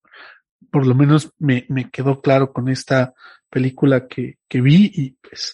Por 0.72 0.88
lo 0.88 0.96
menos 0.96 1.34
me, 1.38 1.66
me 1.68 1.90
quedó 1.92 2.22
claro 2.22 2.54
con 2.54 2.70
esta 2.70 3.14
película 3.50 4.08
que, 4.08 4.38
que 4.48 4.62
vi 4.62 4.90
y 4.94 5.12
pues 5.22 5.54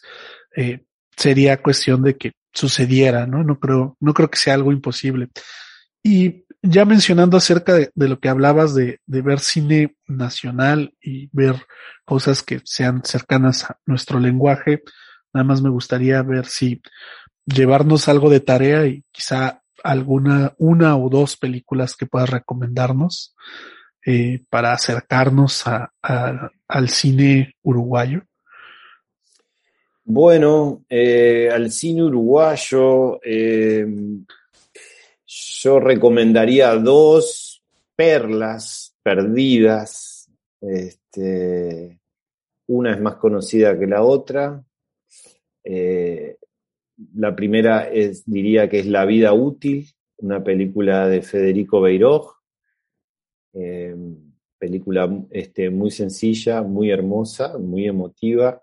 eh, 0.55 0.85
sería 1.17 1.61
cuestión 1.61 2.03
de 2.03 2.17
que 2.17 2.33
sucediera, 2.53 3.25
¿no? 3.25 3.43
No 3.43 3.59
creo, 3.59 3.97
no 3.99 4.13
creo 4.13 4.29
que 4.29 4.37
sea 4.37 4.53
algo 4.53 4.71
imposible. 4.71 5.29
Y 6.03 6.45
ya 6.61 6.85
mencionando 6.85 7.37
acerca 7.37 7.73
de, 7.73 7.91
lo 7.95 8.19
que 8.19 8.29
hablabas 8.29 8.75
de, 8.75 8.99
ver 9.05 9.39
cine 9.39 9.95
nacional 10.07 10.93
y 11.01 11.29
ver 11.31 11.55
cosas 12.05 12.43
que 12.43 12.61
sean 12.63 13.03
cercanas 13.03 13.65
a 13.65 13.79
nuestro 13.85 14.19
lenguaje, 14.19 14.83
nada 15.33 15.43
más 15.43 15.61
me 15.61 15.69
gustaría 15.69 16.21
ver 16.21 16.45
si 16.45 16.81
llevarnos 17.45 18.07
algo 18.07 18.29
de 18.29 18.39
tarea 18.39 18.85
y 18.85 19.03
quizá 19.11 19.61
alguna, 19.83 20.53
una 20.57 20.97
o 20.97 21.09
dos 21.09 21.37
películas 21.37 21.95
que 21.95 22.05
puedas 22.05 22.29
recomendarnos 22.29 23.35
eh, 24.05 24.43
para 24.49 24.73
acercarnos 24.73 25.65
a, 25.67 25.91
al 26.67 26.89
cine 26.89 27.55
uruguayo. 27.63 28.23
Bueno, 30.03 30.83
eh, 30.89 31.49
al 31.53 31.71
cine 31.71 32.03
uruguayo, 32.03 33.19
eh, 33.23 33.85
yo 35.31 35.79
recomendaría 35.79 36.75
dos 36.75 37.63
perlas 37.95 38.97
perdidas. 39.01 40.29
Este, 40.59 41.99
una 42.67 42.93
es 42.93 43.01
más 43.01 43.15
conocida 43.15 43.79
que 43.79 43.87
la 43.87 44.03
otra. 44.03 44.61
Eh, 45.63 46.37
la 47.15 47.33
primera 47.35 47.89
es, 47.89 48.25
diría 48.25 48.69
que 48.69 48.79
es 48.79 48.85
La 48.87 49.05
vida 49.05 49.33
útil, 49.33 49.87
una 50.17 50.43
película 50.43 51.07
de 51.07 51.21
Federico 51.21 51.79
Beiroj. 51.79 52.35
Eh, 53.53 53.95
película 54.57 55.09
este, 55.29 55.69
muy 55.69 55.91
sencilla, 55.91 56.61
muy 56.61 56.91
hermosa, 56.91 57.57
muy 57.57 57.87
emotiva, 57.87 58.61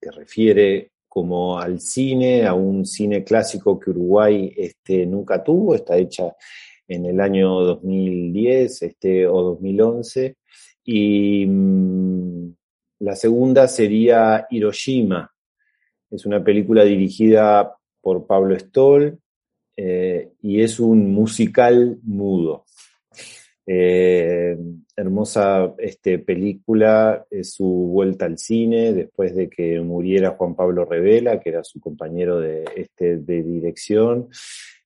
que 0.00 0.10
refiere 0.12 0.92
como 1.14 1.60
al 1.60 1.78
cine, 1.78 2.44
a 2.44 2.54
un 2.54 2.84
cine 2.84 3.22
clásico 3.22 3.78
que 3.78 3.90
Uruguay 3.90 4.52
este, 4.56 5.06
nunca 5.06 5.44
tuvo, 5.44 5.76
está 5.76 5.96
hecha 5.96 6.34
en 6.88 7.06
el 7.06 7.20
año 7.20 7.60
2010 7.60 8.82
este, 8.82 9.24
o 9.24 9.40
2011. 9.40 10.38
Y 10.86 11.46
mmm, 11.46 12.52
la 12.98 13.14
segunda 13.14 13.68
sería 13.68 14.48
Hiroshima. 14.50 15.30
Es 16.10 16.26
una 16.26 16.42
película 16.42 16.82
dirigida 16.82 17.76
por 18.00 18.26
Pablo 18.26 18.58
Stoll 18.58 19.16
eh, 19.76 20.32
y 20.42 20.62
es 20.62 20.80
un 20.80 21.12
musical 21.12 21.96
mudo. 22.02 22.64
Eh, 23.64 24.56
hermosa 24.96 25.74
este, 25.78 26.18
película, 26.18 27.26
es 27.30 27.54
su 27.54 27.66
vuelta 27.66 28.26
al 28.26 28.38
cine 28.38 28.92
después 28.92 29.34
de 29.34 29.48
que 29.48 29.80
muriera 29.80 30.30
Juan 30.30 30.54
Pablo 30.54 30.84
Revela, 30.84 31.40
que 31.40 31.50
era 31.50 31.64
su 31.64 31.80
compañero 31.80 32.38
de, 32.38 32.64
este, 32.76 33.16
de 33.18 33.42
dirección. 33.42 34.28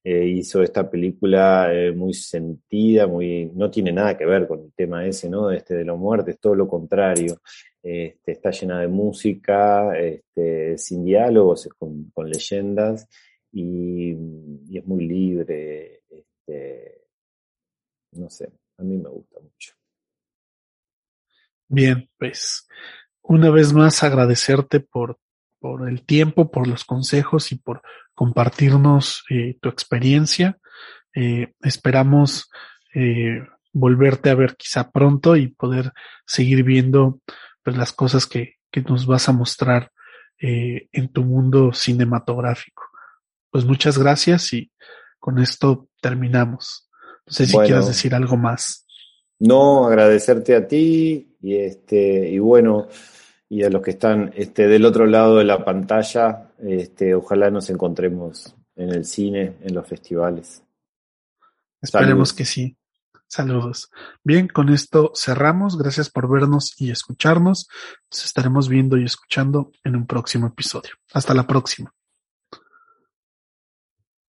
Eh, 0.05 0.27
hizo 0.27 0.63
esta 0.63 0.89
película 0.89 1.69
eh, 1.75 1.93
muy 1.93 2.15
sentida, 2.15 3.07
muy, 3.07 3.51
no 3.55 3.71
tiene 3.71 3.93
nada 3.93 4.17
que 4.17 4.25
ver 4.25 4.47
con 4.47 4.61
el 4.61 4.73
tema 4.73 5.07
ese, 5.07 5.29
¿no? 5.29 5.51
Este, 5.51 5.75
de 5.75 5.85
la 5.85 5.95
muerte, 5.95 6.31
es 6.33 6.41
todo 6.41 6.55
lo 6.55 6.69
contrario. 6.69 7.41
Este, 7.83 8.33
está 8.33 8.51
llena 8.51 8.81
de 8.81 8.89
música, 8.89 9.99
este, 9.99 10.79
sin 10.79 11.05
diálogos, 11.05 11.69
con, 11.79 12.11
con 12.11 12.29
leyendas 12.31 13.09
y, 13.53 14.13
y, 14.69 14.79
es 14.79 14.87
muy 14.87 15.07
libre. 15.07 16.03
Este, 16.09 17.03
no 18.13 18.31
sé, 18.31 18.49
a 18.79 18.83
mí 18.83 18.97
me 18.97 19.09
gusta 19.09 19.41
mucho. 19.41 19.78
Bien, 21.69 22.09
pues 22.19 22.67
una 23.23 23.51
vez 23.51 23.73
más 23.73 24.03
agradecerte 24.03 24.81
por, 24.81 25.19
por 25.61 25.89
el 25.89 26.05
tiempo, 26.05 26.51
por 26.51 26.67
los 26.67 26.85
consejos 26.85 27.53
y 27.53 27.57
por 27.57 27.83
compartirnos 28.15 29.25
eh, 29.31 29.57
tu 29.61 29.69
experiencia. 29.69 30.59
Eh, 31.15 31.53
esperamos 31.61 32.51
eh, 32.95 33.43
volverte 33.73 34.31
a 34.31 34.35
ver 34.35 34.57
quizá 34.57 34.91
pronto 34.91 35.37
y 35.37 35.49
poder 35.49 35.93
seguir 36.27 36.63
viendo 36.65 37.21
pues, 37.63 37.77
las 37.77 37.93
cosas 37.93 38.27
que, 38.27 38.57
que 38.71 38.83
nos 38.83 39.07
vas 39.07 39.29
a 39.29 39.33
mostrar 39.33 39.93
eh, 40.41 40.89
en 40.93 41.09
tu 41.09 41.25
mundo 41.25 41.73
cinematográfico. 41.73 42.85
Pues 43.51 43.65
muchas 43.65 43.99
gracias 43.99 44.53
y 44.53 44.71
con 45.19 45.39
esto 45.39 45.89
terminamos. 46.01 46.89
No 47.27 47.33
sé 47.33 47.47
si 47.47 47.55
bueno, 47.55 47.67
quieras 47.67 47.89
decir 47.89 48.15
algo 48.15 48.37
más. 48.37 48.87
No, 49.41 49.87
agradecerte 49.87 50.55
a 50.55 50.67
ti 50.67 51.28
y 51.41 51.57
este, 51.57 52.29
y 52.31 52.39
bueno, 52.39 52.89
y 53.49 53.63
a 53.63 53.71
los 53.71 53.83
que 53.83 53.93
están 53.93 54.33
este, 54.37 54.69
del 54.69 54.85
otro 54.85 55.07
lado 55.07 55.37
de 55.39 55.45
la 55.45 55.65
pantalla, 55.65 56.53
este, 56.59 57.15
ojalá 57.15 57.51
nos 57.51 57.71
encontremos 57.71 58.55
en 58.77 58.91
el 58.91 59.05
cine, 59.05 59.57
en 59.63 59.75
los 59.75 59.87
festivales. 59.87 60.63
Esperemos 61.81 62.31
Saludos. 62.31 62.33
que 62.35 62.45
sí. 62.45 62.77
Saludos. 63.27 63.91
Bien, 64.25 64.49
con 64.49 64.71
esto 64.71 65.13
cerramos. 65.15 65.77
Gracias 65.77 66.09
por 66.09 66.31
vernos 66.31 66.75
y 66.81 66.91
escucharnos. 66.91 67.69
Nos 68.11 68.25
estaremos 68.25 68.69
viendo 68.69 68.97
y 68.97 69.05
escuchando 69.05 69.71
en 69.85 69.97
un 69.97 70.07
próximo 70.07 70.47
episodio. 70.47 70.93
Hasta 71.13 71.35
la 71.35 71.47
próxima. 71.47 71.93